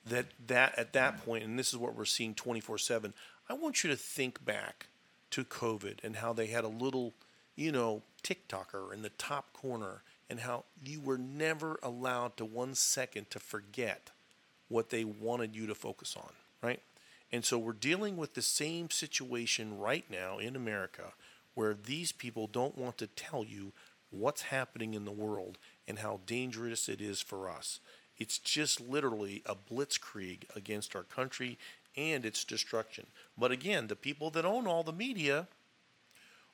that 0.06 0.26
that 0.46 0.78
at 0.78 0.92
that 0.92 1.24
point, 1.24 1.44
and 1.44 1.58
this 1.58 1.68
is 1.68 1.76
what 1.76 1.94
we're 1.94 2.04
seeing 2.04 2.34
24 2.34 2.78
7. 2.78 3.12
I 3.48 3.54
want 3.54 3.84
you 3.84 3.90
to 3.90 3.96
think 3.96 4.44
back 4.44 4.86
to 5.30 5.44
COVID 5.44 6.02
and 6.02 6.16
how 6.16 6.32
they 6.32 6.46
had 6.46 6.64
a 6.64 6.68
little, 6.68 7.12
you 7.54 7.70
know, 7.72 8.02
TikToker 8.22 8.92
in 8.92 9.02
the 9.02 9.10
top 9.10 9.52
corner 9.52 10.02
and 10.28 10.40
how 10.40 10.64
you 10.84 11.00
were 11.00 11.18
never 11.18 11.78
allowed 11.82 12.36
to 12.36 12.44
one 12.44 12.74
second 12.74 13.30
to 13.30 13.38
forget 13.38 14.10
what 14.68 14.90
they 14.90 15.04
wanted 15.04 15.54
you 15.54 15.66
to 15.66 15.74
focus 15.74 16.16
on, 16.16 16.32
right? 16.62 16.80
And 17.30 17.44
so 17.44 17.58
we're 17.58 17.72
dealing 17.72 18.16
with 18.16 18.34
the 18.34 18.42
same 18.42 18.90
situation 18.90 19.78
right 19.78 20.04
now 20.10 20.38
in 20.38 20.56
America 20.56 21.12
where 21.54 21.74
these 21.74 22.12
people 22.12 22.46
don't 22.46 22.76
want 22.76 22.98
to 22.98 23.06
tell 23.06 23.44
you 23.44 23.72
what's 24.10 24.42
happening 24.42 24.94
in 24.94 25.04
the 25.04 25.10
world 25.10 25.58
and 25.86 25.98
how 26.00 26.20
dangerous 26.26 26.88
it 26.88 27.00
is 27.00 27.20
for 27.20 27.48
us. 27.48 27.80
It's 28.18 28.38
just 28.38 28.80
literally 28.80 29.42
a 29.44 29.54
blitzkrieg 29.54 30.44
against 30.54 30.96
our 30.96 31.02
country 31.02 31.58
and 31.96 32.24
its 32.24 32.44
destruction. 32.44 33.06
But 33.36 33.52
again, 33.52 33.88
the 33.88 33.96
people 33.96 34.30
that 34.30 34.44
own 34.44 34.66
all 34.66 34.82
the 34.82 34.92
media 34.92 35.48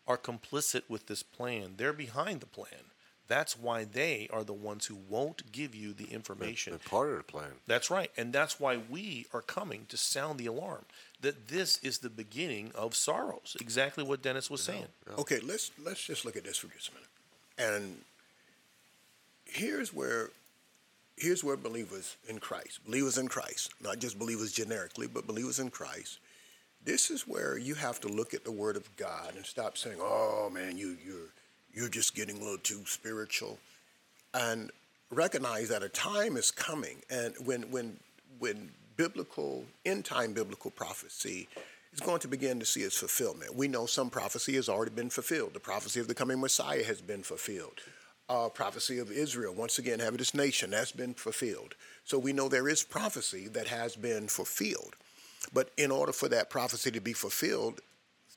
are 0.06 0.18
complicit 0.18 0.82
with 0.88 1.06
this 1.06 1.22
plan. 1.22 1.74
They're 1.76 1.92
behind 1.92 2.40
the 2.40 2.46
plan. 2.46 2.90
That's 3.28 3.58
why 3.58 3.84
they 3.84 4.28
are 4.32 4.44
the 4.44 4.52
ones 4.52 4.86
who 4.86 4.96
won't 5.08 5.52
give 5.52 5.74
you 5.74 5.92
the 5.92 6.06
information. 6.06 6.72
They're 6.72 6.90
part 6.90 7.12
of 7.12 7.18
the 7.18 7.22
plan. 7.22 7.52
That's 7.66 7.90
right. 7.90 8.10
And 8.16 8.32
that's 8.32 8.60
why 8.60 8.78
we 8.90 9.26
are 9.32 9.40
coming 9.40 9.86
to 9.88 9.96
sound 9.96 10.38
the 10.38 10.46
alarm 10.46 10.84
that 11.20 11.48
this 11.48 11.78
is 11.78 11.98
the 11.98 12.10
beginning 12.10 12.72
of 12.74 12.94
sorrows. 12.94 13.56
Exactly 13.60 14.04
what 14.04 14.22
Dennis 14.22 14.50
was 14.50 14.62
saying. 14.62 14.86
Okay, 15.16 15.38
let's 15.40 15.70
let's 15.82 16.04
just 16.04 16.24
look 16.24 16.36
at 16.36 16.44
this 16.44 16.58
for 16.58 16.66
just 16.66 16.90
a 16.90 16.94
minute. 16.94 17.08
And 17.62 17.96
here's 19.44 19.92
where 19.94 20.30
here's 21.16 21.44
where 21.44 21.56
believers 21.56 22.16
in 22.28 22.38
Christ, 22.38 22.84
believers 22.84 23.18
in 23.18 23.28
Christ, 23.28 23.70
not 23.80 23.98
just 23.98 24.18
believers 24.18 24.52
generically, 24.52 25.06
but 25.06 25.26
believers 25.26 25.60
in 25.60 25.70
Christ, 25.70 26.18
this 26.84 27.10
is 27.10 27.28
where 27.28 27.56
you 27.56 27.74
have 27.74 28.00
to 28.00 28.08
look 28.08 28.34
at 28.34 28.44
the 28.44 28.50
Word 28.50 28.76
of 28.76 28.96
God 28.96 29.34
and 29.36 29.46
stop 29.46 29.78
saying, 29.78 29.98
"Oh 30.00 30.50
man, 30.52 30.76
you 30.76 30.96
you're 31.04 31.30
you're 31.72 31.88
just 31.88 32.14
getting 32.14 32.36
a 32.36 32.40
little 32.40 32.58
too 32.58 32.84
spiritual," 32.86 33.58
and 34.34 34.70
recognize 35.10 35.68
that 35.68 35.82
a 35.82 35.88
time 35.88 36.36
is 36.36 36.50
coming, 36.50 36.96
and 37.10 37.34
when 37.44 37.70
when 37.70 37.98
when 38.38 38.70
biblical 38.96 39.64
end 39.84 40.04
time 40.04 40.32
biblical 40.32 40.70
prophecy 40.70 41.48
is 41.92 42.00
going 42.00 42.20
to 42.20 42.28
begin 42.28 42.58
to 42.60 42.66
see 42.66 42.80
its 42.80 42.96
fulfillment. 42.96 43.54
We 43.54 43.68
know 43.68 43.86
some 43.86 44.10
prophecy 44.10 44.54
has 44.54 44.68
already 44.68 44.92
been 44.92 45.10
fulfilled. 45.10 45.54
The 45.54 45.60
prophecy 45.60 46.00
of 46.00 46.08
the 46.08 46.14
coming 46.14 46.40
Messiah 46.40 46.84
has 46.84 47.00
been 47.00 47.22
fulfilled 47.22 47.80
uh, 48.32 48.48
prophecy 48.48 48.98
of 48.98 49.10
Israel, 49.10 49.54
once 49.54 49.78
again, 49.78 50.00
having 50.00 50.16
this 50.16 50.34
nation, 50.34 50.70
that's 50.70 50.92
been 50.92 51.14
fulfilled. 51.14 51.74
So 52.04 52.18
we 52.18 52.32
know 52.32 52.48
there 52.48 52.68
is 52.68 52.82
prophecy 52.82 53.48
that 53.48 53.68
has 53.68 53.94
been 53.94 54.28
fulfilled. 54.28 54.96
But 55.52 55.70
in 55.76 55.90
order 55.90 56.12
for 56.12 56.28
that 56.28 56.48
prophecy 56.50 56.90
to 56.92 57.00
be 57.00 57.12
fulfilled, 57.12 57.80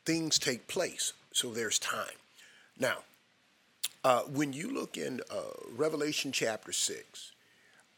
things 0.06 0.38
take 0.38 0.68
place. 0.68 1.14
So 1.32 1.52
there's 1.52 1.80
time. 1.80 2.18
Now, 2.80 2.98
uh, 4.04 4.22
when 4.24 4.54
you 4.54 4.74
look 4.74 4.98
in 4.98 5.22
uh, 5.32 5.42
Revelation 5.76 6.32
chapter 6.32 6.72
6, 6.72 7.32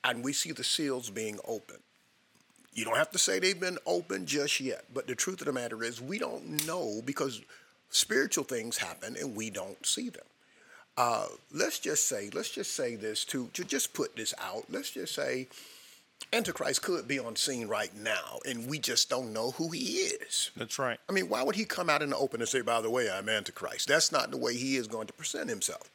and 0.04 0.24
we 0.24 0.34
see 0.34 0.52
the 0.52 0.64
seals 0.64 1.10
being 1.10 1.40
opened, 1.48 1.80
you 2.78 2.86
don't 2.86 2.96
have 2.96 3.12
to 3.12 3.18
say 3.18 3.40
they've 3.40 3.60
been 3.60 3.80
open 3.88 4.28
just 4.28 4.60
yet. 4.62 4.86
But 4.94 5.08
the 5.08 5.16
truth 5.16 5.42
of 5.42 5.48
the 5.48 5.52
matter 5.52 5.84
is, 5.84 6.00
we 6.00 6.20
don't 6.20 6.66
know 6.68 7.02
because 7.04 7.42
spiritual 7.90 8.44
things 8.44 8.78
happen 8.78 9.18
and 9.20 9.36
we 9.36 9.50
don't 9.50 9.84
see 9.84 10.10
them. 10.10 10.24
Uh, 10.96 11.26
let's 11.52 11.80
just 11.80 12.08
say, 12.08 12.30
let's 12.34 12.52
just 12.52 12.76
say 12.76 12.96
this 12.96 13.26
to 13.26 13.50
to 13.54 13.64
just 13.64 13.94
put 13.94 14.16
this 14.16 14.34
out. 14.40 14.66
Let's 14.70 14.92
just 14.92 15.16
say, 15.16 15.48
Antichrist 16.32 16.84
could 16.84 17.08
be 17.08 17.20
on 17.20 17.36
scene 17.36 17.68
right 17.68 17.96
now, 17.96 18.40
and 18.48 18.68
we 18.68 18.78
just 18.78 19.10
don't 19.10 19.34
know 19.34 19.52
who 19.52 19.70
he 19.70 19.98
is. 19.98 20.52
That's 20.56 20.78
right. 20.78 21.00
I 21.10 21.14
mean, 21.14 21.30
why 21.30 21.44
would 21.44 21.56
he 21.56 21.66
come 21.66 21.90
out 21.90 22.04
in 22.04 22.12
the 22.12 22.18
open 22.18 22.42
and 22.42 22.50
say, 22.50 22.62
"By 22.62 22.82
the 22.82 22.90
way, 22.92 23.10
I'm 23.10 23.30
Antichrist"? 23.30 23.88
That's 23.88 24.12
not 24.12 24.30
the 24.30 24.38
way 24.38 24.56
he 24.56 24.76
is 24.76 24.88
going 24.88 25.08
to 25.08 25.14
present 25.14 25.50
himself. 25.50 25.90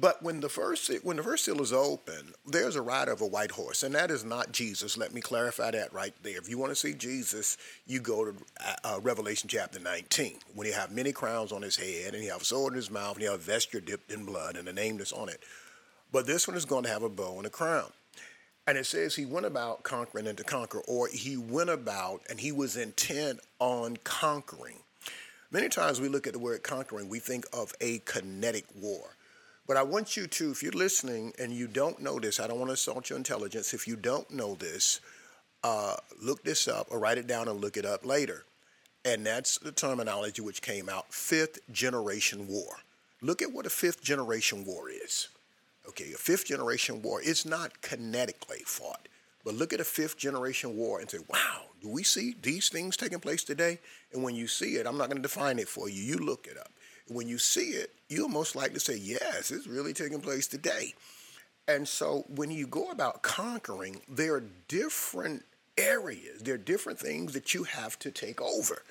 But 0.00 0.22
when 0.22 0.38
the 0.38 0.48
first 0.48 0.88
when 1.02 1.16
the 1.16 1.24
first 1.24 1.44
seal 1.44 1.60
is 1.60 1.72
open, 1.72 2.32
there's 2.46 2.76
a 2.76 2.82
rider 2.82 3.10
of 3.10 3.20
a 3.20 3.26
white 3.26 3.50
horse, 3.50 3.82
and 3.82 3.94
that 3.96 4.12
is 4.12 4.24
not 4.24 4.52
Jesus. 4.52 4.96
Let 4.96 5.12
me 5.12 5.20
clarify 5.20 5.72
that 5.72 5.92
right 5.92 6.14
there. 6.22 6.38
If 6.38 6.48
you 6.48 6.56
want 6.56 6.70
to 6.70 6.76
see 6.76 6.94
Jesus, 6.94 7.58
you 7.84 7.98
go 7.98 8.26
to 8.26 8.34
uh, 8.64 8.74
uh 8.84 9.00
Revelation 9.00 9.48
chapter 9.48 9.80
19, 9.80 10.38
when 10.54 10.68
he 10.68 10.72
have 10.72 10.92
many 10.92 11.10
crowns 11.10 11.50
on 11.50 11.62
his 11.62 11.74
head, 11.74 12.14
and 12.14 12.22
he 12.22 12.28
have 12.28 12.42
a 12.42 12.44
sword 12.44 12.74
in 12.74 12.76
his 12.76 12.92
mouth, 12.92 13.14
and 13.14 13.22
he 13.22 13.26
have 13.26 13.40
a 13.40 13.42
vesture 13.42 13.80
dipped 13.80 14.12
in 14.12 14.24
blood, 14.24 14.56
and 14.56 14.68
a 14.68 14.72
name 14.72 14.98
that's 14.98 15.12
on 15.12 15.28
it. 15.28 15.42
But 16.12 16.26
this 16.26 16.46
one 16.46 16.56
is 16.56 16.64
going 16.64 16.84
to 16.84 16.90
have 16.90 17.02
a 17.02 17.08
bow 17.08 17.36
and 17.38 17.46
a 17.46 17.50
crown. 17.50 17.90
And 18.68 18.78
it 18.78 18.86
says 18.86 19.16
he 19.16 19.26
went 19.26 19.46
about 19.46 19.82
conquering 19.82 20.26
and 20.26 20.38
to 20.38 20.44
conquer, 20.44 20.80
or 20.86 21.08
he 21.08 21.36
went 21.36 21.70
about 21.70 22.20
and 22.28 22.38
he 22.38 22.52
was 22.52 22.76
intent 22.76 23.40
on 23.58 23.96
conquering. 24.04 24.76
Many 25.50 25.70
times 25.70 26.00
we 26.00 26.08
look 26.08 26.26
at 26.26 26.34
the 26.34 26.38
word 26.38 26.62
conquering, 26.62 27.08
we 27.08 27.18
think 27.18 27.46
of 27.54 27.72
a 27.80 28.00
kinetic 28.00 28.66
war. 28.76 29.16
But 29.68 29.76
I 29.76 29.82
want 29.82 30.16
you 30.16 30.26
to, 30.26 30.50
if 30.50 30.62
you're 30.62 30.72
listening 30.72 31.34
and 31.38 31.52
you 31.52 31.68
don't 31.68 32.00
know 32.00 32.18
this, 32.18 32.40
I 32.40 32.46
don't 32.46 32.58
want 32.58 32.70
to 32.70 32.74
assault 32.74 33.10
your 33.10 33.18
intelligence. 33.18 33.74
If 33.74 33.86
you 33.86 33.96
don't 33.96 34.28
know 34.30 34.54
this, 34.54 35.00
uh, 35.62 35.96
look 36.22 36.42
this 36.42 36.66
up 36.66 36.86
or 36.90 36.98
write 36.98 37.18
it 37.18 37.26
down 37.26 37.48
and 37.48 37.60
look 37.60 37.76
it 37.76 37.84
up 37.84 38.06
later. 38.06 38.46
And 39.04 39.26
that's 39.26 39.58
the 39.58 39.70
terminology 39.70 40.40
which 40.40 40.62
came 40.62 40.88
out 40.88 41.12
fifth 41.12 41.58
generation 41.70 42.48
war. 42.48 42.78
Look 43.20 43.42
at 43.42 43.52
what 43.52 43.66
a 43.66 43.70
fifth 43.70 44.02
generation 44.02 44.64
war 44.64 44.88
is. 44.88 45.28
Okay, 45.86 46.12
a 46.14 46.18
fifth 46.18 46.46
generation 46.46 47.02
war 47.02 47.20
is 47.20 47.44
not 47.44 47.82
kinetically 47.82 48.62
fought, 48.64 49.06
but 49.44 49.54
look 49.54 49.72
at 49.74 49.80
a 49.80 49.84
fifth 49.84 50.16
generation 50.16 50.76
war 50.76 51.00
and 51.00 51.10
say, 51.10 51.18
wow, 51.28 51.62
do 51.82 51.88
we 51.88 52.02
see 52.02 52.34
these 52.42 52.70
things 52.70 52.96
taking 52.96 53.20
place 53.20 53.44
today? 53.44 53.78
And 54.12 54.22
when 54.22 54.34
you 54.34 54.46
see 54.46 54.76
it, 54.76 54.86
I'm 54.86 54.96
not 54.96 55.10
going 55.10 55.22
to 55.22 55.28
define 55.28 55.58
it 55.58 55.68
for 55.68 55.90
you, 55.90 56.02
you 56.02 56.16
look 56.16 56.46
it 56.46 56.56
up. 56.58 56.70
When 57.08 57.28
you 57.28 57.38
see 57.38 57.70
it, 57.70 57.90
you'll 58.08 58.28
most 58.28 58.54
likely 58.54 58.78
say, 58.78 58.96
yes, 58.96 59.50
it's 59.50 59.66
really 59.66 59.92
taking 59.92 60.20
place 60.20 60.46
today. 60.46 60.94
And 61.66 61.86
so 61.86 62.24
when 62.28 62.50
you 62.50 62.66
go 62.66 62.90
about 62.90 63.22
conquering, 63.22 64.00
there 64.08 64.34
are 64.34 64.44
different 64.68 65.44
areas, 65.76 66.42
there 66.42 66.54
are 66.54 66.58
different 66.58 66.98
things 66.98 67.34
that 67.34 67.54
you 67.54 67.64
have 67.64 67.98
to 68.00 68.10
take 68.10 68.40
over. 68.40 68.82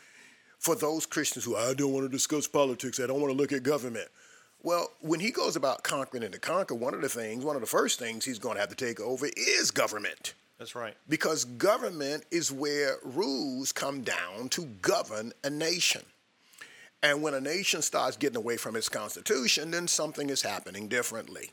For 0.60 0.76
those 0.76 1.06
Christians 1.06 1.46
who, 1.46 1.56
I 1.56 1.74
don't 1.74 1.94
want 1.94 2.06
to 2.06 2.10
discuss 2.10 2.48
politics, 2.48 3.00
I 3.00 3.08
don't 3.08 3.22
want 3.22 3.32
to 3.32 3.38
look 3.38 3.52
at 3.52 3.64
government. 3.64 4.08
Well, 4.64 4.92
when 5.02 5.20
he 5.20 5.32
goes 5.32 5.56
about 5.56 5.84
conquering 5.84 6.24
and 6.24 6.34
to 6.34 6.40
conquer, 6.40 6.76
one 6.76 6.94
of 6.94 7.02
the 7.02 7.10
things, 7.10 7.46
one 7.46 7.56
of 7.56 7.62
the 7.62 7.68
first 7.68 8.00
things 8.00 8.26
he's 8.26 8.40
going 8.40 8.56
to 8.56 8.62
have 8.62 8.70
to 8.70 8.76
take 8.76 9.00
over 9.00 9.28
is 9.36 9.72
government. 9.72 10.34
That's 10.58 10.76
right. 10.76 10.96
Because 11.08 11.46
government 11.46 12.26
is 12.32 12.52
where 12.52 12.98
rules 13.04 13.72
come 13.72 14.02
down 14.02 14.50
to 14.50 14.66
govern 14.82 15.32
a 15.44 15.50
nation. 15.50 16.02
And 17.04 17.22
when 17.22 17.34
a 17.34 17.42
nation 17.42 17.82
starts 17.82 18.18
getting 18.18 18.38
away 18.38 18.58
from 18.58 18.76
its 18.76 18.90
constitution, 18.90 19.72
then 19.72 19.88
something 19.88 20.30
is 20.30 20.42
happening 20.42 20.88
differently. 20.88 21.52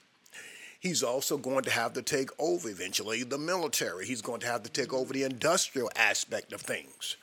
He's 0.80 1.02
also 1.02 1.38
going 1.38 1.64
to 1.64 1.70
have 1.70 1.94
to 1.94 2.02
take 2.02 2.30
over 2.38 2.68
eventually 2.68 3.22
the 3.22 3.38
military. 3.38 4.06
He's 4.06 4.22
going 4.22 4.40
to 4.40 4.46
have 4.46 4.62
to 4.64 4.70
take 4.70 4.92
over 4.92 5.12
the 5.12 5.22
industrial 5.22 5.90
aspect 5.96 6.52
of 6.52 6.60
things. 6.60 7.16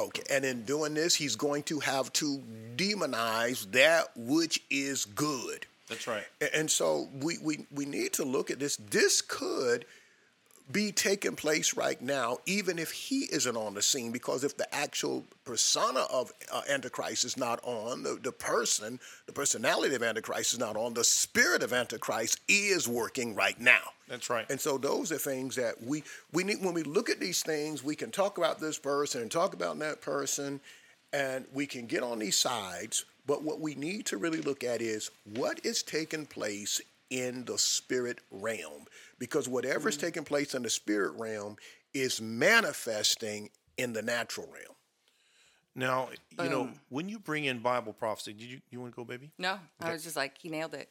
Okay, 0.00 0.24
and 0.30 0.44
in 0.44 0.64
doing 0.64 0.94
this, 0.94 1.14
he's 1.14 1.36
going 1.36 1.62
to 1.64 1.78
have 1.78 2.12
to 2.14 2.42
demonize 2.76 3.70
that 3.70 4.08
which 4.16 4.60
is 4.68 5.04
good. 5.04 5.66
That's 5.88 6.08
right. 6.08 6.24
And 6.52 6.68
so 6.68 7.08
we, 7.20 7.38
we, 7.38 7.66
we 7.72 7.84
need 7.84 8.12
to 8.14 8.24
look 8.24 8.50
at 8.50 8.58
this. 8.58 8.76
This 8.76 9.22
could 9.22 9.84
be 10.72 10.92
taking 10.92 11.36
place 11.36 11.76
right 11.76 12.00
now, 12.00 12.38
even 12.46 12.78
if 12.78 12.90
he 12.90 13.24
isn't 13.30 13.56
on 13.56 13.74
the 13.74 13.82
scene, 13.82 14.12
because 14.12 14.44
if 14.44 14.56
the 14.56 14.74
actual 14.74 15.24
persona 15.44 16.00
of 16.10 16.32
uh, 16.50 16.62
Antichrist 16.70 17.24
is 17.24 17.36
not 17.36 17.60
on, 17.64 18.02
the, 18.02 18.18
the 18.22 18.32
person, 18.32 18.98
the 19.26 19.32
personality 19.32 19.94
of 19.94 20.02
Antichrist 20.02 20.54
is 20.54 20.58
not 20.58 20.76
on, 20.76 20.94
the 20.94 21.04
spirit 21.04 21.62
of 21.62 21.74
Antichrist 21.74 22.40
is 22.48 22.88
working 22.88 23.34
right 23.34 23.60
now. 23.60 23.82
That's 24.08 24.30
right. 24.30 24.46
And 24.48 24.60
so 24.60 24.78
those 24.78 25.12
are 25.12 25.18
things 25.18 25.56
that 25.56 25.82
we 25.82 26.02
we 26.32 26.44
need 26.44 26.62
when 26.62 26.74
we 26.74 26.82
look 26.82 27.10
at 27.10 27.20
these 27.20 27.42
things, 27.42 27.84
we 27.84 27.96
can 27.96 28.10
talk 28.10 28.38
about 28.38 28.58
this 28.58 28.78
person 28.78 29.20
and 29.20 29.30
talk 29.30 29.54
about 29.54 29.78
that 29.80 30.00
person, 30.00 30.60
and 31.12 31.44
we 31.52 31.66
can 31.66 31.86
get 31.86 32.02
on 32.02 32.18
these 32.18 32.36
sides. 32.36 33.04
But 33.26 33.42
what 33.42 33.60
we 33.60 33.74
need 33.74 34.06
to 34.06 34.18
really 34.18 34.40
look 34.40 34.64
at 34.64 34.82
is 34.82 35.10
what 35.24 35.60
is 35.64 35.82
taking 35.82 36.26
place 36.26 36.80
in 37.10 37.44
the 37.44 37.58
spirit 37.58 38.18
realm 38.30 38.86
because 39.24 39.48
whatever's 39.48 39.96
mm-hmm. 39.96 40.06
taking 40.06 40.24
place 40.24 40.54
in 40.54 40.62
the 40.62 40.68
spirit 40.68 41.18
realm 41.18 41.56
is 41.94 42.20
manifesting 42.20 43.48
in 43.78 43.94
the 43.94 44.02
natural 44.02 44.46
realm. 44.52 44.76
Now, 45.74 46.10
you 46.42 46.50
know, 46.50 46.68
when 46.90 47.08
you 47.08 47.18
bring 47.18 47.46
in 47.46 47.60
Bible 47.60 47.94
prophecy, 47.94 48.34
did 48.34 48.44
you 48.44 48.60
you 48.70 48.80
want 48.80 48.92
to 48.92 48.96
go, 48.96 49.04
baby? 49.04 49.30
No, 49.38 49.58
I 49.80 49.92
was 49.92 50.04
just 50.04 50.14
like 50.14 50.36
he 50.36 50.50
nailed 50.50 50.74
it. 50.74 50.90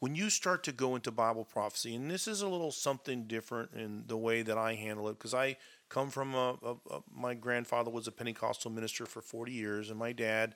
When 0.00 0.14
you 0.14 0.30
start 0.30 0.64
to 0.64 0.72
go 0.72 0.96
into 0.96 1.10
Bible 1.10 1.44
prophecy, 1.44 1.94
and 1.94 2.10
this 2.10 2.26
is 2.26 2.40
a 2.40 2.48
little 2.48 2.72
something 2.72 3.24
different 3.24 3.72
in 3.74 4.04
the 4.06 4.16
way 4.16 4.42
that 4.42 4.56
I 4.56 4.74
handle 4.74 5.08
it, 5.08 5.18
because 5.18 5.34
I 5.34 5.56
come 5.90 6.08
from 6.08 6.34
a, 6.34 6.56
a, 6.62 6.70
a, 6.90 7.00
my 7.14 7.34
grandfather 7.34 7.90
was 7.90 8.06
a 8.06 8.12
Pentecostal 8.12 8.70
minister 8.70 9.06
for 9.06 9.20
40 9.20 9.52
years, 9.52 9.90
and 9.90 9.98
my 9.98 10.12
dad 10.12 10.54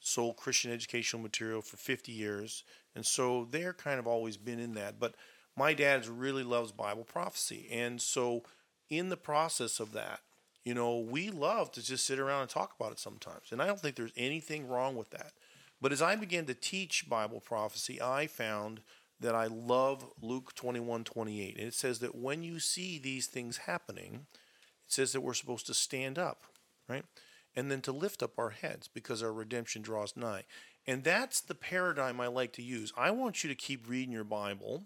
sold 0.00 0.36
Christian 0.36 0.72
educational 0.72 1.22
material 1.22 1.62
for 1.62 1.78
50 1.78 2.12
years. 2.12 2.64
And 2.94 3.06
so 3.06 3.48
they're 3.50 3.72
kind 3.72 3.98
of 3.98 4.06
always 4.06 4.36
been 4.36 4.58
in 4.58 4.74
that. 4.74 4.98
But 5.00 5.14
my 5.56 5.74
dad 5.74 6.06
really 6.06 6.42
loves 6.42 6.72
Bible 6.72 7.04
prophecy. 7.04 7.68
And 7.70 8.00
so, 8.00 8.42
in 8.88 9.08
the 9.08 9.16
process 9.16 9.78
of 9.78 9.92
that, 9.92 10.20
you 10.64 10.74
know, 10.74 10.98
we 10.98 11.30
love 11.30 11.70
to 11.72 11.82
just 11.82 12.06
sit 12.06 12.18
around 12.18 12.42
and 12.42 12.50
talk 12.50 12.74
about 12.78 12.92
it 12.92 12.98
sometimes. 12.98 13.50
And 13.50 13.62
I 13.62 13.66
don't 13.66 13.80
think 13.80 13.96
there's 13.96 14.12
anything 14.16 14.68
wrong 14.68 14.96
with 14.96 15.10
that. 15.10 15.32
But 15.80 15.92
as 15.92 16.02
I 16.02 16.16
began 16.16 16.44
to 16.46 16.54
teach 16.54 17.08
Bible 17.08 17.40
prophecy, 17.40 18.00
I 18.00 18.26
found 18.26 18.80
that 19.20 19.34
I 19.34 19.46
love 19.46 20.06
Luke 20.20 20.54
21 20.54 21.04
28. 21.04 21.56
And 21.56 21.66
it 21.66 21.74
says 21.74 22.00
that 22.00 22.14
when 22.14 22.42
you 22.42 22.58
see 22.58 22.98
these 22.98 23.26
things 23.26 23.58
happening, 23.58 24.26
it 24.86 24.92
says 24.92 25.12
that 25.12 25.20
we're 25.20 25.34
supposed 25.34 25.66
to 25.66 25.74
stand 25.74 26.18
up, 26.18 26.44
right? 26.88 27.04
And 27.54 27.70
then 27.70 27.80
to 27.82 27.92
lift 27.92 28.22
up 28.22 28.38
our 28.38 28.50
heads 28.50 28.88
because 28.88 29.22
our 29.22 29.32
redemption 29.32 29.82
draws 29.82 30.16
nigh. 30.16 30.44
And 30.86 31.04
that's 31.04 31.40
the 31.40 31.54
paradigm 31.54 32.20
I 32.20 32.26
like 32.26 32.52
to 32.54 32.62
use. 32.62 32.92
I 32.96 33.10
want 33.10 33.44
you 33.44 33.48
to 33.48 33.54
keep 33.54 33.88
reading 33.88 34.12
your 34.12 34.24
Bible, 34.24 34.84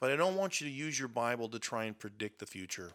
but 0.00 0.10
I 0.10 0.16
don't 0.16 0.36
want 0.36 0.60
you 0.60 0.66
to 0.66 0.72
use 0.72 0.98
your 0.98 1.08
Bible 1.08 1.48
to 1.50 1.58
try 1.58 1.84
and 1.84 1.98
predict 1.98 2.38
the 2.38 2.46
future. 2.46 2.92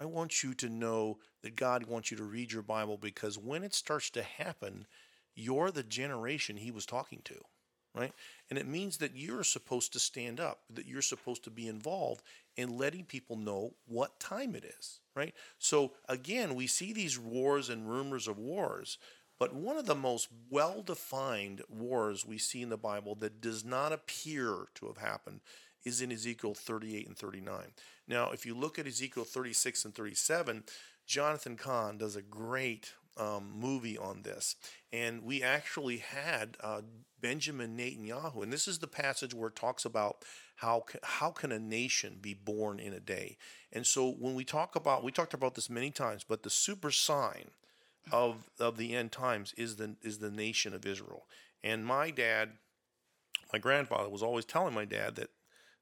I 0.00 0.06
want 0.06 0.42
you 0.42 0.54
to 0.54 0.68
know 0.70 1.18
that 1.42 1.56
God 1.56 1.86
wants 1.86 2.10
you 2.10 2.16
to 2.16 2.24
read 2.24 2.50
your 2.50 2.62
Bible 2.62 2.96
because 2.96 3.38
when 3.38 3.62
it 3.62 3.74
starts 3.74 4.08
to 4.10 4.22
happen, 4.22 4.86
you're 5.34 5.70
the 5.70 5.82
generation 5.82 6.56
He 6.56 6.70
was 6.70 6.86
talking 6.86 7.20
to, 7.24 7.34
right? 7.94 8.12
And 8.48 8.58
it 8.58 8.66
means 8.66 8.96
that 8.96 9.14
you're 9.14 9.44
supposed 9.44 9.92
to 9.92 9.98
stand 9.98 10.40
up, 10.40 10.60
that 10.70 10.86
you're 10.86 11.02
supposed 11.02 11.44
to 11.44 11.50
be 11.50 11.68
involved 11.68 12.22
in 12.56 12.78
letting 12.78 13.04
people 13.04 13.36
know 13.36 13.74
what 13.86 14.18
time 14.18 14.54
it 14.54 14.64
is, 14.64 15.00
right? 15.14 15.34
So 15.58 15.92
again, 16.08 16.54
we 16.54 16.66
see 16.66 16.94
these 16.94 17.18
wars 17.18 17.68
and 17.68 17.90
rumors 17.90 18.26
of 18.26 18.38
wars, 18.38 18.96
but 19.38 19.54
one 19.54 19.76
of 19.76 19.86
the 19.86 19.94
most 19.94 20.28
well 20.50 20.82
defined 20.82 21.62
wars 21.68 22.24
we 22.24 22.38
see 22.38 22.62
in 22.62 22.70
the 22.70 22.78
Bible 22.78 23.14
that 23.16 23.42
does 23.42 23.64
not 23.64 23.92
appear 23.92 24.66
to 24.76 24.86
have 24.86 24.98
happened 24.98 25.40
is 25.84 26.02
in 26.02 26.12
Ezekiel 26.12 26.54
38 26.54 27.06
and 27.06 27.16
39. 27.16 27.72
Now, 28.06 28.30
if 28.30 28.44
you 28.44 28.54
look 28.54 28.78
at 28.78 28.86
Ezekiel 28.86 29.24
36 29.24 29.84
and 29.84 29.94
37, 29.94 30.64
Jonathan 31.06 31.56
Cahn 31.56 31.98
does 31.98 32.16
a 32.16 32.22
great 32.22 32.92
um, 33.16 33.52
movie 33.54 33.98
on 33.98 34.22
this. 34.22 34.56
And 34.92 35.22
we 35.22 35.42
actually 35.42 35.98
had 35.98 36.56
uh, 36.60 36.82
Benjamin 37.20 37.76
Netanyahu, 37.76 38.42
and 38.42 38.52
this 38.52 38.66
is 38.66 38.78
the 38.78 38.86
passage 38.86 39.34
where 39.34 39.48
it 39.48 39.56
talks 39.56 39.84
about 39.84 40.24
how 40.56 40.84
how 41.02 41.30
can 41.30 41.52
a 41.52 41.58
nation 41.58 42.18
be 42.20 42.34
born 42.34 42.80
in 42.80 42.92
a 42.92 43.00
day. 43.00 43.36
And 43.72 43.86
so 43.86 44.10
when 44.10 44.34
we 44.34 44.44
talk 44.44 44.76
about, 44.76 45.04
we 45.04 45.12
talked 45.12 45.34
about 45.34 45.54
this 45.54 45.70
many 45.70 45.90
times, 45.90 46.24
but 46.26 46.42
the 46.42 46.50
super 46.50 46.90
sign 46.90 47.50
of 48.12 48.50
of 48.58 48.76
the 48.76 48.94
end 48.94 49.12
times 49.12 49.52
is 49.56 49.76
the 49.76 49.96
is 50.02 50.18
the 50.18 50.30
nation 50.30 50.74
of 50.74 50.86
Israel. 50.86 51.26
And 51.62 51.84
my 51.84 52.10
dad, 52.10 52.50
my 53.52 53.58
grandfather 53.58 54.08
was 54.08 54.22
always 54.22 54.44
telling 54.44 54.74
my 54.74 54.86
dad 54.86 55.16
that 55.16 55.30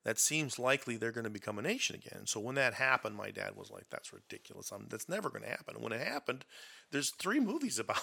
that 0.09 0.19
seems 0.19 0.59
likely 0.59 0.97
they're 0.97 1.13
going 1.13 1.25
to 1.25 1.31
become 1.31 1.59
a 1.59 1.63
nation 1.63 1.95
again. 1.95 2.23
So 2.25 2.41
when 2.41 2.55
that 2.55 2.73
happened, 2.73 3.15
my 3.15 3.31
dad 3.31 3.55
was 3.55 3.71
like, 3.71 3.91
"That's 3.91 4.11
ridiculous. 4.11 4.73
I'm, 4.73 4.87
that's 4.89 5.07
never 5.07 5.29
going 5.29 5.43
to 5.43 5.51
happen." 5.51 5.75
And 5.75 5.85
when 5.85 5.93
it 5.93 6.01
happened, 6.01 6.47
there's 6.91 7.11
three 7.11 7.39
movies 7.39 7.79
about 7.85 8.01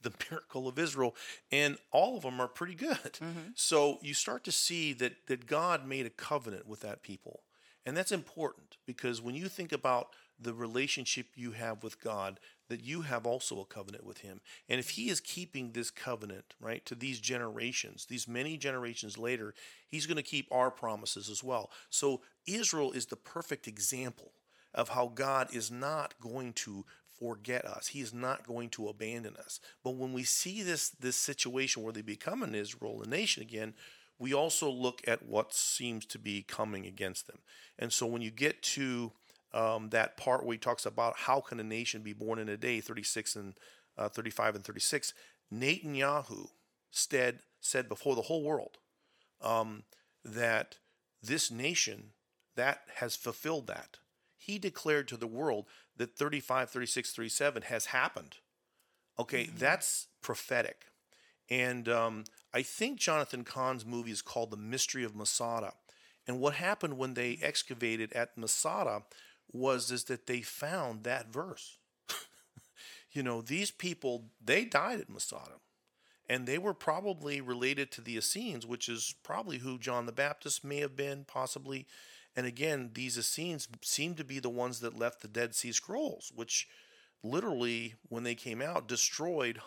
the 0.00 0.14
miracle 0.30 0.66
of 0.66 0.78
Israel, 0.78 1.14
and 1.50 1.76
all 1.90 2.16
of 2.16 2.22
them 2.22 2.40
are 2.40 2.48
pretty 2.48 2.74
good. 2.74 3.18
Mm-hmm. 3.20 3.50
So 3.54 3.98
you 4.00 4.14
start 4.14 4.44
to 4.44 4.50
see 4.52 4.94
that 4.94 5.26
that 5.26 5.46
God 5.46 5.86
made 5.86 6.06
a 6.06 6.10
covenant 6.10 6.66
with 6.66 6.80
that 6.80 7.02
people, 7.02 7.42
and 7.84 7.94
that's 7.94 8.12
important 8.12 8.78
because 8.86 9.20
when 9.20 9.34
you 9.34 9.48
think 9.48 9.72
about 9.72 10.08
the 10.42 10.54
relationship 10.54 11.26
you 11.34 11.52
have 11.52 11.82
with 11.82 12.02
God, 12.02 12.40
that 12.68 12.82
you 12.82 13.02
have 13.02 13.26
also 13.26 13.60
a 13.60 13.64
covenant 13.64 14.04
with 14.04 14.18
Him. 14.18 14.40
And 14.68 14.80
if 14.80 14.90
He 14.90 15.08
is 15.08 15.20
keeping 15.20 15.72
this 15.72 15.90
covenant, 15.90 16.54
right, 16.60 16.84
to 16.86 16.94
these 16.94 17.20
generations, 17.20 18.06
these 18.06 18.28
many 18.28 18.56
generations 18.56 19.18
later, 19.18 19.54
He's 19.88 20.06
going 20.06 20.16
to 20.16 20.22
keep 20.22 20.48
our 20.50 20.70
promises 20.70 21.28
as 21.28 21.42
well. 21.42 21.70
So 21.90 22.22
Israel 22.46 22.92
is 22.92 23.06
the 23.06 23.16
perfect 23.16 23.66
example 23.66 24.32
of 24.74 24.90
how 24.90 25.12
God 25.14 25.54
is 25.54 25.70
not 25.70 26.14
going 26.20 26.54
to 26.54 26.84
forget 27.18 27.64
us. 27.64 27.88
He 27.88 28.00
is 28.00 28.12
not 28.12 28.46
going 28.46 28.70
to 28.70 28.88
abandon 28.88 29.36
us. 29.36 29.60
But 29.84 29.96
when 29.96 30.12
we 30.12 30.24
see 30.24 30.62
this 30.62 30.90
this 30.90 31.16
situation 31.16 31.82
where 31.82 31.92
they 31.92 32.02
become 32.02 32.42
an 32.42 32.54
Israel, 32.54 33.02
a 33.02 33.08
nation 33.08 33.42
again, 33.42 33.74
we 34.18 34.32
also 34.32 34.70
look 34.70 35.02
at 35.06 35.26
what 35.26 35.52
seems 35.52 36.06
to 36.06 36.18
be 36.18 36.42
coming 36.42 36.86
against 36.86 37.26
them. 37.26 37.38
And 37.78 37.92
so 37.92 38.06
when 38.06 38.22
you 38.22 38.30
get 38.30 38.62
to 38.62 39.12
um, 39.54 39.90
that 39.90 40.16
part 40.16 40.44
where 40.44 40.54
he 40.54 40.58
talks 40.58 40.86
about 40.86 41.14
how 41.16 41.40
can 41.40 41.60
a 41.60 41.64
nation 41.64 42.02
be 42.02 42.12
born 42.12 42.38
in 42.38 42.48
a 42.48 42.56
day, 42.56 42.80
36 42.80 43.36
and 43.36 43.54
uh, 43.98 44.08
35 44.08 44.56
and 44.56 44.64
36, 44.64 45.12
Netanyahu 45.52 46.48
said, 46.90 47.40
said 47.60 47.88
before 47.88 48.14
the 48.14 48.22
whole 48.22 48.42
world 48.42 48.78
um, 49.42 49.84
that 50.24 50.76
this 51.22 51.50
nation 51.50 52.10
that 52.56 52.82
has 52.96 53.16
fulfilled 53.16 53.66
that. 53.66 53.98
He 54.36 54.58
declared 54.58 55.08
to 55.08 55.16
the 55.16 55.26
world 55.26 55.66
that 55.96 56.16
35, 56.16 56.70
36, 56.70 57.12
37 57.12 57.62
has 57.62 57.86
happened. 57.86 58.36
Okay, 59.18 59.44
mm-hmm. 59.44 59.58
that's 59.58 60.08
prophetic. 60.22 60.86
And 61.48 61.88
um, 61.88 62.24
I 62.52 62.62
think 62.62 62.98
Jonathan 62.98 63.44
Cahn's 63.44 63.84
movie 63.84 64.10
is 64.10 64.22
called 64.22 64.50
The 64.50 64.56
Mystery 64.56 65.04
of 65.04 65.14
Masada. 65.14 65.74
And 66.26 66.40
what 66.40 66.54
happened 66.54 66.98
when 66.98 67.14
they 67.14 67.38
excavated 67.42 68.12
at 68.12 68.38
Masada 68.38 69.02
was 69.50 69.90
is 69.90 70.04
that 70.04 70.26
they 70.26 70.42
found 70.42 71.04
that 71.04 71.32
verse. 71.32 71.78
you 73.12 73.22
know, 73.22 73.40
these 73.40 73.70
people 73.70 74.26
they 74.44 74.64
died 74.64 75.00
at 75.00 75.10
Masada. 75.10 75.56
And 76.28 76.46
they 76.46 76.56
were 76.56 76.72
probably 76.72 77.40
related 77.40 77.90
to 77.92 78.00
the 78.00 78.16
Essenes, 78.16 78.66
which 78.66 78.88
is 78.88 79.14
probably 79.22 79.58
who 79.58 79.78
John 79.78 80.06
the 80.06 80.12
Baptist 80.12 80.64
may 80.64 80.78
have 80.78 80.96
been, 80.96 81.24
possibly. 81.24 81.86
And 82.34 82.46
again, 82.46 82.92
these 82.94 83.18
Essenes 83.18 83.68
seem 83.82 84.14
to 84.14 84.24
be 84.24 84.38
the 84.38 84.48
ones 84.48 84.80
that 84.80 84.98
left 84.98 85.20
the 85.20 85.28
Dead 85.28 85.54
Sea 85.54 85.72
Scrolls, 85.72 86.32
which 86.34 86.68
literally, 87.22 87.94
when 88.08 88.22
they 88.22 88.34
came 88.34 88.62
out, 88.62 88.88
destroyed 88.88 89.60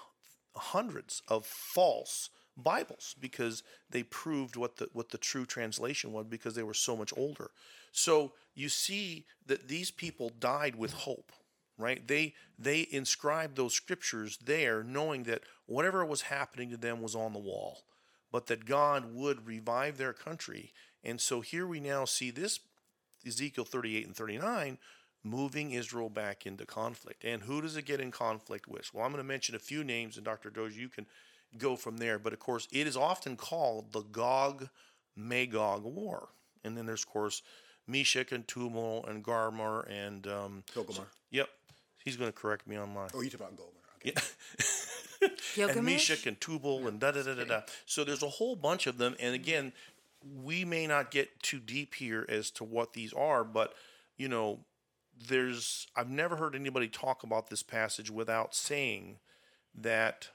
hundreds 0.56 1.22
of 1.28 1.46
false 1.46 2.30
Bibles 2.58 3.16
because 3.20 3.64
they 3.90 4.04
proved 4.04 4.56
what 4.56 4.78
the 4.78 4.90
what 4.94 5.10
the 5.10 5.18
true 5.18 5.46
translation 5.46 6.14
was 6.14 6.26
because 6.28 6.56
they 6.56 6.64
were 6.64 6.74
so 6.74 6.96
much 6.96 7.14
older. 7.18 7.52
So 7.92 8.34
you 8.54 8.70
see 8.70 9.26
that 9.46 9.68
these 9.68 9.92
people 9.92 10.32
died 10.40 10.76
with 10.76 10.94
hope, 10.94 11.32
right? 11.78 12.06
They 12.08 12.34
they 12.58 12.88
inscribed 12.92 13.56
those 13.56 13.74
scriptures 13.74 14.38
there, 14.44 14.84
knowing 14.84 15.24
that 15.24 15.44
whatever 15.66 16.06
was 16.06 16.24
happening 16.24 16.70
to 16.72 16.78
them 16.78 17.02
was 17.02 17.16
on 17.16 17.34
the 17.34 17.40
wall, 17.40 17.84
but 18.32 18.48
that 18.48 18.66
God 18.66 19.14
would 19.14 19.46
revive 19.46 19.98
their 19.98 20.14
country. 20.14 20.72
And 21.04 21.20
so 21.20 21.42
here 21.42 21.68
we 21.68 21.80
now 21.80 22.06
see 22.06 22.32
this 22.32 22.60
Ezekiel 23.26 23.66
38 23.66 24.06
and 24.08 24.16
39 24.16 24.78
moving 25.26 25.72
Israel 25.72 26.10
back 26.10 26.46
into 26.46 26.66
conflict. 26.66 27.24
And 27.24 27.44
who 27.44 27.60
does 27.60 27.76
it 27.76 27.86
get 27.86 28.00
in 28.00 28.12
conflict 28.12 28.68
with? 28.68 28.94
Well, 28.94 29.04
I'm 29.04 29.12
going 29.12 29.24
to 29.24 29.28
mention 29.28 29.56
a 29.56 29.60
few 29.60 29.84
names, 29.84 30.18
and 30.18 30.26
Dr. 30.26 30.52
Dozier, 30.52 30.80
you 30.80 30.88
can 30.88 31.08
go 31.58 31.76
from 31.76 31.98
there. 31.98 32.20
But 32.20 32.34
of 32.34 32.40
course, 32.40 32.68
it 32.72 32.88
is 32.88 32.98
often 32.98 33.36
called 33.36 33.92
the 33.92 34.02
Gog 34.02 34.70
Magog 35.16 35.84
War. 35.84 36.30
And 36.64 36.78
then 36.78 36.86
there's, 36.86 37.04
of 37.04 37.10
course, 37.10 37.42
Meshech 37.88 38.32
and 38.32 38.48
Tubal 38.48 39.06
and 39.08 39.24
Garmar 39.24 39.90
and. 39.90 40.26
Um, 40.28 40.64
Togomar. 40.74 41.06
Yep. 41.32 41.50
He's 42.04 42.18
going 42.18 42.32
to 42.32 42.38
correct 42.38 42.68
me 42.68 42.76
on 42.76 42.94
my. 42.94 43.08
Oh, 43.14 43.22
you 43.22 43.30
talk 43.30 43.42
about 43.42 43.58
Gomer. 43.58 43.70
Okay. 43.98 44.14
Yeah. 45.56 45.68
and 45.70 45.84
Meshech 45.84 46.26
and 46.26 46.40
Tubal 46.40 46.88
and 46.88 47.00
da 47.00 47.12
da 47.12 47.24
da 47.24 47.34
da 47.34 47.44
da. 47.46 47.62
So 47.86 48.04
there's 48.04 48.24
a 48.24 48.30
whole 48.30 48.56
bunch 48.56 48.88
of 48.88 48.98
them. 48.98 49.16
And 49.20 49.34
again, 49.34 49.74
we 50.44 50.66
may 50.66 50.88
not 50.88 51.12
get 51.12 51.42
too 51.42 51.60
deep 51.60 51.96
here 51.96 52.26
as 52.30 52.52
to 52.52 52.64
what 52.64 52.94
these 52.94 53.14
are, 53.14 53.44
but 53.44 53.74
you 54.18 54.28
know, 54.28 54.60
there's 55.28 55.88
I've 55.96 56.10
never 56.10 56.36
heard 56.36 56.56
anybody 56.56 56.88
talk 56.88 57.24
about 57.24 57.50
this 57.50 57.64
passage 57.64 58.12
without 58.12 58.54
saying 58.54 59.18
that 59.74 60.30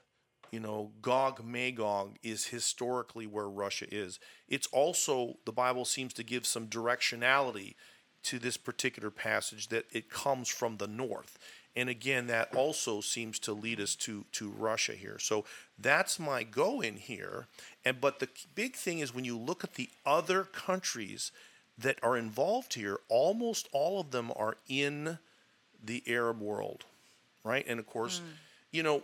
you 0.51 0.59
know, 0.59 0.91
Gog 1.01 1.43
Magog 1.45 2.17
is 2.23 2.47
historically 2.47 3.25
where 3.25 3.47
Russia 3.47 3.85
is. 3.89 4.19
It's 4.49 4.67
also, 4.67 5.37
the 5.45 5.51
Bible 5.51 5.85
seems 5.85 6.13
to 6.13 6.23
give 6.23 6.45
some 6.45 6.67
directionality 6.67 7.75
to 8.23 8.37
this 8.37 8.57
particular 8.57 9.09
passage 9.09 9.69
that 9.69 9.85
it 9.91 10.09
comes 10.09 10.49
from 10.49 10.77
the 10.77 10.87
north. 10.87 11.39
And 11.75 11.87
again, 11.87 12.27
that 12.27 12.53
also 12.53 12.99
seems 12.99 13.39
to 13.39 13.53
lead 13.53 13.79
us 13.79 13.95
to, 13.95 14.25
to 14.33 14.49
Russia 14.49 14.91
here. 14.91 15.17
So 15.19 15.45
that's 15.79 16.19
my 16.19 16.43
go 16.43 16.81
in 16.81 16.97
here. 16.97 17.47
And 17.85 18.01
but 18.01 18.19
the 18.19 18.27
big 18.53 18.75
thing 18.75 18.99
is 18.99 19.15
when 19.15 19.23
you 19.23 19.37
look 19.37 19.63
at 19.63 19.75
the 19.75 19.89
other 20.05 20.43
countries 20.43 21.31
that 21.77 21.97
are 22.03 22.17
involved 22.17 22.73
here, 22.73 22.99
almost 23.07 23.69
all 23.71 24.01
of 24.01 24.11
them 24.11 24.33
are 24.35 24.57
in 24.67 25.17
the 25.83 26.03
Arab 26.07 26.41
world, 26.41 26.83
right? 27.43 27.65
And 27.65 27.79
of 27.79 27.87
course, 27.87 28.19
mm. 28.19 28.33
you 28.71 28.83
know, 28.83 29.03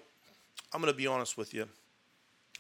I'm 0.74 0.82
going 0.82 0.92
to 0.92 0.98
be 0.98 1.08
honest 1.08 1.38
with 1.38 1.54
you. 1.54 1.68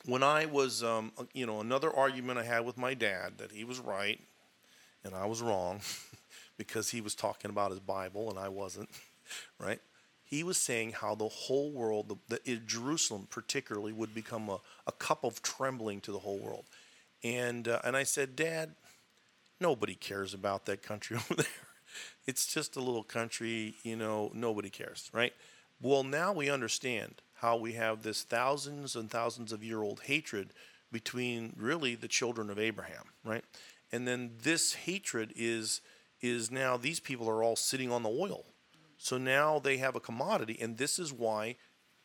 When 0.06 0.24
I 0.24 0.46
was, 0.46 0.84
um, 0.84 1.12
uh, 1.18 1.24
you 1.34 1.46
know, 1.46 1.60
another 1.60 1.94
argument 1.94 2.40
I 2.40 2.44
had 2.44 2.66
with 2.66 2.78
my 2.78 2.94
dad 2.94 3.38
that 3.38 3.52
he 3.52 3.64
was 3.64 3.80
right 3.80 4.20
and 5.04 5.14
I 5.14 5.26
was 5.26 5.42
wrong 5.42 5.82
because 6.58 6.92
he 6.92 7.02
was 7.02 7.16
talking 7.16 7.50
about 7.50 7.72
his 7.72 7.80
Bible 7.80 8.30
and 8.30 8.40
I 8.40 8.50
wasn't, 8.50 8.90
right? 9.60 9.82
he 10.28 10.44
was 10.44 10.58
saying 10.58 10.92
how 10.92 11.16
the 11.16 11.30
whole 11.30 11.72
world, 11.72 12.20
the, 12.28 12.40
the, 12.44 12.58
Jerusalem 12.58 13.28
particularly, 13.30 13.94
would 13.94 14.14
become 14.14 14.50
a, 14.50 14.60
a 14.86 14.92
cup 14.92 15.24
of 15.24 15.42
trembling 15.42 16.02
to 16.02 16.12
the 16.12 16.20
whole 16.20 16.38
world. 16.38 16.66
And 17.24 17.68
uh, 17.68 17.80
and 17.84 17.96
I 17.96 18.04
said, 18.04 18.36
Dad, 18.36 18.76
nobody 19.62 19.96
cares 19.96 20.34
about 20.34 20.66
that 20.66 20.84
country 20.84 21.16
over 21.18 21.36
there. 21.36 21.46
It's 22.26 22.46
just 22.46 22.76
a 22.76 22.82
little 22.82 23.04
country, 23.04 23.76
you 23.84 23.96
know, 23.96 24.30
nobody 24.34 24.70
cares, 24.70 25.10
right? 25.14 25.34
Well, 25.82 26.04
now 26.04 26.34
we 26.34 26.50
understand 26.50 27.22
how 27.38 27.56
we 27.56 27.74
have 27.74 28.04
this 28.04 28.24
thousands 28.24 28.96
and 28.96 29.10
thousands 29.10 29.52
of 29.52 29.64
year 29.64 29.82
old 29.82 30.02
hatred 30.02 30.50
between 30.92 31.54
really 31.58 31.96
the 31.96 32.08
children 32.08 32.50
of 32.50 32.60
Abraham, 32.60 33.04
right? 33.24 33.44
And 33.92 34.08
then 34.08 34.32
this 34.42 34.74
hatred 34.74 35.34
is 35.36 35.82
is 36.20 36.50
now 36.50 36.78
these 36.78 37.00
people 37.00 37.30
are 37.30 37.44
all 37.44 37.56
sitting 37.56 37.92
on 37.92 38.02
the 38.04 38.10
oil. 38.10 38.46
So 38.98 39.18
now 39.20 39.60
they 39.60 39.78
have 39.78 39.96
a 39.96 40.00
commodity 40.00 40.58
and 40.60 40.78
this 40.78 40.98
is 40.98 41.14
why 41.14 41.56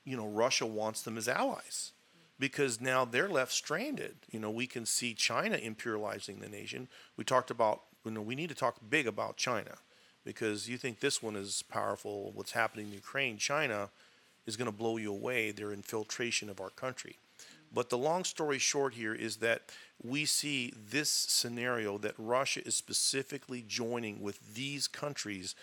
you 0.04 0.16
know 0.16 0.26
Russia 0.26 0.66
wants 0.66 1.02
them 1.02 1.16
as 1.16 1.28
allies 1.28 1.92
because 2.38 2.80
now 2.80 3.04
they're 3.04 3.28
left 3.28 3.52
stranded. 3.52 4.16
You 4.30 4.40
know, 4.40 4.50
we 4.50 4.66
can 4.66 4.84
see 4.84 5.14
China 5.14 5.56
imperializing 5.56 6.40
the 6.40 6.48
nation. 6.48 6.88
We 7.16 7.24
talked 7.24 7.50
about 7.50 7.82
you 8.04 8.10
know 8.10 8.20
we 8.20 8.34
need 8.34 8.50
to 8.50 8.54
talk 8.54 8.76
big 8.86 9.06
about 9.06 9.36
China 9.36 9.78
because 10.24 10.68
you 10.68 10.76
think 10.76 11.00
this 11.00 11.22
one 11.22 11.36
is 11.36 11.62
powerful 11.62 12.32
what's 12.34 12.52
happening 12.52 12.88
in 12.88 12.92
Ukraine, 12.92 13.38
China 13.38 13.90
is 14.46 14.56
going 14.56 14.70
to 14.70 14.76
blow 14.76 14.96
you 14.96 15.12
away 15.12 15.50
their 15.50 15.72
infiltration 15.72 16.48
of 16.50 16.60
our 16.60 16.70
country. 16.70 17.16
But 17.74 17.88
the 17.88 17.98
long 17.98 18.24
story 18.24 18.58
short 18.58 18.94
here 18.94 19.14
is 19.14 19.36
that 19.36 19.62
we 20.02 20.24
see 20.24 20.72
this 20.76 21.10
scenario 21.10 21.96
that 21.98 22.14
Russia 22.18 22.66
is 22.66 22.76
specifically 22.76 23.64
joining 23.66 24.20
with 24.20 24.54
these 24.54 24.86
countries 24.86 25.54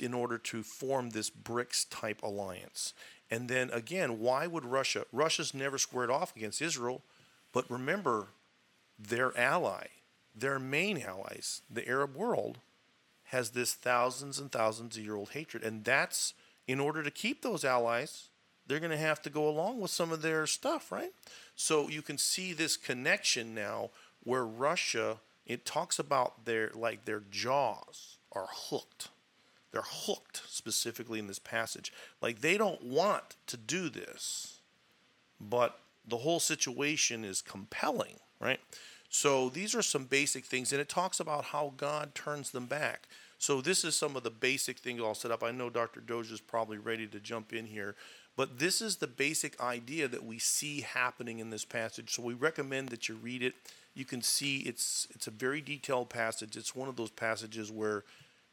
in 0.00 0.14
order 0.14 0.38
to 0.38 0.62
form 0.62 1.10
this 1.10 1.30
BRICS 1.30 1.86
type 1.90 2.22
alliance. 2.22 2.94
And 3.30 3.48
then 3.48 3.70
again, 3.70 4.20
why 4.20 4.46
would 4.46 4.64
Russia? 4.64 5.04
Russia's 5.12 5.54
never 5.54 5.78
squared 5.78 6.10
off 6.10 6.36
against 6.36 6.62
Israel, 6.62 7.02
but 7.52 7.68
remember, 7.68 8.28
their 8.96 9.36
ally, 9.36 9.86
their 10.34 10.60
main 10.60 11.02
allies, 11.02 11.62
the 11.68 11.88
Arab 11.88 12.14
world, 12.14 12.58
has 13.28 13.50
this 13.50 13.74
thousands 13.74 14.38
and 14.38 14.52
thousands 14.52 14.96
of 14.96 15.02
year 15.02 15.16
old 15.16 15.30
hatred. 15.30 15.64
And 15.64 15.84
that's 15.84 16.34
in 16.66 16.80
order 16.80 17.02
to 17.02 17.10
keep 17.10 17.42
those 17.42 17.64
allies, 17.64 18.28
they're 18.66 18.80
going 18.80 18.90
to 18.90 18.96
have 18.96 19.20
to 19.22 19.30
go 19.30 19.48
along 19.48 19.80
with 19.80 19.90
some 19.90 20.12
of 20.12 20.22
their 20.22 20.46
stuff, 20.46 20.90
right? 20.90 21.12
So 21.54 21.88
you 21.88 22.02
can 22.02 22.18
see 22.18 22.52
this 22.52 22.76
connection 22.76 23.54
now 23.54 23.90
where 24.22 24.44
Russia, 24.44 25.18
it 25.46 25.66
talks 25.66 25.98
about 25.98 26.46
their 26.46 26.70
like 26.74 27.04
their 27.04 27.22
jaws 27.30 28.16
are 28.32 28.48
hooked. 28.50 29.08
They're 29.70 29.82
hooked 29.84 30.42
specifically 30.48 31.18
in 31.18 31.26
this 31.26 31.38
passage. 31.38 31.92
Like 32.22 32.40
they 32.40 32.56
don't 32.56 32.82
want 32.82 33.36
to 33.48 33.56
do 33.56 33.88
this, 33.88 34.60
but 35.40 35.78
the 36.06 36.18
whole 36.18 36.40
situation 36.40 37.24
is 37.24 37.42
compelling, 37.42 38.16
right? 38.40 38.60
So 39.08 39.48
these 39.48 39.74
are 39.74 39.82
some 39.82 40.04
basic 40.06 40.44
things, 40.44 40.72
and 40.72 40.80
it 40.80 40.88
talks 40.88 41.20
about 41.20 41.46
how 41.46 41.72
God 41.76 42.14
turns 42.14 42.50
them 42.50 42.66
back. 42.66 43.08
So 43.38 43.60
this 43.60 43.84
is 43.84 43.96
some 43.96 44.16
of 44.16 44.22
the 44.22 44.30
basic 44.30 44.78
things 44.78 45.00
I'll 45.02 45.14
set 45.14 45.30
up. 45.30 45.42
I 45.42 45.50
know 45.50 45.70
Dr. 45.70 46.00
Dozier 46.00 46.34
is 46.34 46.40
probably 46.40 46.78
ready 46.78 47.06
to 47.06 47.20
jump 47.20 47.52
in 47.52 47.66
here, 47.66 47.94
but 48.36 48.58
this 48.58 48.80
is 48.80 48.96
the 48.96 49.06
basic 49.06 49.60
idea 49.60 50.08
that 50.08 50.24
we 50.24 50.38
see 50.38 50.80
happening 50.80 51.38
in 51.38 51.50
this 51.50 51.64
passage. 51.64 52.14
So 52.14 52.22
we 52.22 52.34
recommend 52.34 52.88
that 52.88 53.08
you 53.08 53.16
read 53.16 53.42
it. 53.42 53.54
You 53.94 54.04
can 54.04 54.22
see 54.22 54.58
it's 54.58 55.06
it's 55.14 55.26
a 55.26 55.30
very 55.30 55.60
detailed 55.60 56.10
passage. 56.10 56.56
It's 56.56 56.74
one 56.74 56.88
of 56.88 56.96
those 56.96 57.10
passages 57.10 57.70
where 57.70 58.04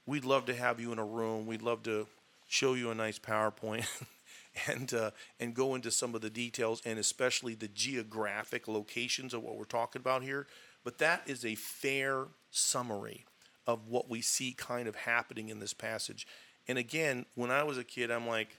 we'd 0.05 0.25
love 0.25 0.45
to 0.45 0.55
have 0.55 0.79
you 0.79 0.91
in 0.91 0.99
a 0.99 1.05
room. 1.05 1.45
We'd 1.45 1.61
love 1.61 1.83
to 1.83 2.07
show 2.47 2.73
you 2.73 2.91
a 2.91 2.95
nice 2.95 3.17
PowerPoint. 3.17 3.87
and 4.67 4.93
uh, 4.93 5.11
and 5.39 5.53
go 5.53 5.75
into 5.75 5.91
some 5.91 6.13
of 6.13 6.21
the 6.21 6.29
details 6.29 6.81
and 6.85 6.99
especially 6.99 7.55
the 7.55 7.69
geographic 7.69 8.67
locations 8.67 9.33
of 9.33 9.41
what 9.43 9.57
we're 9.57 9.63
talking 9.63 9.99
about 9.99 10.23
here. 10.23 10.47
But 10.83 10.97
that 10.97 11.23
is 11.25 11.45
a 11.45 11.55
fair 11.55 12.25
summary 12.49 13.25
of 13.67 13.87
what 13.87 14.09
we 14.09 14.21
see 14.21 14.53
kind 14.53 14.87
of 14.87 14.95
happening 14.95 15.49
in 15.49 15.59
this 15.59 15.73
passage. 15.73 16.27
And 16.67 16.77
again, 16.77 17.25
when 17.35 17.51
I 17.51 17.63
was 17.63 17.77
a 17.77 17.83
kid, 17.83 18.11
I'm 18.11 18.27
like, 18.27 18.57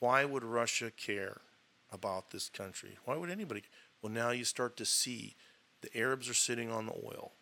why 0.00 0.24
would 0.24 0.44
Russia 0.44 0.90
care 0.90 1.40
about 1.90 2.30
this 2.30 2.48
country? 2.48 2.96
Why 3.04 3.16
would 3.16 3.30
anybody? 3.30 3.62
Well, 4.02 4.12
now 4.12 4.30
you 4.30 4.44
start 4.44 4.76
to 4.76 4.84
see 4.84 5.34
the 5.80 5.96
Arabs 5.96 6.28
are 6.28 6.34
sitting 6.34 6.70
on 6.70 6.86
the 6.86 6.92
oil. 6.92 7.32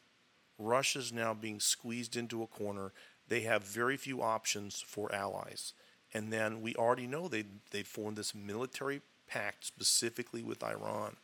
Russia's 0.58 1.12
now 1.12 1.34
being 1.34 1.60
squeezed 1.60 2.16
into 2.16 2.42
a 2.42 2.46
corner. 2.46 2.92
They 3.28 3.40
have 3.42 3.62
very 3.62 3.96
few 3.96 4.22
options 4.22 4.80
for 4.80 5.14
allies. 5.14 5.72
And 6.14 6.32
then 6.32 6.62
we 6.62 6.74
already 6.76 7.06
know 7.06 7.28
they, 7.28 7.44
they 7.72 7.82
formed 7.82 8.16
this 8.16 8.34
military 8.34 9.02
pact 9.26 9.66
specifically 9.66 10.42
with 10.42 10.62
Iran. 10.62 11.16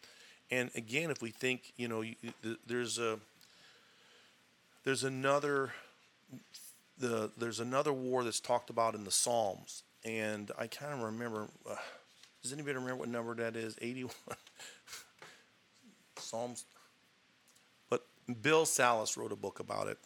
And 0.50 0.70
again, 0.74 1.10
if 1.10 1.22
we 1.22 1.30
think, 1.30 1.72
you 1.76 1.88
know, 1.88 2.04
there's 2.66 2.98
a 2.98 3.18
there's 4.84 5.04
another 5.04 5.72
the 6.98 7.30
there's 7.36 7.60
another 7.60 7.92
war 7.92 8.24
that's 8.24 8.40
talked 8.40 8.70
about 8.70 8.94
in 8.94 9.04
the 9.04 9.10
Psalms 9.10 9.82
and 10.04 10.50
I 10.58 10.66
kind 10.66 10.92
of 10.92 11.00
remember. 11.00 11.48
Uh, 11.68 11.76
does 12.42 12.52
anybody 12.52 12.74
remember 12.74 12.96
what 12.96 13.08
number 13.08 13.34
that 13.36 13.56
is? 13.56 13.76
81. 13.80 14.12
Psalms. 16.16 16.64
But 17.88 18.04
Bill 18.40 18.66
Salus 18.66 19.16
wrote 19.16 19.32
a 19.32 19.36
book 19.36 19.60
about 19.60 19.86
it, 19.86 19.98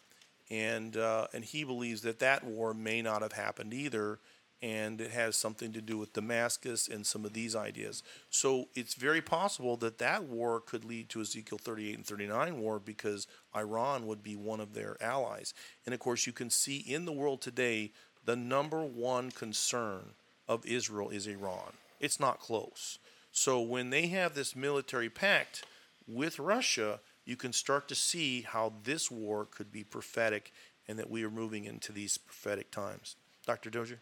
and 0.51 0.97
uh, 0.97 1.29
and 1.33 1.45
he 1.45 1.65
believes 1.65 2.03
that 2.03 2.19
that 2.19 2.45
war 2.45 2.75
may 2.75 3.01
not 3.01 3.23
have 3.23 3.33
happened 3.33 3.73
either, 3.73 4.19
and 4.63 5.01
it 5.01 5.11
has 5.11 5.37
something 5.37 5.73
to 5.73 5.81
do 5.81 5.99
with 5.99 6.15
Damascus 6.15 6.89
and 6.89 7.07
some 7.07 7.25
of 7.25 7.33
these 7.33 7.55
ideas. 7.55 8.03
So 8.31 8.69
it's 8.75 8.95
very 8.95 9.21
possible 9.21 9.77
that 9.79 9.99
that 9.99 10.25
war 10.25 10.61
could 10.61 10.85
lead 10.85 11.09
to 11.11 11.21
Ezekiel 11.21 11.59
38 11.59 11.95
and 11.97 12.07
39 12.07 12.59
war 12.59 12.79
because 12.79 13.27
Iran 13.55 14.07
would 14.07 14.23
be 14.23 14.37
one 14.37 14.61
of 14.61 14.75
their 14.75 14.97
allies. 15.01 15.53
And 15.85 15.95
of 15.95 16.01
course, 16.01 16.27
you 16.27 16.33
can 16.33 16.51
see 16.51 16.79
in 16.79 17.05
the 17.05 17.13
world 17.13 17.43
today 17.43 17.93
the 18.25 18.37
number 18.37 18.85
one 18.85 19.31
concern 19.31 20.15
of 20.49 20.65
Israel 20.65 21.11
is 21.11 21.27
Iran. 21.27 21.73
It's 22.01 22.21
not 22.21 22.41
close. 22.41 22.99
So 23.31 23.61
when 23.61 23.91
they 23.91 24.07
have 24.09 24.35
this 24.35 24.57
military 24.57 25.11
pact 25.11 25.65
with 26.09 26.39
Russia, 26.39 27.01
you 27.25 27.37
can 27.37 27.53
start 27.53 27.89
to 27.89 27.95
see 27.95 28.43
how 28.43 28.73
this 28.85 29.11
war 29.11 29.45
could 29.45 29.71
be 29.71 29.85
prophetic 29.85 30.53
and 30.89 30.99
that 30.99 31.11
we 31.11 31.25
are 31.25 31.31
moving 31.31 31.65
into 31.65 31.93
these 31.93 32.17
prophetic 32.17 32.71
times. 32.71 33.17
Dr. 33.45 33.71
Dozier? 33.71 34.01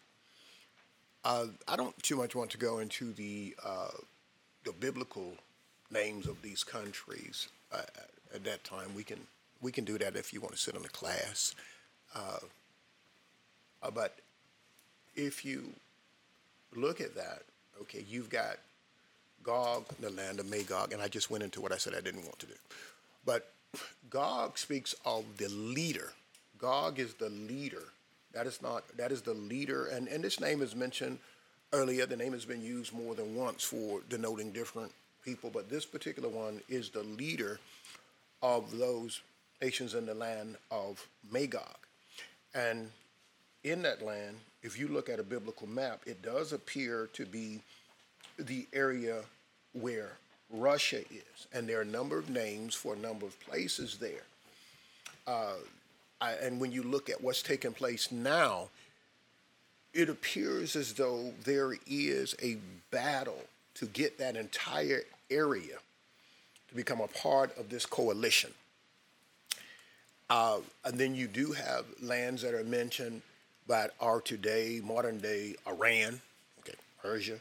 Uh, 1.25 1.47
I 1.67 1.75
don't 1.75 1.97
too 2.03 2.15
much 2.15 2.35
want 2.35 2.51
to 2.51 2.57
go 2.57 2.77
into 2.77 3.11
the 3.11 3.55
uh, 3.65 3.89
the 4.63 4.71
biblical 4.71 5.33
names 5.91 6.27
of 6.27 6.39
these 6.43 6.63
countries 6.63 7.49
uh, 7.71 7.81
at 8.33 8.43
that 8.43 8.63
time. 8.63 8.93
We 8.95 9.03
can 9.03 9.19
we 9.59 9.71
can 9.71 9.85
do 9.85 9.97
that 9.97 10.15
if 10.15 10.31
you 10.31 10.39
want 10.39 10.53
to 10.53 10.59
sit 10.59 10.75
in 10.75 10.83
the 10.83 10.89
class. 10.89 11.55
Uh, 12.13 12.37
uh, 13.81 13.89
but 13.89 14.19
if 15.15 15.43
you 15.43 15.73
look 16.75 17.01
at 17.01 17.15
that, 17.15 17.41
okay, 17.81 18.05
you've 18.07 18.29
got 18.29 18.57
Gog, 19.41 19.85
the 19.99 20.11
land 20.11 20.39
of 20.39 20.45
Magog, 20.45 20.93
and 20.93 21.01
I 21.01 21.07
just 21.07 21.31
went 21.31 21.43
into 21.43 21.59
what 21.59 21.71
I 21.71 21.77
said 21.77 21.95
I 21.95 22.01
didn't 22.01 22.23
want 22.23 22.37
to 22.39 22.45
do. 22.45 22.53
But 23.25 23.51
Gog 24.11 24.59
speaks 24.59 24.93
of 25.05 25.25
the 25.37 25.49
leader. 25.49 26.13
Gog 26.59 26.99
is 26.99 27.15
the 27.15 27.29
leader. 27.29 27.83
That 28.35 28.47
is 28.47 28.61
not 28.61 28.83
that 28.97 29.11
is 29.13 29.21
the 29.21 29.33
leader, 29.33 29.87
and, 29.87 30.07
and 30.09 30.21
this 30.21 30.41
name 30.41 30.61
is 30.61 30.75
mentioned 30.75 31.19
earlier. 31.71 32.05
The 32.05 32.17
name 32.17 32.33
has 32.33 32.43
been 32.43 32.61
used 32.61 32.93
more 32.93 33.15
than 33.15 33.33
once 33.33 33.63
for 33.63 34.01
denoting 34.09 34.51
different 34.51 34.91
people, 35.23 35.49
but 35.49 35.69
this 35.69 35.85
particular 35.85 36.27
one 36.27 36.61
is 36.67 36.89
the 36.89 37.03
leader 37.03 37.59
of 38.43 38.77
those 38.77 39.21
nations 39.61 39.95
in 39.95 40.05
the 40.05 40.13
land 40.13 40.57
of 40.69 41.07
Magog. 41.31 41.77
And 42.53 42.91
in 43.63 43.81
that 43.83 44.01
land, 44.01 44.35
if 44.63 44.77
you 44.77 44.89
look 44.89 45.09
at 45.09 45.19
a 45.19 45.23
biblical 45.23 45.67
map, 45.67 46.01
it 46.05 46.21
does 46.21 46.51
appear 46.51 47.07
to 47.13 47.25
be 47.25 47.61
the 48.37 48.67
area 48.73 49.21
where 49.73 50.11
Russia 50.51 50.99
is. 50.99 51.47
And 51.53 51.67
there 51.67 51.79
are 51.79 51.83
a 51.83 51.85
number 51.85 52.19
of 52.19 52.29
names 52.29 52.75
for 52.75 52.93
a 52.93 52.97
number 52.97 53.25
of 53.25 53.39
places 53.39 53.97
there. 53.97 54.23
Uh, 55.25 55.55
I, 56.21 56.31
and 56.33 56.59
when 56.59 56.71
you 56.71 56.83
look 56.83 57.09
at 57.09 57.21
what's 57.21 57.41
taking 57.41 57.73
place 57.73 58.11
now, 58.11 58.69
it 59.93 60.09
appears 60.09 60.75
as 60.75 60.93
though 60.93 61.33
there 61.43 61.73
is 61.87 62.35
a 62.41 62.57
battle 62.91 63.45
to 63.75 63.85
get 63.87 64.17
that 64.19 64.35
entire 64.35 65.03
area 65.29 65.77
to 66.69 66.75
become 66.75 67.01
a 67.01 67.07
part 67.07 67.57
of 67.57 67.69
this 67.69 67.85
coalition. 67.85 68.51
Uh, 70.29 70.59
and 70.83 70.97
then 70.97 71.13
you 71.13 71.27
do 71.27 71.51
have 71.51 71.85
lands 72.01 72.41
that 72.41 72.53
are 72.53 72.63
mentioned 72.63 73.21
that 73.67 73.91
are 73.99 74.21
today 74.21 74.81
modern 74.83 75.19
day 75.19 75.55
Iran, 75.67 76.19
okay, 76.59 76.73
Persia, 77.01 77.39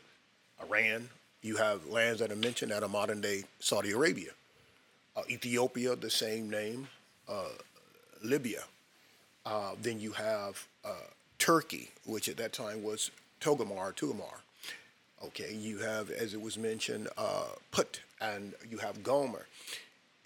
Iran. 0.62 1.08
You 1.42 1.56
have 1.56 1.86
lands 1.86 2.20
that 2.20 2.30
are 2.30 2.36
mentioned 2.36 2.70
that 2.70 2.82
are 2.82 2.88
modern 2.88 3.20
day 3.20 3.44
Saudi 3.58 3.90
Arabia, 3.92 4.30
uh, 5.16 5.22
Ethiopia, 5.28 5.96
the 5.96 6.10
same 6.10 6.50
name, 6.50 6.88
uh, 7.28 7.48
Libya. 8.24 8.64
Uh, 9.46 9.72
then 9.80 10.00
you 10.00 10.12
have 10.12 10.66
uh, 10.84 10.94
Turkey, 11.38 11.90
which 12.06 12.28
at 12.28 12.36
that 12.38 12.52
time 12.52 12.82
was 12.82 13.10
Togarmah, 13.40 13.94
Tugamar. 13.94 14.40
Okay, 15.24 15.54
you 15.54 15.78
have, 15.78 16.10
as 16.10 16.34
it 16.34 16.40
was 16.40 16.58
mentioned, 16.58 17.08
uh, 17.16 17.46
Put, 17.70 18.00
and 18.20 18.52
you 18.70 18.78
have 18.78 19.02
Gomer. 19.02 19.46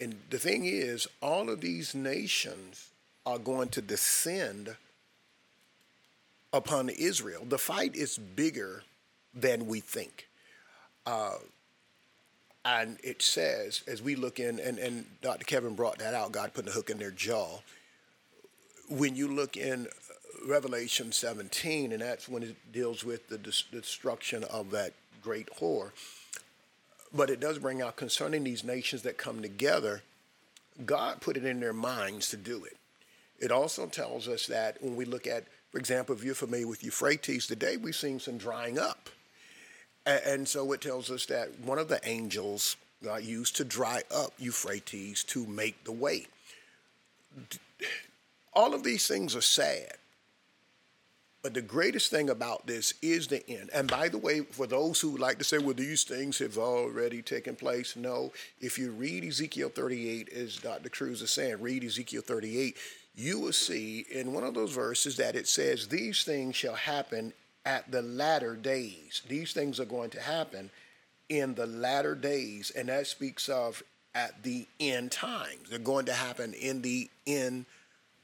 And 0.01 0.15
the 0.29 0.39
thing 0.39 0.65
is, 0.65 1.07
all 1.21 1.49
of 1.49 1.61
these 1.61 1.93
nations 1.93 2.89
are 3.25 3.37
going 3.37 3.69
to 3.69 3.81
descend 3.81 4.75
upon 6.51 6.89
Israel. 6.89 7.45
The 7.47 7.57
fight 7.57 7.95
is 7.95 8.17
bigger 8.17 8.83
than 9.33 9.67
we 9.67 9.79
think. 9.79 10.27
Uh, 11.05 11.35
and 12.65 12.97
it 13.03 13.21
says, 13.21 13.83
as 13.87 14.01
we 14.01 14.15
look 14.15 14.39
in, 14.39 14.59
and, 14.59 14.77
and 14.79 15.05
Dr. 15.21 15.45
Kevan 15.45 15.75
brought 15.75 15.99
that 15.99 16.13
out, 16.13 16.31
God 16.31 16.53
put 16.53 16.65
the 16.65 16.71
hook 16.71 16.89
in 16.89 16.97
their 16.97 17.11
jaw. 17.11 17.59
When 18.89 19.15
you 19.15 19.27
look 19.27 19.55
in 19.55 19.87
uh, 19.87 20.47
Revelation 20.47 21.11
17, 21.11 21.91
and 21.91 22.01
that's 22.01 22.27
when 22.27 22.43
it 22.43 22.55
deals 22.71 23.03
with 23.03 23.29
the 23.29 23.37
destruction 23.37 24.43
of 24.45 24.71
that 24.71 24.93
great 25.21 25.49
whore. 25.59 25.91
But 27.13 27.29
it 27.29 27.39
does 27.39 27.59
bring 27.59 27.81
out 27.81 27.95
concerning 27.95 28.43
these 28.43 28.63
nations 28.63 29.01
that 29.03 29.17
come 29.17 29.41
together, 29.41 30.01
God 30.85 31.21
put 31.21 31.37
it 31.37 31.45
in 31.45 31.59
their 31.59 31.73
minds 31.73 32.29
to 32.29 32.37
do 32.37 32.63
it. 32.65 32.77
It 33.39 33.51
also 33.51 33.87
tells 33.87 34.27
us 34.27 34.47
that 34.47 34.81
when 34.81 34.95
we 34.95 35.05
look 35.05 35.25
at, 35.25 35.45
for 35.71 35.79
example, 35.79 36.15
if 36.15 36.23
you're 36.23 36.35
familiar 36.35 36.67
with 36.67 36.83
Euphrates, 36.83 37.47
today 37.47 37.77
we've 37.77 37.95
seen 37.95 38.19
some 38.19 38.37
drying 38.37 38.77
up. 38.77 39.09
And 40.05 40.47
so 40.47 40.71
it 40.73 40.81
tells 40.81 41.11
us 41.11 41.25
that 41.27 41.59
one 41.59 41.77
of 41.77 41.87
the 41.87 41.99
angels 42.07 42.75
God 43.03 43.23
used 43.23 43.55
to 43.57 43.63
dry 43.63 44.03
up 44.13 44.33
Euphrates 44.37 45.23
to 45.25 45.45
make 45.45 45.83
the 45.83 45.91
way. 45.91 46.27
All 48.59 48.73
of 48.73 48.83
these 48.83 49.07
things 49.07 49.37
are 49.37 49.41
sad. 49.41 49.93
But 51.41 51.53
the 51.53 51.61
greatest 51.61 52.11
thing 52.11 52.29
about 52.29 52.67
this 52.67 52.93
is 53.01 53.27
the 53.27 53.49
end. 53.49 53.69
And 53.73 53.89
by 53.89 54.09
the 54.09 54.17
way, 54.17 54.41
for 54.41 54.67
those 54.67 54.99
who 54.99 55.15
like 55.15 55.37
to 55.37 55.45
say, 55.45 55.59
well, 55.59 55.73
these 55.73 56.03
things 56.03 56.39
have 56.39 56.57
already 56.57 57.21
taken 57.21 57.55
place, 57.55 57.95
no. 57.95 58.33
If 58.59 58.77
you 58.77 58.91
read 58.91 59.23
Ezekiel 59.23 59.69
38, 59.69 60.27
as 60.33 60.57
Dr. 60.57 60.89
Kruse 60.89 61.21
is 61.21 61.31
saying, 61.31 61.61
read 61.61 61.85
Ezekiel 61.85 62.21
38, 62.21 62.75
you 63.15 63.39
will 63.39 63.53
see 63.53 64.05
in 64.11 64.33
one 64.33 64.43
of 64.43 64.55
those 64.55 64.73
verses 64.73 65.15
that 65.15 65.37
it 65.37 65.47
says, 65.47 65.87
These 65.87 66.25
things 66.25 66.57
shall 66.57 66.75
happen 66.75 67.31
at 67.65 67.89
the 67.89 68.01
latter 68.01 68.57
days. 68.57 69.21
These 69.29 69.53
things 69.53 69.79
are 69.79 69.85
going 69.85 70.09
to 70.09 70.19
happen 70.19 70.69
in 71.29 71.55
the 71.55 71.65
latter 71.65 72.13
days. 72.13 72.71
And 72.71 72.89
that 72.89 73.07
speaks 73.07 73.47
of 73.47 73.81
at 74.13 74.43
the 74.43 74.67
end 74.81 75.13
times. 75.13 75.69
They're 75.69 75.79
going 75.79 76.07
to 76.07 76.13
happen 76.13 76.53
in 76.53 76.81
the 76.81 77.09
end. 77.25 77.65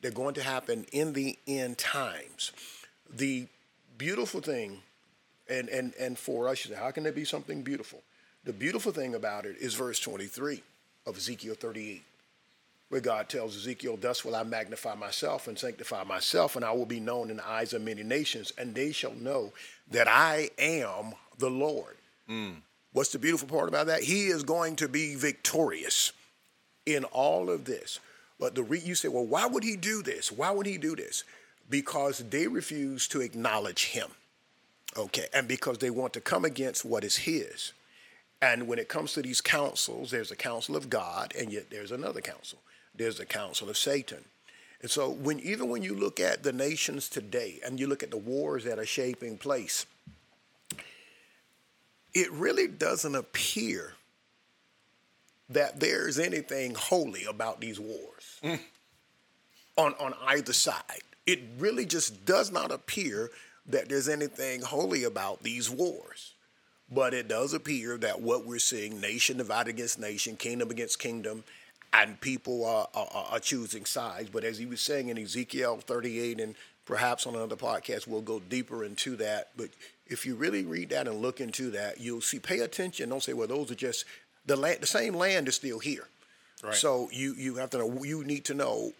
They're 0.05 0.11
going 0.11 0.35
to 0.35 0.43
happen 0.43 0.85
in 0.91 1.13
the 1.13 1.35
end 1.47 1.79
times 1.79 2.51
the 3.17 3.47
beautiful 3.97 4.39
thing, 4.39 4.77
and, 5.49 5.67
and, 5.67 5.95
and 5.99 6.15
for 6.15 6.47
us, 6.47 6.69
how 6.77 6.91
can 6.91 7.01
there 7.01 7.11
be 7.11 7.25
something 7.25 7.63
beautiful? 7.63 8.03
The 8.43 8.53
beautiful 8.53 8.91
thing 8.91 9.15
about 9.15 9.47
it 9.47 9.57
is 9.57 9.73
verse 9.73 9.99
23 9.99 10.61
of 11.07 11.17
Ezekiel 11.17 11.55
38, 11.55 12.03
where 12.89 13.01
God 13.01 13.29
tells 13.29 13.55
Ezekiel, 13.55 13.97
Thus 13.99 14.23
will 14.23 14.35
I 14.35 14.43
magnify 14.43 14.93
myself 14.93 15.47
and 15.47 15.57
sanctify 15.57 16.03
myself, 16.03 16.55
and 16.55 16.63
I 16.63 16.71
will 16.71 16.85
be 16.85 16.99
known 16.99 17.31
in 17.31 17.37
the 17.37 17.49
eyes 17.49 17.73
of 17.73 17.81
many 17.81 18.03
nations, 18.03 18.53
and 18.59 18.75
they 18.75 18.91
shall 18.91 19.15
know 19.15 19.53
that 19.89 20.07
I 20.07 20.51
am 20.59 21.13
the 21.39 21.49
Lord. 21.49 21.95
Mm. 22.29 22.57
What's 22.93 23.11
the 23.11 23.17
beautiful 23.17 23.47
part 23.47 23.69
about 23.69 23.87
that? 23.87 24.03
He 24.03 24.27
is 24.27 24.43
going 24.43 24.75
to 24.75 24.87
be 24.87 25.15
victorious 25.15 26.11
in 26.85 27.05
all 27.05 27.49
of 27.49 27.65
this. 27.65 27.99
But 28.39 28.55
the 28.55 28.63
re- 28.63 28.79
you 28.79 28.95
say, 28.95 29.07
well, 29.07 29.25
why 29.25 29.45
would 29.45 29.63
he 29.63 29.75
do 29.75 30.01
this? 30.01 30.31
Why 30.31 30.51
would 30.51 30.65
he 30.65 30.77
do 30.77 30.95
this? 30.95 31.23
because 31.69 32.19
they 32.29 32.47
refuse 32.47 33.07
to 33.09 33.21
acknowledge 33.21 33.85
him. 33.85 34.09
Okay, 34.97 35.27
and 35.33 35.47
because 35.47 35.79
they 35.79 35.89
want 35.89 36.13
to 36.13 36.21
come 36.21 36.45
against 36.45 36.85
what 36.85 37.03
is 37.03 37.17
his. 37.17 37.73
And 38.41 38.67
when 38.67 38.79
it 38.79 38.87
comes 38.87 39.13
to 39.13 39.21
these 39.21 39.41
councils, 39.41 40.11
there's 40.11 40.31
a 40.31 40.35
council 40.35 40.75
of 40.75 40.89
God, 40.89 41.33
and 41.37 41.51
yet 41.51 41.69
there's 41.69 41.91
another 41.91 42.21
council. 42.21 42.59
There's 42.93 43.17
the 43.17 43.25
council 43.25 43.69
of 43.69 43.77
Satan. 43.77 44.23
And 44.81 44.91
so 44.91 45.09
when 45.09 45.39
even 45.39 45.69
when 45.69 45.83
you 45.83 45.95
look 45.95 46.19
at 46.19 46.43
the 46.43 46.53
nations 46.53 47.09
today 47.09 47.59
and 47.65 47.79
you 47.79 47.87
look 47.87 48.03
at 48.03 48.11
the 48.11 48.17
wars 48.17 48.63
that 48.65 48.79
are 48.79 48.85
shaping 48.85 49.37
place, 49.37 49.85
it 52.13 52.31
really 52.31 52.67
doesn't 52.67 53.15
appear 53.15 53.93
that 55.49 55.79
there's 55.79 56.17
anything 56.17 56.73
holy 56.75 57.25
about 57.25 57.61
these 57.61 57.79
wars 57.79 58.39
mm. 58.43 58.59
on, 59.77 59.93
on 59.99 60.13
either 60.27 60.53
side 60.53 61.01
it 61.25 61.39
really 61.57 61.85
just 61.85 62.25
does 62.25 62.51
not 62.51 62.71
appear 62.71 63.31
that 63.67 63.89
there's 63.89 64.09
anything 64.09 64.61
holy 64.61 65.03
about 65.03 65.43
these 65.43 65.69
wars. 65.69 66.33
But 66.91 67.15
it 67.15 67.27
does 67.27 67.53
appear 67.53 67.97
that 67.97 68.21
what 68.21 68.45
we're 68.45 68.59
seeing, 68.59 69.01
nation 69.01 69.37
divided 69.37 69.71
against 69.71 69.99
nation, 69.99 70.35
kingdom 70.35 70.69
against 70.69 70.99
kingdom, 70.99 71.43
and 71.91 72.21
people 72.21 72.63
are, 72.63 72.87
are, 72.93 73.25
are 73.31 73.39
choosing 73.39 73.85
sides. 73.85 74.29
But 74.29 74.43
as 74.43 74.59
he 74.59 74.67
was 74.67 74.81
saying 74.81 75.09
in 75.09 75.17
Ezekiel 75.17 75.77
38, 75.77 76.39
and 76.39 76.55
perhaps 76.85 77.25
on 77.25 77.33
another 77.33 77.55
podcast, 77.55 78.05
we'll 78.05 78.21
go 78.21 78.39
deeper 78.39 78.83
into 78.83 79.15
that. 79.15 79.49
But 79.57 79.69
if 80.05 80.27
you 80.27 80.35
really 80.35 80.63
read 80.63 80.89
that 80.89 81.07
and 81.07 81.23
look 81.23 81.41
into 81.41 81.71
that, 81.71 81.99
you'll 81.99 82.21
see, 82.21 82.37
pay 82.37 82.59
attention. 82.59 83.09
Don't 83.09 83.23
say, 83.23 83.33
well, 83.33 83.47
those 83.47 83.71
are 83.71 83.75
just, 83.75 84.05
the, 84.45 84.55
land, 84.55 84.81
the 84.81 84.87
same 84.87 85.15
land 85.15 85.47
is 85.47 85.55
still 85.55 85.79
here. 85.79 86.07
Right. 86.63 86.75
So 86.75 87.09
you, 87.11 87.33
you 87.33 87.55
have 87.55 87.69
to 87.71 87.79
know, 87.79 88.03
you 88.03 88.23
need 88.23 88.45
to 88.45 88.53
know 88.53 88.93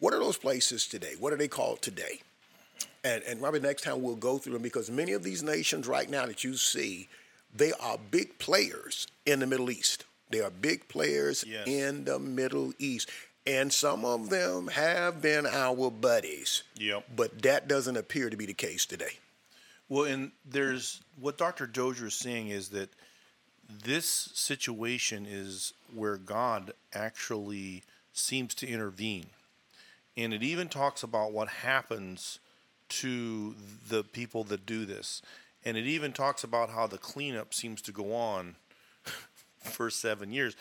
what 0.00 0.12
are 0.12 0.18
those 0.18 0.36
places 0.36 0.86
today? 0.86 1.14
What 1.18 1.32
are 1.32 1.36
they 1.36 1.48
called 1.48 1.82
today? 1.82 2.20
And, 3.04 3.22
and 3.24 3.40
Robert, 3.40 3.62
next 3.62 3.82
time 3.82 4.02
we'll 4.02 4.16
go 4.16 4.38
through 4.38 4.54
them 4.54 4.62
because 4.62 4.90
many 4.90 5.12
of 5.12 5.22
these 5.22 5.42
nations 5.42 5.86
right 5.86 6.08
now 6.08 6.26
that 6.26 6.44
you 6.44 6.54
see, 6.54 7.08
they 7.54 7.72
are 7.80 7.98
big 8.10 8.38
players 8.38 9.06
in 9.26 9.40
the 9.40 9.46
Middle 9.46 9.70
East. 9.70 10.04
They 10.30 10.40
are 10.40 10.50
big 10.50 10.88
players 10.88 11.44
yes. 11.46 11.66
in 11.66 12.04
the 12.04 12.18
Middle 12.18 12.72
East. 12.78 13.10
And 13.46 13.72
some 13.72 14.04
of 14.04 14.30
them 14.30 14.68
have 14.68 15.20
been 15.20 15.46
our 15.46 15.90
buddies. 15.90 16.62
Yep. 16.76 17.04
But 17.14 17.42
that 17.42 17.68
doesn't 17.68 17.96
appear 17.96 18.30
to 18.30 18.36
be 18.36 18.46
the 18.46 18.54
case 18.54 18.86
today. 18.86 19.18
Well, 19.88 20.04
and 20.04 20.32
there's 20.46 21.02
what 21.20 21.36
Dr. 21.36 21.66
Dozier 21.66 22.06
is 22.06 22.14
saying 22.14 22.48
is 22.48 22.70
that 22.70 22.88
this 23.68 24.06
situation 24.06 25.26
is 25.28 25.72
where 25.94 26.16
God 26.16 26.72
actually 26.92 27.82
seems 28.12 28.54
to 28.56 28.68
intervene. 28.68 29.26
And 30.16 30.32
it 30.32 30.42
even 30.42 30.68
talks 30.68 31.02
about 31.02 31.32
what 31.32 31.48
happens 31.48 32.38
to 32.88 33.54
the 33.88 34.04
people 34.04 34.44
that 34.44 34.66
do 34.66 34.84
this. 34.84 35.22
And 35.64 35.76
it 35.76 35.86
even 35.86 36.12
talks 36.12 36.44
about 36.44 36.70
how 36.70 36.86
the 36.86 36.98
cleanup 36.98 37.54
seems 37.54 37.80
to 37.82 37.92
go 37.92 38.14
on 38.14 38.56
for 39.58 39.90
seven 39.90 40.32
years. 40.32 40.54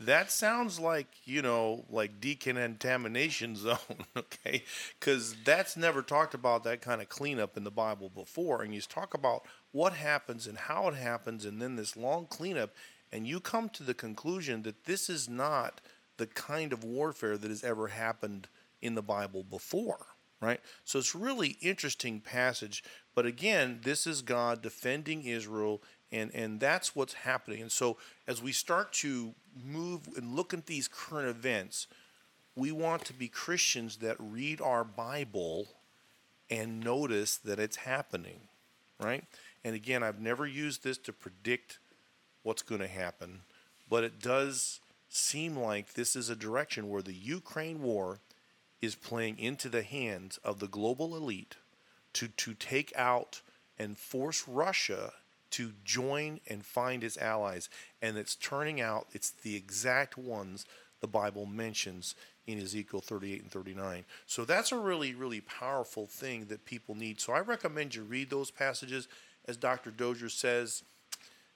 That 0.00 0.30
sounds 0.30 0.78
like 0.78 1.08
you 1.24 1.42
know 1.42 1.84
like 1.90 2.20
decontamination 2.20 3.56
zone 3.56 3.78
okay? 4.16 4.64
Because 4.98 5.34
that's 5.44 5.76
never 5.76 6.02
talked 6.02 6.34
about 6.34 6.64
that 6.64 6.80
kind 6.80 7.00
of 7.00 7.08
cleanup 7.08 7.56
in 7.56 7.64
the 7.64 7.70
bible 7.70 8.08
before. 8.08 8.62
And 8.62 8.74
you 8.74 8.80
talk 8.80 9.14
about 9.14 9.44
what 9.72 9.92
happens 9.92 10.46
and 10.46 10.58
how 10.58 10.88
it 10.88 10.94
happens 10.94 11.44
and 11.44 11.60
then 11.60 11.76
this 11.76 11.96
long 11.96 12.26
cleanup 12.26 12.70
and 13.12 13.26
you 13.26 13.40
come 13.40 13.68
to 13.70 13.82
the 13.82 13.94
conclusion 13.94 14.62
that 14.62 14.84
this 14.84 15.08
is 15.08 15.28
not 15.28 15.80
the 16.18 16.26
kind 16.26 16.72
of 16.72 16.84
warfare 16.84 17.38
that 17.38 17.50
has 17.50 17.64
ever 17.64 17.88
happened 17.88 18.48
in 18.82 18.94
the 18.94 19.02
Bible 19.02 19.42
before, 19.42 20.06
right? 20.40 20.60
So 20.84 20.98
it's 20.98 21.14
really 21.14 21.56
interesting 21.60 22.20
passage. 22.20 22.84
But 23.14 23.26
again, 23.26 23.80
this 23.82 24.06
is 24.06 24.22
God 24.22 24.62
defending 24.62 25.22
Israel, 25.22 25.82
and 26.12 26.30
and 26.34 26.60
that's 26.60 26.94
what's 26.94 27.14
happening. 27.14 27.62
And 27.62 27.72
so 27.72 27.96
as 28.26 28.42
we 28.42 28.52
start 28.52 28.92
to 28.94 29.34
move 29.64 30.08
and 30.16 30.36
look 30.36 30.52
at 30.52 30.66
these 30.66 30.88
current 30.88 31.28
events, 31.28 31.86
we 32.54 32.72
want 32.72 33.04
to 33.06 33.12
be 33.12 33.28
Christians 33.28 33.96
that 33.96 34.16
read 34.18 34.60
our 34.60 34.84
Bible 34.84 35.68
and 36.50 36.80
notice 36.80 37.36
that 37.36 37.58
it's 37.58 37.76
happening, 37.76 38.40
right? 39.00 39.24
And 39.68 39.76
again, 39.76 40.02
I've 40.02 40.18
never 40.18 40.46
used 40.46 40.82
this 40.82 40.96
to 40.96 41.12
predict 41.12 41.78
what's 42.42 42.62
going 42.62 42.80
to 42.80 42.88
happen, 42.88 43.42
but 43.86 44.02
it 44.02 44.18
does 44.18 44.80
seem 45.10 45.58
like 45.58 45.92
this 45.92 46.16
is 46.16 46.30
a 46.30 46.34
direction 46.34 46.88
where 46.88 47.02
the 47.02 47.12
Ukraine 47.12 47.82
war 47.82 48.20
is 48.80 48.94
playing 48.94 49.38
into 49.38 49.68
the 49.68 49.82
hands 49.82 50.38
of 50.42 50.58
the 50.58 50.68
global 50.68 51.14
elite 51.14 51.56
to, 52.14 52.28
to 52.28 52.54
take 52.54 52.94
out 52.96 53.42
and 53.78 53.98
force 53.98 54.48
Russia 54.48 55.12
to 55.50 55.72
join 55.84 56.40
and 56.48 56.64
find 56.64 57.04
its 57.04 57.18
allies. 57.18 57.68
And 58.00 58.16
it's 58.16 58.36
turning 58.36 58.80
out 58.80 59.08
it's 59.12 59.32
the 59.32 59.54
exact 59.54 60.16
ones 60.16 60.64
the 61.02 61.06
Bible 61.06 61.44
mentions 61.44 62.14
in 62.46 62.58
Ezekiel 62.58 63.02
38 63.02 63.42
and 63.42 63.50
39. 63.50 64.06
So 64.26 64.46
that's 64.46 64.72
a 64.72 64.78
really, 64.78 65.14
really 65.14 65.42
powerful 65.42 66.06
thing 66.06 66.46
that 66.46 66.64
people 66.64 66.94
need. 66.94 67.20
So 67.20 67.34
I 67.34 67.40
recommend 67.40 67.94
you 67.94 68.02
read 68.02 68.30
those 68.30 68.50
passages. 68.50 69.08
As 69.48 69.56
Dr. 69.56 69.90
Dozier 69.90 70.28
says, 70.28 70.82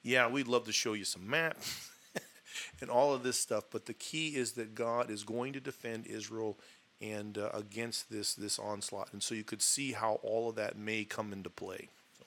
yeah, 0.03 0.29
we'd 0.29 0.49
love 0.49 0.65
to 0.65 0.73
show 0.73 0.95
you 0.95 1.05
some 1.05 1.29
maps 1.29 1.91
and 2.81 2.91
all 2.91 3.15
of 3.15 3.23
this 3.23 3.39
stuff, 3.39 3.65
but 3.71 3.87
the 3.87 3.95
key 3.95 4.31
is 4.31 4.53
that 4.53 4.75
God 4.75 5.11
is 5.11 5.23
going 5.23 5.53
to 5.53 5.61
defend 5.61 6.07
Israel 6.07 6.59
and 7.01 7.37
uh, 7.37 7.51
against 7.53 8.11
this 8.11 8.35
this 8.35 8.59
onslaught. 8.59 9.13
And 9.13 9.23
so 9.23 9.35
you 9.35 9.45
could 9.45 9.61
see 9.61 9.93
how 9.93 10.21
all 10.23 10.49
of 10.49 10.57
that 10.57 10.79
may 10.79 11.05
come 11.05 11.33
into 11.33 11.51
play. 11.51 11.89
So, 12.19 12.25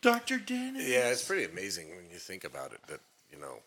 Dr. 0.00 0.38
Dennis. 0.38 0.88
Yeah, 0.88 1.10
it's 1.10 1.24
pretty 1.24 1.44
amazing 1.44 1.94
when 1.94 2.10
you 2.10 2.18
think 2.18 2.44
about 2.44 2.72
it 2.72 2.80
that, 2.88 3.00
you 3.30 3.38
know, 3.38 3.58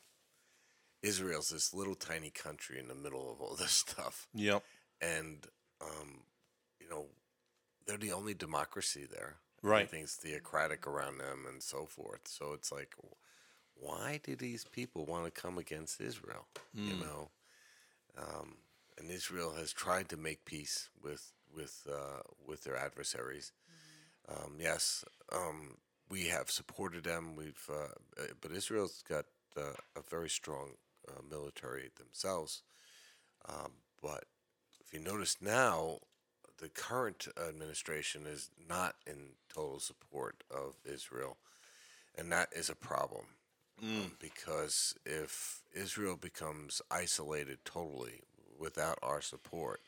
Israel's 1.01 1.49
this 1.49 1.73
little 1.73 1.95
tiny 1.95 2.31
country 2.31 2.79
in 2.79 2.87
the 2.87 2.95
middle 2.95 3.31
of 3.31 3.39
all 3.39 3.55
this 3.55 3.71
stuff. 3.87 4.27
Yep. 4.33 4.63
And, 5.01 5.37
um, 5.81 6.21
you 6.81 6.89
know, 6.89 7.05
they're 7.85 7.97
the 7.97 8.11
only 8.11 8.33
democracy 8.33 9.07
there. 9.09 9.35
Right. 9.65 9.81
Everything's 9.81 10.13
theocratic 10.13 10.85
around 10.85 11.17
them 11.17 11.45
and 11.49 11.61
so 11.61 11.85
forth. 11.85 12.27
So 12.27 12.53
it's 12.53 12.71
like, 12.71 12.93
why 13.75 14.19
do 14.23 14.35
these 14.35 14.63
people 14.63 15.05
want 15.05 15.25
to 15.25 15.41
come 15.41 15.57
against 15.57 15.99
Israel? 15.99 16.45
You 16.73 16.95
know? 17.03 17.29
Um, 18.17 18.57
and 18.97 19.09
Israel 19.09 19.53
has 19.57 19.73
tried 19.73 20.07
to 20.09 20.17
make 20.17 20.45
peace 20.45 20.89
with 21.03 21.33
with 21.53 21.87
uh, 21.91 22.21
with 22.47 22.63
their 22.63 22.77
adversaries. 22.77 23.51
Um, 24.29 24.55
yes, 24.59 25.03
um, 25.31 25.77
we 26.09 26.27
have 26.27 26.49
supported 26.49 27.03
them. 27.03 27.35
We've, 27.35 27.69
uh, 27.69 28.21
uh, 28.21 28.27
but 28.41 28.51
Israel's 28.51 29.03
got 29.07 29.25
uh, 29.57 29.73
a 29.95 30.01
very 30.09 30.29
strong 30.29 30.71
uh, 31.07 31.21
military 31.29 31.91
themselves. 31.97 32.63
Um, 33.47 33.71
but 34.01 34.25
if 34.79 34.93
you 34.93 34.99
notice 34.99 35.37
now, 35.41 35.99
the 36.59 36.69
current 36.69 37.27
administration 37.37 38.25
is 38.25 38.49
not 38.69 38.95
in 39.05 39.33
total 39.53 39.79
support 39.79 40.43
of 40.49 40.75
Israel, 40.85 41.37
and 42.17 42.31
that 42.31 42.49
is 42.55 42.69
a 42.69 42.75
problem. 42.75 43.25
Um, 43.83 44.11
because 44.19 44.95
if 45.05 45.61
Israel 45.73 46.15
becomes 46.15 46.81
isolated 46.89 47.59
totally 47.65 48.21
without 48.57 48.97
our 49.03 49.21
support, 49.21 49.81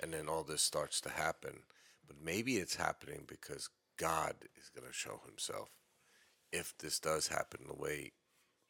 and 0.00 0.12
then 0.12 0.28
all 0.28 0.42
this 0.42 0.62
starts 0.62 1.00
to 1.02 1.10
happen, 1.10 1.60
but 2.06 2.16
maybe 2.22 2.56
it's 2.56 2.74
happening 2.76 3.24
because 3.28 3.68
God 3.96 4.34
is 4.60 4.70
going 4.70 4.88
to 4.88 4.92
show 4.92 5.20
Himself. 5.24 5.68
If 6.52 6.76
this 6.78 6.98
does 6.98 7.28
happen 7.28 7.60
the 7.68 7.80
way 7.80 8.12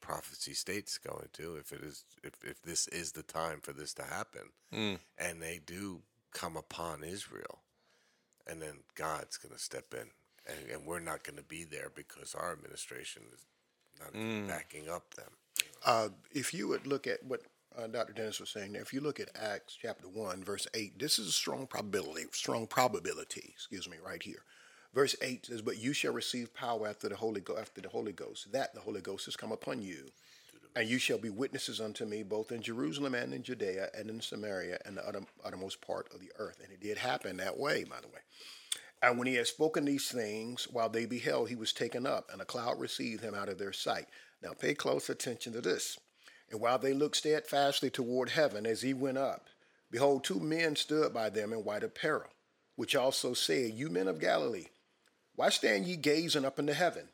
prophecy 0.01 0.53
states 0.53 0.99
going 0.99 1.29
to, 1.35 1.57
if 1.57 1.73
it 1.73 1.81
is, 1.83 2.05
if, 2.23 2.35
if 2.45 2.61
this 2.63 2.89
is 2.89 3.13
the 3.13 3.23
time 3.23 3.61
for 3.63 3.73
this 3.73 3.95
to 3.95 4.03
happen, 4.05 4.43
and 5.17 5.41
they 5.41 5.61
do 5.65 6.03
come 6.33 6.57
upon 6.57 7.05
Israel, 7.05 7.61
and 8.47 8.61
then 8.61 8.79
God's 8.95 9.37
going 9.37 9.55
to 9.55 9.61
step 9.61 9.93
in, 9.93 10.09
and, 10.47 10.71
and 10.71 10.87
we're 10.87 11.01
not 11.01 11.25
going 11.25 11.37
to 11.37 11.43
be 11.43 11.65
there 11.65 11.91
because 11.95 12.35
our 12.35 12.53
administration 12.53 13.23
is 13.35 13.45
not 14.01 14.49
backing 14.49 14.89
up 14.89 15.15
them. 15.15 15.31
Uh, 15.85 16.09
if 16.33 16.55
you 16.55 16.69
would 16.69 16.87
look 16.87 17.07
at 17.07 17.25
what 17.25 17.43
uh, 17.77 17.87
Dr. 17.87 18.13
Dennis 18.13 18.41
was 18.41 18.51
saying 18.51 18.73
there, 18.73 18.83
if 18.83 18.93
you 18.93 19.01
look 19.01 19.21
at 19.21 19.31
Acts 19.41 19.77
chapter 19.81 20.09
1, 20.09 20.45
verse 20.45 20.67
8, 20.75 20.99
this 20.99 21.19
is 21.19 21.29
a 21.29 21.33
strong 21.33 21.67
probability, 21.67 22.27
strong 22.33 22.67
probability, 22.67 23.51
excuse 23.55 23.89
me, 23.89 23.97
right 24.05 24.23
here. 24.23 24.43
Verse 24.95 25.15
8 25.21 25.47
says, 25.47 25.63
But 25.63 25.79
you 25.79 25.93
shall 25.93 26.13
receive 26.13 26.55
power 26.55 26.89
after 26.89 27.09
the 27.09 27.17
Holy 27.17 27.41
Ghost, 27.41 27.61
after 27.61 27.81
the 27.81 27.89
Holy 27.89 28.13
Ghost, 28.13 28.53
that 28.53 28.75
the 28.75 28.81
Holy 28.81 29.01
Ghost 29.01 29.27
has 29.27 29.37
come 29.37 29.53
upon 29.53 29.83
you. 29.83 30.11
And 30.79 30.89
you 30.89 31.01
shall 31.01 31.19
be 31.19 31.29
witnesses 31.29 31.81
unto 31.81 32.05
me 32.05 32.23
both 32.23 32.53
in 32.53 32.63
Jerusalem 32.63 33.13
and 33.13 33.35
in 33.35 33.43
Judea 33.43 33.89
and 33.99 34.09
in 34.09 34.21
Samaria 34.21 34.79
and 34.85 34.97
the 34.97 35.05
utter, 35.05 35.23
uttermost 35.45 35.81
part 35.81 36.07
of 36.15 36.21
the 36.21 36.31
earth. 36.39 36.61
And 36.63 36.73
it 36.73 36.81
did 36.81 36.99
happen 36.99 37.39
that 37.39 37.59
way, 37.59 37.83
by 37.83 38.01
the 38.01 38.07
way. 38.07 38.21
And 39.03 39.19
when 39.19 39.27
he 39.27 39.35
had 39.35 39.49
spoken 39.49 39.85
these 39.85 40.09
things, 40.09 40.69
while 40.71 40.89
they 40.89 41.05
beheld, 41.05 41.49
he 41.49 41.57
was 41.57 41.73
taken 41.73 42.07
up, 42.07 42.31
and 42.33 42.41
a 42.41 42.45
cloud 42.45 42.79
received 42.79 43.25
him 43.25 43.35
out 43.35 43.49
of 43.49 43.59
their 43.59 43.73
sight. 43.73 44.07
Now 44.41 44.53
pay 44.53 44.73
close 44.73 45.09
attention 45.09 45.53
to 45.55 45.61
this. 45.61 45.99
And 46.49 46.61
while 46.61 46.79
they 46.79 46.93
looked 46.93 47.17
steadfastly 47.17 47.91
toward 47.91 48.29
heaven 48.29 48.65
as 48.65 48.83
he 48.83 48.95
went 48.95 49.19
up, 49.19 49.47
behold, 49.91 50.23
two 50.23 50.39
men 50.39 50.77
stood 50.77 51.13
by 51.13 51.29
them 51.29 51.53
in 51.53 51.65
white 51.65 51.83
apparel, 51.83 52.31
which 52.77 52.95
also 52.95 53.35
said, 53.35 53.73
You 53.73 53.91
men 53.91 54.07
of 54.07 54.21
Galilee, 54.21 54.67
why 55.35 55.49
stand 55.49 55.87
ye 55.87 55.97
gazing 55.97 56.45
up 56.45 56.61
into 56.61 56.73
heaven? 56.73 57.09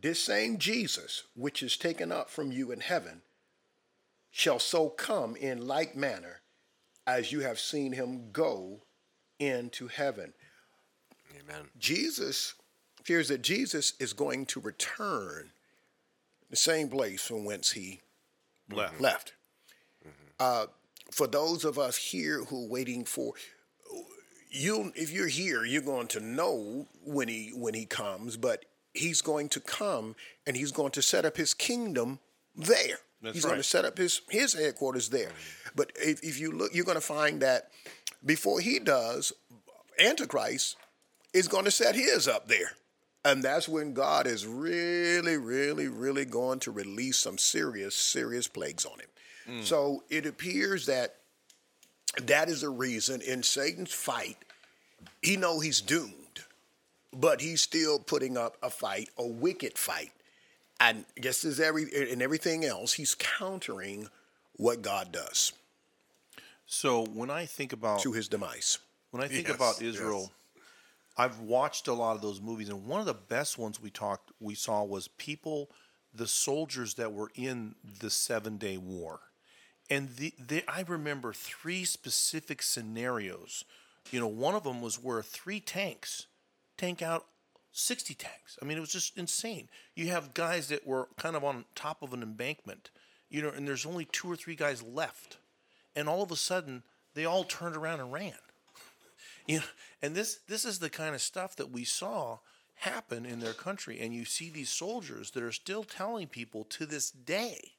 This 0.00 0.22
same 0.22 0.58
Jesus, 0.58 1.24
which 1.34 1.62
is 1.62 1.76
taken 1.76 2.12
up 2.12 2.30
from 2.30 2.52
you 2.52 2.70
in 2.70 2.80
heaven, 2.80 3.22
shall 4.30 4.58
so 4.58 4.88
come 4.88 5.34
in 5.36 5.66
like 5.66 5.96
manner 5.96 6.40
as 7.06 7.32
you 7.32 7.40
have 7.40 7.58
seen 7.58 7.92
him 7.92 8.30
go 8.32 8.82
into 9.38 9.88
heaven. 9.88 10.34
Amen. 11.38 11.68
Jesus 11.78 12.54
fears 13.02 13.28
that 13.28 13.42
Jesus 13.42 13.94
is 13.98 14.12
going 14.12 14.46
to 14.46 14.60
return 14.60 15.50
the 16.50 16.56
same 16.56 16.88
place 16.88 17.22
from 17.22 17.44
whence 17.44 17.72
he 17.72 18.00
Left. 18.70 19.00
left. 19.00 19.32
Uh, 20.38 20.66
for 21.10 21.26
those 21.26 21.64
of 21.64 21.78
us 21.78 21.96
here 21.96 22.44
who 22.44 22.66
are 22.66 22.68
waiting 22.68 23.04
for 23.04 23.32
you, 24.50 24.92
if 24.94 25.10
you're 25.10 25.26
here, 25.28 25.64
you're 25.64 25.82
going 25.82 26.06
to 26.08 26.20
know 26.20 26.86
when 27.02 27.28
he 27.28 27.50
when 27.54 27.74
he 27.74 27.86
comes. 27.86 28.36
But 28.36 28.66
he's 28.98 29.22
going 29.22 29.48
to 29.50 29.60
come 29.60 30.16
and 30.46 30.56
he's 30.56 30.72
going 30.72 30.90
to 30.92 31.02
set 31.02 31.24
up 31.24 31.36
his 31.36 31.54
kingdom 31.54 32.18
there. 32.54 32.98
That's 33.22 33.34
he's 33.34 33.44
going 33.44 33.56
to 33.56 33.62
set 33.62 33.84
up 33.84 33.98
his 33.98 34.20
his 34.28 34.52
headquarters 34.52 35.08
there. 35.08 35.28
Mm-hmm. 35.28 35.68
But 35.74 35.92
if, 35.96 36.22
if 36.22 36.40
you 36.40 36.52
look, 36.52 36.74
you're 36.74 36.84
going 36.84 36.96
to 36.96 37.00
find 37.00 37.40
that 37.42 37.70
before 38.24 38.60
he 38.60 38.78
does, 38.78 39.32
Antichrist 39.98 40.76
is 41.32 41.48
going 41.48 41.64
to 41.64 41.70
set 41.70 41.94
his 41.94 42.28
up 42.28 42.48
there. 42.48 42.72
And 43.24 43.42
that's 43.42 43.68
when 43.68 43.94
God 43.94 44.26
is 44.26 44.46
really, 44.46 45.36
really, 45.36 45.88
really 45.88 46.24
going 46.24 46.60
to 46.60 46.70
release 46.70 47.18
some 47.18 47.36
serious, 47.36 47.94
serious 47.94 48.46
plagues 48.46 48.86
on 48.86 48.98
him. 49.00 49.60
Mm. 49.60 49.64
So 49.64 50.04
it 50.08 50.24
appears 50.24 50.86
that 50.86 51.16
that 52.22 52.48
is 52.48 52.62
the 52.62 52.70
reason 52.70 53.20
in 53.20 53.42
Satan's 53.42 53.92
fight, 53.92 54.36
he 55.22 55.36
know 55.36 55.60
he's 55.60 55.80
doomed, 55.80 56.14
but 57.12 57.40
he's 57.40 57.62
still 57.62 57.98
putting 57.98 58.36
up 58.36 58.56
a 58.62 58.70
fight, 58.70 59.10
a 59.18 59.26
wicked 59.26 59.78
fight. 59.78 60.12
And 60.80 61.04
just 61.20 61.44
as 61.44 61.60
every 61.60 61.84
and 62.12 62.22
everything 62.22 62.64
else, 62.64 62.94
he's 62.94 63.14
countering 63.14 64.08
what 64.54 64.82
God 64.82 65.12
does 65.12 65.52
So 66.66 67.04
when 67.06 67.30
I 67.30 67.46
think 67.46 67.72
about 67.72 68.00
to 68.00 68.12
his 68.12 68.28
demise. 68.28 68.78
when 69.10 69.22
I 69.22 69.28
think 69.28 69.48
Yes, 69.48 69.56
about 69.56 69.82
Israel, 69.82 70.32
I've 71.16 71.40
watched 71.40 71.88
a 71.88 71.94
lot 71.94 72.16
of 72.16 72.22
those 72.22 72.40
movies, 72.40 72.68
and 72.68 72.86
one 72.86 73.00
of 73.00 73.06
the 73.06 73.14
best 73.14 73.58
ones 73.58 73.80
we 73.82 73.90
talked 73.90 74.32
we 74.40 74.54
saw 74.54 74.84
was 74.84 75.08
people, 75.08 75.70
the 76.14 76.28
soldiers 76.28 76.94
that 76.94 77.12
were 77.12 77.30
in 77.34 77.74
the 78.00 78.10
Seven 78.10 78.56
Day 78.56 78.76
War, 78.78 79.20
and 79.90 80.10
the, 80.16 80.32
the 80.38 80.62
I 80.70 80.82
remember 80.86 81.32
three 81.32 81.84
specific 81.84 82.62
scenarios. 82.62 83.64
You 84.12 84.20
know, 84.20 84.28
one 84.28 84.54
of 84.54 84.64
them 84.64 84.80
was 84.80 85.02
where 85.02 85.22
three 85.22 85.60
tanks 85.60 86.27
tank 86.78 87.02
out 87.02 87.26
60 87.72 88.14
tanks. 88.14 88.58
I 88.62 88.64
mean, 88.64 88.78
it 88.78 88.80
was 88.80 88.92
just 88.92 89.16
insane. 89.18 89.68
You 89.94 90.08
have 90.08 90.34
guys 90.34 90.68
that 90.68 90.86
were 90.86 91.08
kind 91.18 91.36
of 91.36 91.44
on 91.44 91.66
top 91.74 92.02
of 92.02 92.14
an 92.14 92.22
embankment, 92.22 92.90
you 93.28 93.42
know, 93.42 93.50
and 93.50 93.68
there's 93.68 93.86
only 93.86 94.06
two 94.06 94.30
or 94.30 94.36
three 94.36 94.56
guys 94.56 94.82
left. 94.82 95.36
And 95.94 96.08
all 96.08 96.22
of 96.22 96.32
a 96.32 96.36
sudden, 96.36 96.82
they 97.14 97.24
all 97.24 97.44
turned 97.44 97.76
around 97.76 98.00
and 98.00 98.12
ran. 98.12 98.32
You 99.46 99.60
know, 99.60 99.64
and 100.02 100.14
this 100.14 100.40
this 100.46 100.66
is 100.66 100.78
the 100.78 100.90
kind 100.90 101.14
of 101.14 101.22
stuff 101.22 101.56
that 101.56 101.70
we 101.70 101.82
saw 101.82 102.40
happen 102.74 103.24
in 103.24 103.40
their 103.40 103.54
country. 103.54 103.98
And 103.98 104.12
you 104.12 104.26
see 104.26 104.50
these 104.50 104.68
soldiers 104.68 105.30
that 105.30 105.42
are 105.42 105.52
still 105.52 105.84
telling 105.84 106.26
people 106.26 106.64
to 106.64 106.84
this 106.84 107.10
day 107.10 107.72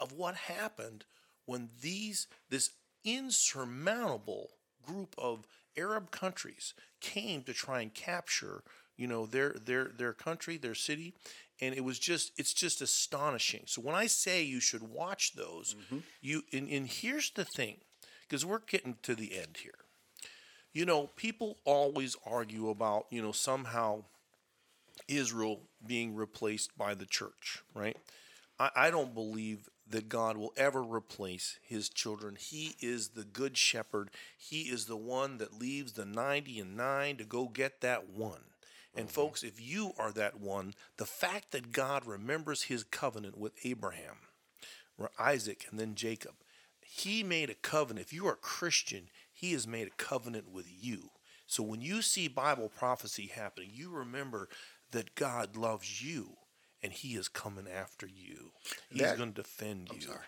of 0.00 0.10
what 0.10 0.34
happened 0.34 1.04
when 1.46 1.70
these 1.80 2.26
this 2.50 2.70
insurmountable 3.04 4.50
group 4.82 5.14
of 5.18 5.46
Arab 5.76 6.10
countries 6.10 6.74
came 7.00 7.42
to 7.42 7.52
try 7.52 7.80
and 7.80 7.94
capture, 7.94 8.62
you 8.96 9.06
know, 9.06 9.26
their 9.26 9.50
their 9.50 9.90
their 9.96 10.12
country, 10.12 10.56
their 10.56 10.74
city, 10.74 11.14
and 11.60 11.74
it 11.74 11.84
was 11.84 11.98
just 11.98 12.32
it's 12.36 12.52
just 12.52 12.82
astonishing. 12.82 13.62
So 13.66 13.82
when 13.82 13.94
I 13.94 14.06
say 14.06 14.42
you 14.42 14.60
should 14.60 14.82
watch 14.82 15.34
those, 15.34 15.74
mm-hmm. 15.74 15.98
you 16.20 16.42
and, 16.52 16.68
and 16.68 16.86
here's 16.86 17.30
the 17.30 17.44
thing, 17.44 17.76
because 18.28 18.44
we're 18.44 18.60
getting 18.60 18.96
to 19.02 19.14
the 19.14 19.36
end 19.36 19.58
here. 19.62 19.72
You 20.74 20.86
know, 20.86 21.08
people 21.16 21.58
always 21.64 22.16
argue 22.26 22.70
about, 22.70 23.06
you 23.10 23.20
know, 23.20 23.32
somehow 23.32 24.04
Israel 25.06 25.60
being 25.86 26.14
replaced 26.14 26.76
by 26.78 26.94
the 26.94 27.04
church, 27.04 27.62
right? 27.74 27.96
I, 28.58 28.70
I 28.76 28.90
don't 28.90 29.14
believe 29.14 29.68
that 29.92 30.08
God 30.08 30.36
will 30.36 30.52
ever 30.56 30.82
replace 30.82 31.58
his 31.62 31.88
children. 31.88 32.36
He 32.38 32.76
is 32.80 33.10
the 33.10 33.24
good 33.24 33.56
shepherd. 33.56 34.10
He 34.36 34.62
is 34.62 34.86
the 34.86 34.96
one 34.96 35.38
that 35.38 35.58
leaves 35.58 35.92
the 35.92 36.04
90 36.04 36.60
and 36.60 36.76
9 36.76 37.16
to 37.18 37.24
go 37.24 37.48
get 37.48 37.80
that 37.80 38.10
one. 38.10 38.40
And 38.94 39.06
mm-hmm. 39.06 39.14
folks, 39.14 39.42
if 39.42 39.60
you 39.60 39.92
are 39.98 40.12
that 40.12 40.40
one, 40.40 40.74
the 40.96 41.06
fact 41.06 41.52
that 41.52 41.72
God 41.72 42.06
remembers 42.06 42.64
his 42.64 42.84
covenant 42.84 43.38
with 43.38 43.52
Abraham, 43.64 44.16
or 44.98 45.10
Isaac, 45.18 45.66
and 45.70 45.78
then 45.78 45.94
Jacob, 45.94 46.34
he 46.80 47.22
made 47.22 47.50
a 47.50 47.54
covenant. 47.54 48.06
If 48.06 48.12
you 48.12 48.26
are 48.26 48.34
a 48.34 48.36
Christian, 48.36 49.08
he 49.32 49.52
has 49.52 49.66
made 49.66 49.86
a 49.86 50.02
covenant 50.02 50.50
with 50.52 50.66
you. 50.68 51.10
So 51.46 51.62
when 51.62 51.80
you 51.80 52.02
see 52.02 52.28
Bible 52.28 52.70
prophecy 52.74 53.30
happening, 53.34 53.70
you 53.72 53.90
remember 53.90 54.48
that 54.90 55.14
God 55.14 55.56
loves 55.56 56.02
you 56.02 56.36
and 56.82 56.92
he 56.92 57.14
is 57.14 57.28
coming 57.28 57.66
after 57.68 58.06
you. 58.06 58.52
He's 58.90 59.02
That- 59.02 59.16
going 59.16 59.32
to 59.32 59.42
defend 59.42 59.90
you. 59.94 60.00
Sorry. 60.00 60.18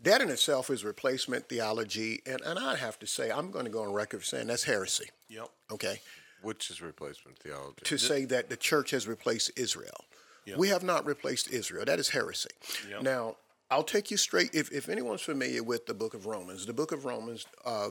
That 0.00 0.20
in 0.20 0.28
itself 0.28 0.68
is 0.70 0.84
replacement 0.84 1.48
theology, 1.48 2.20
and, 2.26 2.40
and 2.42 2.58
I 2.58 2.76
have 2.76 2.98
to 2.98 3.06
say, 3.06 3.30
I'm 3.30 3.50
going 3.50 3.64
to 3.64 3.70
go 3.70 3.82
on 3.84 3.92
record 3.92 4.20
for 4.20 4.26
saying 4.26 4.48
that's 4.48 4.64
heresy. 4.64 5.08
Yep. 5.28 5.48
Okay, 5.72 6.00
Which 6.42 6.70
is 6.70 6.82
replacement 6.82 7.38
theology? 7.38 7.76
to 7.84 7.96
say 7.96 8.24
that 8.26 8.50
the 8.50 8.56
church 8.56 8.90
has 8.90 9.08
replaced 9.08 9.52
Israel. 9.56 10.04
Yeah. 10.44 10.56
We 10.58 10.68
have 10.68 10.82
not 10.82 11.06
replaced 11.06 11.48
Israel. 11.50 11.86
That 11.86 11.98
is 11.98 12.10
heresy. 12.10 12.50
Yep. 12.90 13.02
Now, 13.02 13.36
I'll 13.70 13.82
take 13.84 14.10
you 14.10 14.18
straight. 14.18 14.50
If, 14.54 14.70
if 14.72 14.90
anyone's 14.90 15.22
familiar 15.22 15.62
with 15.62 15.86
the 15.86 15.94
book 15.94 16.12
of 16.12 16.26
Romans, 16.26 16.66
the 16.66 16.74
book 16.74 16.92
of 16.92 17.06
Romans, 17.06 17.46
uh, 17.64 17.90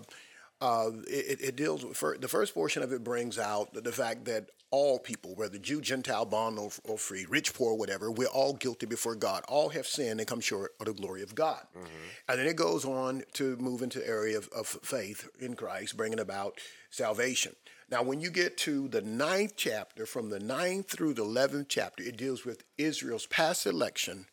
uh, 0.63 0.91
it, 1.09 1.41
it 1.41 1.55
deals 1.57 1.83
with 1.83 2.21
the 2.21 2.27
first 2.29 2.53
portion 2.53 2.83
of 2.83 2.93
it 2.93 3.03
brings 3.03 3.37
out 3.37 3.73
the, 3.73 3.91
fact 3.91 4.23
that 4.25 4.45
all 4.71 4.97
people, 4.97 5.35
whether 5.35 5.57
Jew, 5.57 5.81
Gentile, 5.81 6.23
bond 6.23 6.57
or, 6.57 6.71
or 6.85 6.97
free, 6.97 7.25
rich, 7.29 7.53
poor, 7.53 7.75
whatever, 7.75 8.09
we're 8.09 8.27
all 8.27 8.53
guilty 8.53 8.85
before 8.85 9.15
God. 9.15 9.43
All 9.49 9.69
have 9.69 9.85
sinned 9.85 10.21
and 10.21 10.27
come 10.27 10.39
short 10.39 10.71
of 10.79 10.85
the 10.85 10.93
glory 10.93 11.21
of 11.21 11.35
God. 11.35 11.67
Mm-hmm. 11.77 11.87
And 12.29 12.39
then 12.39 12.47
it 12.47 12.55
goes 12.55 12.85
on 12.85 13.23
to 13.33 13.57
move 13.57 13.81
into 13.81 13.99
the 13.99 14.07
area 14.07 14.37
of, 14.37 14.47
of 14.55 14.67
faith 14.67 15.27
in 15.37 15.55
Christ, 15.55 15.97
bringing 15.97 16.19
about 16.19 16.57
salvation. 16.89 17.57
Now, 17.91 18.01
when 18.01 18.21
you 18.21 18.31
get 18.31 18.55
to 18.59 18.87
the 18.87 19.01
ninth 19.01 19.55
chapter, 19.57 20.05
from 20.05 20.29
the 20.29 20.39
ninth 20.39 20.89
through 20.89 21.15
the 21.15 21.23
eleventh 21.23 21.67
chapter, 21.67 22.03
it 22.03 22.15
deals 22.15 22.45
with 22.45 22.63
Israel's 22.77 23.25
past 23.25 23.65
election, 23.65 24.27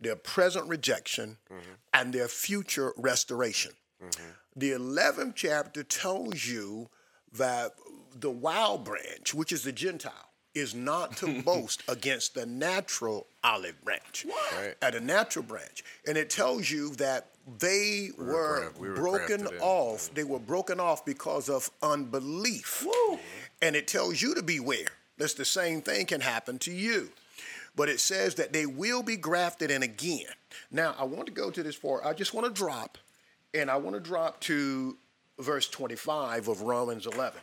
their 0.00 0.16
present 0.16 0.70
rejection, 0.70 1.36
mm-hmm. 1.52 1.74
and 1.92 2.14
their 2.14 2.28
future 2.28 2.94
restoration. 2.96 3.72
Mm-hmm. 4.02 4.30
The 4.56 4.70
11th 4.72 5.34
chapter 5.34 5.82
tells 5.82 6.46
you 6.46 6.88
that 7.32 7.74
the 8.18 8.30
wild 8.30 8.84
branch, 8.84 9.34
which 9.34 9.52
is 9.52 9.62
the 9.62 9.72
Gentile, 9.72 10.12
is 10.54 10.74
not 10.74 11.16
to 11.18 11.42
boast 11.44 11.82
against 11.88 12.34
the 12.34 12.46
natural 12.46 13.26
olive 13.44 13.82
branch, 13.84 14.24
Right. 14.54 14.74
at 14.80 14.94
a 14.94 15.00
natural 15.00 15.44
branch. 15.44 15.84
And 16.06 16.16
it 16.16 16.30
tells 16.30 16.70
you 16.70 16.94
that 16.94 17.26
they 17.58 18.10
were 18.16 18.24
were, 18.24 18.58
graft- 18.60 18.78
we 18.78 18.88
were 18.88 18.94
broken 18.94 19.40
grafted 19.42 19.58
in. 19.58 19.62
off. 19.62 20.10
They 20.14 20.24
were 20.24 20.38
broken 20.38 20.80
off 20.80 21.04
because 21.04 21.50
of 21.50 21.70
unbelief. 21.82 22.86
And 23.60 23.76
it 23.76 23.86
tells 23.86 24.22
you 24.22 24.34
to 24.34 24.42
beware. 24.42 24.88
That's 25.18 25.34
the 25.34 25.44
same 25.44 25.82
thing 25.82 26.06
can 26.06 26.20
happen 26.22 26.58
to 26.60 26.72
you. 26.72 27.10
But 27.74 27.90
it 27.90 28.00
says 28.00 28.34
that 28.36 28.54
they 28.54 28.64
will 28.64 29.02
be 29.02 29.16
grafted 29.16 29.70
in 29.70 29.82
again. 29.82 30.32
Now, 30.70 30.94
I 30.98 31.04
want 31.04 31.26
to 31.26 31.32
go 31.32 31.50
to 31.50 31.62
this 31.62 31.76
part. 31.76 32.04
I 32.06 32.14
just 32.14 32.32
want 32.32 32.46
to 32.46 32.52
drop, 32.52 32.96
and 33.60 33.70
I 33.70 33.76
want 33.76 33.94
to 33.96 34.00
drop 34.00 34.40
to 34.42 34.96
verse 35.38 35.68
25 35.68 36.48
of 36.48 36.62
Romans 36.62 37.06
11. 37.06 37.40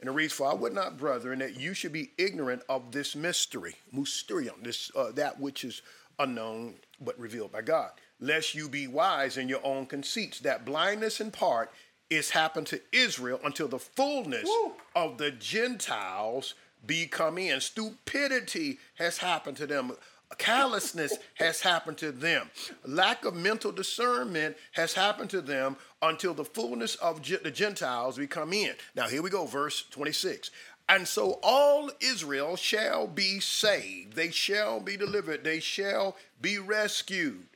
And 0.00 0.08
it 0.08 0.12
reads, 0.12 0.32
For 0.32 0.46
I 0.46 0.54
would 0.54 0.74
not, 0.74 0.98
brethren, 0.98 1.38
that 1.40 1.58
you 1.58 1.74
should 1.74 1.92
be 1.92 2.12
ignorant 2.18 2.62
of 2.68 2.92
this 2.92 3.16
mystery, 3.16 3.76
mysterium, 3.92 4.56
this, 4.62 4.90
uh, 4.94 5.12
that 5.12 5.40
which 5.40 5.64
is 5.64 5.82
unknown 6.18 6.74
but 7.00 7.18
revealed 7.18 7.52
by 7.52 7.62
God, 7.62 7.90
lest 8.20 8.54
you 8.54 8.68
be 8.68 8.86
wise 8.86 9.36
in 9.36 9.48
your 9.48 9.64
own 9.64 9.86
conceits, 9.86 10.40
that 10.40 10.64
blindness 10.64 11.20
in 11.20 11.30
part 11.30 11.70
is 12.08 12.30
happened 12.30 12.66
to 12.68 12.80
Israel 12.92 13.40
until 13.44 13.68
the 13.68 13.78
fullness 13.78 14.48
of 14.94 15.18
the 15.18 15.30
Gentiles 15.30 16.54
be 16.86 17.06
come 17.06 17.38
in. 17.38 17.60
Stupidity 17.60 18.78
has 18.94 19.18
happened 19.18 19.56
to 19.56 19.66
them. 19.66 19.92
Callousness 20.38 21.16
has 21.34 21.60
happened 21.60 21.98
to 21.98 22.10
them. 22.10 22.50
Lack 22.84 23.24
of 23.24 23.34
mental 23.34 23.72
discernment 23.72 24.56
has 24.72 24.92
happened 24.94 25.30
to 25.30 25.40
them 25.40 25.76
until 26.02 26.34
the 26.34 26.44
fullness 26.44 26.96
of 26.96 27.22
Ge- 27.22 27.42
the 27.42 27.50
Gentiles 27.50 28.18
be 28.18 28.26
come 28.26 28.52
in. 28.52 28.74
Now, 28.94 29.08
here 29.08 29.22
we 29.22 29.30
go, 29.30 29.46
verse 29.46 29.84
26. 29.90 30.50
And 30.88 31.06
so 31.06 31.38
all 31.42 31.90
Israel 32.00 32.56
shall 32.56 33.06
be 33.06 33.40
saved, 33.40 34.14
they 34.14 34.30
shall 34.30 34.80
be 34.80 34.96
delivered, 34.96 35.42
they 35.42 35.60
shall 35.60 36.16
be 36.40 36.58
rescued. 36.58 37.48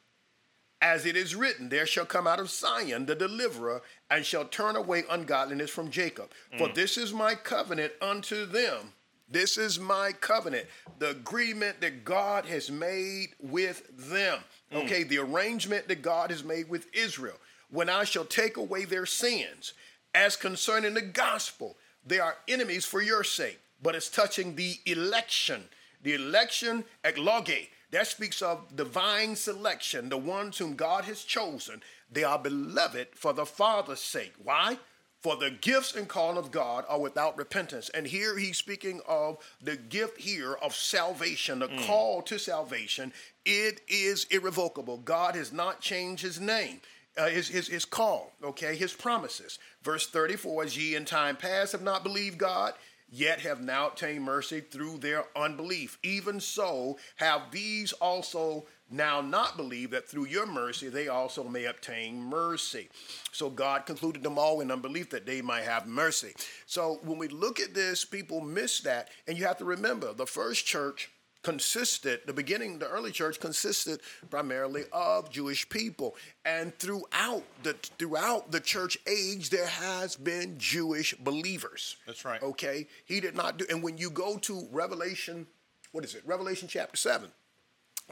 As 0.82 1.04
it 1.04 1.14
is 1.14 1.36
written, 1.36 1.68
there 1.68 1.86
shall 1.86 2.06
come 2.06 2.26
out 2.26 2.40
of 2.40 2.50
Zion 2.50 3.06
the 3.06 3.14
deliverer, 3.14 3.82
and 4.10 4.24
shall 4.24 4.46
turn 4.46 4.76
away 4.76 5.04
ungodliness 5.10 5.70
from 5.70 5.90
Jacob. 5.90 6.30
For 6.56 6.68
mm. 6.68 6.74
this 6.74 6.96
is 6.96 7.12
my 7.12 7.34
covenant 7.34 7.92
unto 8.00 8.46
them. 8.46 8.94
This 9.30 9.56
is 9.56 9.78
my 9.78 10.12
covenant, 10.12 10.66
the 10.98 11.10
agreement 11.10 11.80
that 11.80 12.04
God 12.04 12.46
has 12.46 12.70
made 12.70 13.28
with 13.40 14.10
them. 14.10 14.40
Hmm. 14.72 14.78
Okay, 14.78 15.04
the 15.04 15.18
arrangement 15.18 15.88
that 15.88 16.02
God 16.02 16.30
has 16.30 16.42
made 16.42 16.68
with 16.68 16.86
Israel. 16.92 17.36
When 17.70 17.88
I 17.88 18.04
shall 18.04 18.24
take 18.24 18.56
away 18.56 18.84
their 18.84 19.06
sins, 19.06 19.74
as 20.14 20.34
concerning 20.34 20.94
the 20.94 21.02
gospel, 21.02 21.76
they 22.04 22.18
are 22.18 22.36
enemies 22.48 22.84
for 22.84 23.00
your 23.00 23.22
sake. 23.22 23.60
But 23.82 23.94
it's 23.94 24.10
touching 24.10 24.56
the 24.56 24.74
election, 24.84 25.64
the 26.02 26.14
election 26.14 26.84
ekloge, 27.04 27.68
that 27.92 28.06
speaks 28.06 28.42
of 28.42 28.76
divine 28.76 29.36
selection, 29.36 30.08
the 30.08 30.18
ones 30.18 30.58
whom 30.58 30.76
God 30.76 31.04
has 31.04 31.24
chosen. 31.24 31.82
They 32.10 32.24
are 32.24 32.38
beloved 32.38 33.08
for 33.14 33.32
the 33.32 33.46
Father's 33.46 34.00
sake. 34.00 34.34
Why? 34.42 34.78
For 35.20 35.36
the 35.36 35.50
gifts 35.50 35.94
and 35.94 36.08
call 36.08 36.38
of 36.38 36.50
God 36.50 36.84
are 36.88 36.98
without 36.98 37.36
repentance. 37.36 37.90
And 37.90 38.06
here 38.06 38.38
he's 38.38 38.56
speaking 38.56 39.02
of 39.06 39.36
the 39.62 39.76
gift 39.76 40.18
here 40.18 40.54
of 40.54 40.74
salvation, 40.74 41.58
the 41.58 41.68
call 41.86 42.22
to 42.22 42.38
salvation. 42.38 43.12
It 43.44 43.82
is 43.86 44.24
irrevocable. 44.30 44.96
God 44.98 45.34
has 45.34 45.52
not 45.52 45.80
changed 45.80 46.22
his 46.22 46.40
name. 46.40 46.80
Uh, 47.18 47.28
his, 47.28 47.48
his, 47.48 47.68
his 47.68 47.84
call, 47.84 48.32
okay, 48.42 48.76
his 48.76 48.94
promises. 48.94 49.58
Verse 49.82 50.06
34 50.06 50.64
As 50.64 50.78
ye 50.78 50.94
in 50.94 51.04
time 51.04 51.36
past 51.36 51.72
have 51.72 51.82
not 51.82 52.02
believed 52.02 52.38
God, 52.38 52.72
yet 53.10 53.40
have 53.40 53.60
now 53.60 53.88
obtained 53.88 54.24
mercy 54.24 54.60
through 54.60 54.98
their 54.98 55.24
unbelief. 55.36 55.98
Even 56.02 56.40
so 56.40 56.98
have 57.16 57.50
these 57.50 57.92
also 57.94 58.64
now 58.90 59.20
not 59.20 59.56
believe 59.56 59.90
that 59.90 60.08
through 60.08 60.26
your 60.26 60.46
mercy 60.46 60.88
they 60.88 61.08
also 61.08 61.44
may 61.44 61.66
obtain 61.66 62.20
mercy. 62.22 62.88
So 63.32 63.48
God 63.48 63.86
concluded 63.86 64.22
them 64.22 64.38
all 64.38 64.60
in 64.60 64.70
unbelief 64.70 65.10
that 65.10 65.26
they 65.26 65.40
might 65.42 65.64
have 65.64 65.86
mercy. 65.86 66.34
So 66.66 67.00
when 67.04 67.18
we 67.18 67.28
look 67.28 67.60
at 67.60 67.74
this, 67.74 68.04
people 68.04 68.40
miss 68.40 68.80
that. 68.80 69.08
And 69.28 69.38
you 69.38 69.46
have 69.46 69.58
to 69.58 69.64
remember 69.64 70.12
the 70.12 70.26
first 70.26 70.66
church 70.66 71.10
consisted 71.42 72.20
the 72.26 72.32
beginning 72.34 72.78
the 72.78 72.88
early 72.88 73.10
church 73.10 73.40
consisted 73.40 73.98
primarily 74.28 74.84
of 74.92 75.30
jewish 75.30 75.66
people 75.70 76.14
and 76.44 76.78
throughout 76.78 77.42
the 77.62 77.72
throughout 77.98 78.50
the 78.52 78.60
church 78.60 78.98
age 79.06 79.48
there 79.48 79.66
has 79.66 80.16
been 80.16 80.58
jewish 80.58 81.14
believers 81.14 81.96
That's 82.06 82.26
right. 82.26 82.42
okay 82.42 82.86
he 83.06 83.20
did 83.20 83.34
not 83.34 83.56
do 83.56 83.64
and 83.70 83.82
when 83.82 83.96
you 83.96 84.10
go 84.10 84.36
to 84.38 84.68
revelation 84.70 85.46
what 85.92 86.04
is 86.04 86.14
it 86.14 86.22
revelation 86.26 86.68
chapter 86.68 86.98
7 86.98 87.30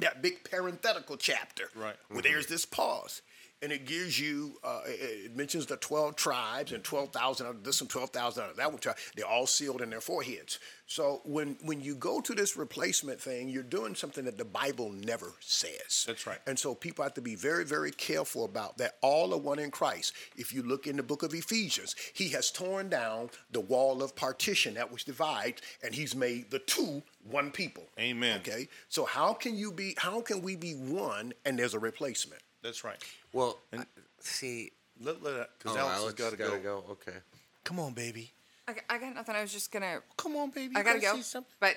that 0.01 0.23
big 0.23 0.45
parenthetical 0.45 1.17
chapter 1.17 1.71
Right. 1.75 1.97
where 2.09 2.23
there's 2.23 2.47
this 2.47 2.65
pause 2.65 3.23
and 3.63 3.73
it 3.73 3.87
gives 3.87 4.19
you 4.19 4.57
uh, 4.63 4.81
it 4.87 5.37
mentions 5.37 5.67
the 5.67 5.77
12 5.77 6.17
tribes 6.17 6.73
and 6.73 6.83
12,000 6.85 7.47
out 7.47 7.55
of 7.57 7.65
this 7.65 7.81
and 7.81 7.91
12,000 7.91 8.43
out 8.43 8.51
of 8.51 8.57
that 8.57 8.71
one 8.71 8.79
tribe. 8.79 8.97
They're 9.17 9.27
all 9.27 9.47
sealed 9.47 9.83
in 9.83 9.91
their 9.91 10.01
foreheads. 10.01 10.59
So 10.87 11.21
when 11.25 11.57
when 11.63 11.81
you 11.81 11.95
go 11.95 12.21
to 12.21 12.35
this 12.35 12.57
replacement 12.57 13.21
thing 13.21 13.49
you're 13.49 13.63
doing 13.63 13.95
something 13.95 14.25
that 14.25 14.39
the 14.39 14.45
bible 14.45 14.91
never 14.91 15.33
says. 15.41 16.05
That's 16.07 16.27
right. 16.27 16.39
and 16.47 16.59
so 16.59 16.75
people 16.75 17.03
have 17.03 17.15
to 17.15 17.21
be 17.21 17.35
very 17.35 17.65
very 17.65 17.91
careful 17.91 18.45
about 18.45 18.79
that. 18.79 18.97
All 19.03 19.35
are 19.35 19.39
one 19.39 19.59
in 19.59 19.71
christ. 19.71 20.15
If 20.37 20.53
you 20.53 20.63
look 20.63 20.87
in 20.87 20.97
the 20.97 21.03
book 21.03 21.23
of 21.23 21.35
ephesians 21.35 21.95
he 22.15 22.29
has 22.29 22.51
torn 22.51 22.89
down 22.89 23.31
the 23.51 23.61
wall 23.61 24.03
of 24.03 24.15
partition 24.15 24.75
that 24.75 24.91
which 24.93 25.05
divides 25.05 25.61
and 25.83 25.95
he's 25.95 26.15
made 26.15 26.51
the 26.51 26.61
two 26.61 27.03
one 27.25 27.51
people. 27.51 27.85
Amen. 27.99 28.39
okay? 28.39 28.69
So 28.89 29.05
how 29.05 29.33
can 29.35 29.57
you 29.57 29.73
be 29.73 29.95
how 29.99 30.21
can 30.21 30.43
we 30.43 30.57
be 30.57 30.73
one 30.73 31.33
and 31.45 31.59
there's 31.59 31.75
a 31.75 31.79
replacement? 31.79 32.43
That's 32.63 32.83
right. 32.85 33.03
Well, 33.33 33.59
I- 33.73 33.85
see, 34.21 34.71
Let, 35.01 35.23
let, 35.23 35.49
because 35.59 35.77
oh, 35.77 35.81
Alex, 35.81 35.93
has 35.95 36.01
Alex 36.03 36.15
got 36.15 36.31
to 36.31 36.37
gotta 36.37 36.59
go. 36.59 36.81
go. 36.87 36.93
Okay. 36.93 37.19
Come 37.65 37.79
on, 37.81 37.93
baby. 37.93 38.33
I, 38.67 38.75
I 38.91 38.99
got 38.99 39.15
nothing. 39.15 39.35
I 39.37 39.43
was 39.43 39.53
just 39.53 39.71
gonna. 39.73 40.01
Come 40.17 40.37
on, 40.37 40.51
baby. 40.51 40.75
I 40.77 40.81
You 40.81 40.85
gotta 40.85 41.01
go. 41.01 41.15
say 41.17 41.23
something. 41.23 41.53
But 41.61 41.77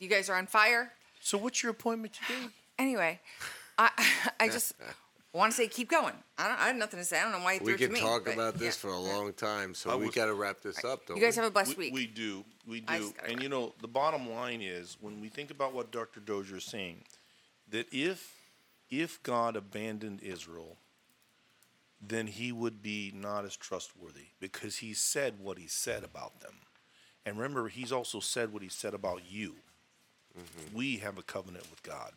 you 0.00 0.08
guys 0.08 0.28
are 0.28 0.36
on 0.36 0.46
fire. 0.46 0.92
So, 1.20 1.38
what's 1.38 1.62
your 1.62 1.70
appointment 1.70 2.14
today? 2.14 2.48
Anyway, 2.78 3.20
I 3.78 3.90
I 4.40 4.48
just 4.48 4.72
want 5.34 5.52
to 5.52 5.56
say 5.56 5.68
keep 5.68 5.90
going. 5.90 6.14
I 6.38 6.48
don't. 6.48 6.58
I 6.58 6.66
have 6.68 6.76
nothing 6.76 6.98
to 6.98 7.04
say. 7.04 7.20
I 7.20 7.22
don't 7.22 7.32
know 7.32 7.44
why 7.44 7.52
you 7.52 7.58
threw 7.60 7.68
We 7.68 7.74
it 7.74 7.78
to 7.78 7.88
me. 7.88 7.92
We 7.92 7.98
can 8.00 8.04
me. 8.04 8.10
talk 8.10 8.24
but 8.24 8.34
about 8.34 8.54
this 8.54 8.82
yeah. 8.82 8.90
for 8.90 8.96
a 8.96 8.98
long 8.98 9.32
time, 9.34 9.74
so 9.74 9.90
I 9.90 9.94
we 9.96 10.08
got 10.08 10.26
to 10.26 10.34
wrap 10.34 10.62
this 10.62 10.82
up, 10.84 11.06
don't 11.06 11.18
You 11.18 11.22
guys 11.22 11.36
we? 11.36 11.42
have 11.42 11.50
a 11.50 11.52
blessed 11.52 11.76
we, 11.76 11.84
week. 11.84 11.94
we 11.94 12.06
do. 12.06 12.44
We 12.66 12.80
do. 12.80 13.12
And 13.28 13.36
go. 13.36 13.42
you 13.42 13.48
know, 13.50 13.74
the 13.82 13.88
bottom 13.88 14.30
line 14.30 14.62
is 14.62 14.96
when 15.00 15.20
we 15.20 15.28
think 15.28 15.50
about 15.50 15.74
what 15.74 15.92
Dr. 15.92 16.18
Dozier 16.20 16.56
is 16.56 16.64
saying, 16.64 17.02
that 17.70 17.86
if 17.92 18.34
if 18.90 19.22
God 19.22 19.54
abandoned 19.54 20.20
Israel, 20.22 20.76
then 22.02 22.26
he 22.26 22.50
would 22.50 22.82
be 22.82 23.12
not 23.14 23.44
as 23.44 23.56
trustworthy 23.56 24.26
because 24.40 24.78
he 24.78 24.92
said 24.92 25.34
what 25.38 25.58
he 25.58 25.68
said 25.68 26.02
about 26.02 26.40
them. 26.40 26.54
And 27.24 27.36
remember, 27.36 27.68
he's 27.68 27.92
also 27.92 28.18
said 28.18 28.52
what 28.52 28.62
he 28.62 28.68
said 28.68 28.94
about 28.94 29.22
you. 29.28 29.54
Mm-hmm. 30.36 30.76
We 30.76 30.96
have 30.96 31.16
a 31.18 31.22
covenant 31.22 31.70
with 31.70 31.82
God. 31.84 32.12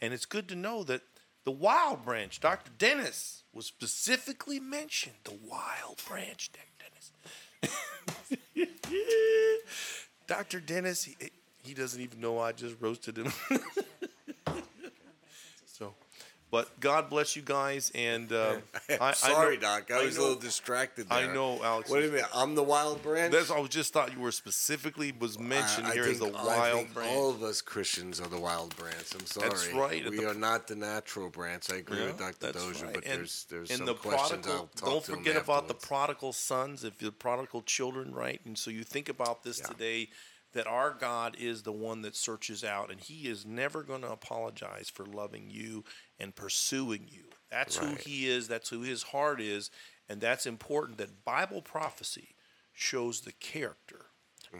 And 0.00 0.14
it's 0.14 0.26
good 0.26 0.48
to 0.48 0.54
know 0.54 0.84
that 0.84 1.02
the 1.44 1.50
wild 1.50 2.04
branch, 2.04 2.40
Dr. 2.40 2.70
Dennis, 2.78 3.42
was 3.52 3.66
specifically 3.66 4.60
mentioned. 4.60 5.16
The 5.24 5.38
wild 5.44 6.00
branch, 6.06 6.50
Dr. 6.52 7.70
Dennis. 7.72 8.32
Dr. 10.26 10.60
Dennis, 10.60 11.04
he, 11.04 11.16
he 11.64 11.74
doesn't 11.74 12.00
even 12.00 12.20
know 12.20 12.38
I 12.38 12.52
just 12.52 12.76
roasted 12.80 13.18
him. 13.18 13.32
but 16.56 16.80
God 16.80 17.10
bless 17.10 17.36
you 17.36 17.42
guys. 17.42 17.92
And 17.94 18.32
uh, 18.32 18.56
I, 19.00 19.12
Sorry, 19.12 19.56
I 19.56 19.56
know, 19.56 19.60
Doc. 19.60 19.90
I 19.90 20.04
was 20.04 20.16
know, 20.16 20.22
a 20.22 20.24
little 20.28 20.40
distracted. 20.40 21.06
I 21.10 21.32
know, 21.32 21.62
Alex. 21.62 21.90
Wait 21.90 22.04
a 22.04 22.08
minute. 22.08 22.24
I'm 22.34 22.54
the 22.54 22.62
wild 22.62 23.02
branch. 23.02 23.32
That's 23.32 23.50
I 23.50 23.58
was 23.60 23.68
just 23.68 23.92
thought 23.92 24.14
you 24.14 24.20
were 24.20 24.32
specifically 24.32 25.12
was 25.18 25.38
mentioned 25.38 25.86
I, 25.86 25.90
I 25.90 25.94
here 25.94 26.04
as 26.04 26.18
the 26.18 26.32
I 26.32 26.44
wild 26.46 26.78
think 26.78 26.94
branch. 26.94 27.12
All 27.12 27.28
of 27.30 27.42
us 27.42 27.60
Christians 27.60 28.20
are 28.20 28.28
the 28.28 28.40
wild 28.40 28.74
branch. 28.76 29.14
I'm 29.14 29.26
sorry. 29.26 29.48
That's 29.50 29.72
right. 29.72 30.08
We 30.08 30.16
The- 30.18 30.30
are 30.30 30.34
not 30.34 30.66
the 30.66 30.76
natural 30.76 31.28
branch. 31.28 31.70
I 31.70 31.76
agree 31.76 32.04
with 32.06 32.18
Dr. 32.18 32.52
Dozier, 32.52 32.86
right. 32.86 32.94
but 32.94 33.04
And- 33.04 33.20
there's 33.20 33.46
there's 33.50 33.74
some 33.76 33.84
the 33.86 33.94
questions 33.94 34.46
prodigal, 34.46 34.52
I'll 34.52 34.66
talk 34.80 34.88
don't 34.88 35.04
forget 35.04 35.36
about 35.36 35.68
the 35.68 35.74
prodigal 35.74 36.32
sons 36.32 36.84
if 36.84 36.96
the 36.98 37.12
prodigal 37.12 37.62
children 37.62 38.14
right 38.14 38.40
and 38.44 38.56
so 38.56 38.70
you 38.70 38.82
think 38.82 39.08
about 39.08 39.42
this 39.44 39.58
Yeah. 39.60 39.66
today 39.66 40.08
that 40.52 40.66
our 40.66 40.90
god 40.90 41.36
is 41.38 41.62
the 41.62 41.72
one 41.72 42.02
that 42.02 42.16
searches 42.16 42.64
out 42.64 42.90
and 42.90 43.00
he 43.00 43.28
is 43.28 43.44
never 43.44 43.82
going 43.82 44.00
to 44.02 44.10
apologize 44.10 44.88
for 44.88 45.04
loving 45.04 45.50
you 45.50 45.84
and 46.18 46.34
pursuing 46.34 47.06
you 47.10 47.24
that's 47.50 47.76
who 47.76 47.94
he 47.94 48.28
is 48.28 48.48
that's 48.48 48.68
who 48.70 48.82
his 48.82 49.02
heart 49.04 49.40
is 49.40 49.70
and 50.08 50.20
that's 50.20 50.46
important 50.46 50.98
that 50.98 51.24
bible 51.24 51.62
prophecy 51.62 52.34
shows 52.72 53.20
the 53.22 53.32
character 53.32 54.06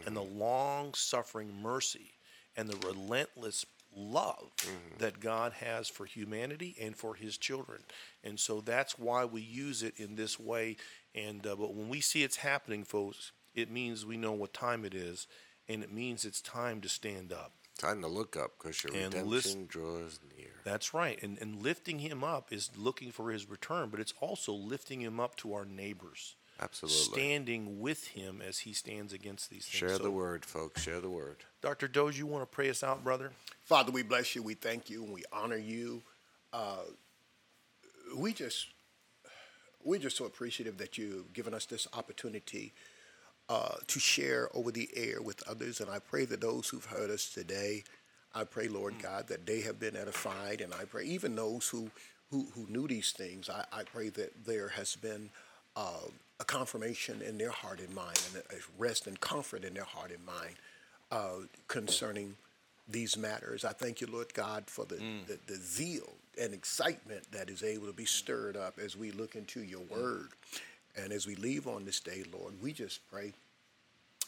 and 0.05 0.15
the 0.15 0.21
Mm-hmm. 0.21 0.39
long 0.39 0.93
suffering 0.93 1.51
mercy 1.61 2.13
and 2.55 2.69
the 2.69 2.87
relentless 2.87 3.65
love 3.95 4.51
Mm-hmm. 4.59 4.97
that 4.99 5.19
God 5.19 5.53
has 5.53 5.87
for 5.87 6.05
humanity 6.05 6.75
and 6.81 6.95
for 6.95 7.15
his 7.15 7.37
children. 7.37 7.81
And 8.23 8.39
so 8.39 8.61
that's 8.61 8.97
why 8.99 9.25
we 9.25 9.41
use 9.41 9.81
it 9.83 9.93
in 9.97 10.15
this 10.15 10.39
way. 10.39 10.77
And 11.15 11.45
uh, 11.47 11.55
but 11.55 11.73
when 11.73 11.89
we 11.89 12.01
see 12.01 12.23
it's 12.23 12.37
happening, 12.37 12.83
folks, 12.83 13.31
it 13.55 13.71
means 13.71 14.05
we 14.05 14.17
know 14.17 14.33
what 14.33 14.53
time 14.53 14.83
it 14.85 14.93
is, 14.93 15.27
and 15.69 15.83
it 15.83 15.91
means 15.91 16.25
it's 16.25 16.41
time 16.41 16.81
to 16.81 16.89
stand 16.89 17.31
up. 17.31 17.53
Time 17.77 18.01
to 18.01 18.07
look 18.07 18.35
up 18.35 18.53
because 18.57 18.83
your 18.83 18.91
And 18.93 19.13
redemption 19.13 19.29
listen- 19.29 19.65
draws 19.67 20.19
near. 20.35 20.49
That's 20.63 20.93
right. 20.93 21.21
And 21.21 21.37
and 21.39 21.61
lifting 21.61 21.99
him 21.99 22.23
up 22.23 22.51
is 22.51 22.71
looking 22.75 23.11
for 23.11 23.31
his 23.31 23.47
return, 23.47 23.89
but 23.89 23.99
it's 23.99 24.13
also 24.19 24.51
lifting 24.53 25.01
him 25.01 25.19
up 25.19 25.35
to 25.37 25.53
our 25.53 25.63
neighbors. 25.65 26.35
Absolutely. 26.59 27.21
Standing 27.21 27.79
with 27.79 28.07
him 28.07 28.41
as 28.41 28.59
he 28.59 28.73
stands 28.73 29.13
against 29.13 29.51
these 29.51 29.65
things. 29.67 29.77
Share 29.79 29.97
So, 29.97 30.03
the 30.03 30.09
word, 30.11 30.43
folks. 30.43 30.81
Share 30.81 30.99
the 30.99 31.09
word. 31.09 31.45
Dr. 31.61 31.87
Doge, 31.87 32.17
you 32.17 32.25
want 32.25 32.41
to 32.41 32.47
pray 32.47 32.67
us 32.71 32.81
out, 32.83 33.03
brother? 33.03 33.31
Father, 33.63 33.91
we 33.91 34.01
bless 34.01 34.35
you, 34.35 34.41
we 34.41 34.55
thank 34.55 34.89
you, 34.89 35.03
and 35.03 35.13
we 35.13 35.23
honor 35.31 35.55
you. 35.57 36.01
Uh, 36.51 36.77
we 38.15 38.33
just, 38.33 38.69
we're 39.83 39.99
just 39.99 40.17
so 40.17 40.25
appreciative 40.25 40.79
that 40.79 40.97
you've 40.97 41.31
given 41.31 41.53
us 41.53 41.67
this 41.67 41.87
opportunity 41.93 42.73
uh, 43.49 43.75
to 43.87 43.99
share 43.99 44.49
over 44.53 44.71
the 44.71 44.89
air 44.95 45.21
with 45.21 45.47
others. 45.47 45.79
And 45.79 45.89
I 45.89 45.99
pray 45.99 46.25
that 46.25 46.41
those 46.41 46.69
who've 46.69 46.85
heard 46.85 47.09
us 47.09 47.29
today, 47.29 47.83
I 48.35 48.43
pray, 48.43 48.67
Lord 48.67 48.95
God, 49.01 49.27
that 49.27 49.45
they 49.45 49.61
have 49.61 49.79
been 49.79 49.95
edified. 49.95 50.61
And 50.61 50.73
I 50.73 50.85
pray 50.85 51.05
even 51.05 51.35
those 51.35 51.67
who 51.69 51.89
who, 52.31 52.47
who 52.55 52.65
knew 52.69 52.87
these 52.87 53.11
things, 53.11 53.49
I, 53.49 53.63
I 53.71 53.83
pray 53.83 54.09
that 54.09 54.45
there 54.45 54.67
has 54.69 54.95
been 54.95 55.29
uh, 55.75 56.07
a 56.39 56.45
confirmation 56.45 57.21
in 57.21 57.37
their 57.37 57.51
heart 57.51 57.79
and 57.79 57.93
mind, 57.95 58.19
and 58.33 58.43
a 58.51 58.61
rest 58.77 59.07
and 59.07 59.19
comfort 59.19 59.63
in 59.63 59.73
their 59.73 59.85
heart 59.85 60.11
and 60.11 60.25
mind 60.25 60.55
uh, 61.11 61.45
concerning 61.67 62.35
these 62.89 63.17
matters. 63.17 63.65
I 63.65 63.73
thank 63.73 64.01
you, 64.01 64.07
Lord 64.07 64.33
God, 64.33 64.65
for 64.67 64.85
the, 64.85 64.95
the, 65.27 65.39
the 65.47 65.55
zeal 65.55 66.13
and 66.41 66.53
excitement 66.53 67.31
that 67.31 67.49
is 67.49 67.63
able 67.63 67.87
to 67.87 67.93
be 67.93 68.05
stirred 68.05 68.55
up 68.57 68.77
as 68.77 68.95
we 68.95 69.11
look 69.11 69.35
into 69.35 69.61
your 69.61 69.81
word. 69.81 70.29
And 70.97 71.13
as 71.13 71.27
we 71.27 71.35
leave 71.35 71.67
on 71.67 71.85
this 71.85 71.99
day, 71.99 72.23
Lord, 72.33 72.55
we 72.61 72.73
just 72.73 73.07
pray 73.07 73.33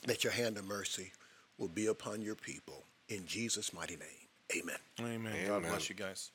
that 0.05 0.23
your 0.23 0.33
hand 0.33 0.57
of 0.57 0.65
mercy 0.65 1.11
will 1.57 1.67
be 1.67 1.87
upon 1.87 2.21
your 2.21 2.35
people. 2.35 2.85
In 3.09 3.25
Jesus' 3.25 3.73
mighty 3.73 3.95
name, 3.95 4.61
amen. 4.61 4.77
Amen. 5.01 5.47
God 5.47 5.63
bless 5.63 5.89
you 5.89 5.95
guys. 5.95 6.31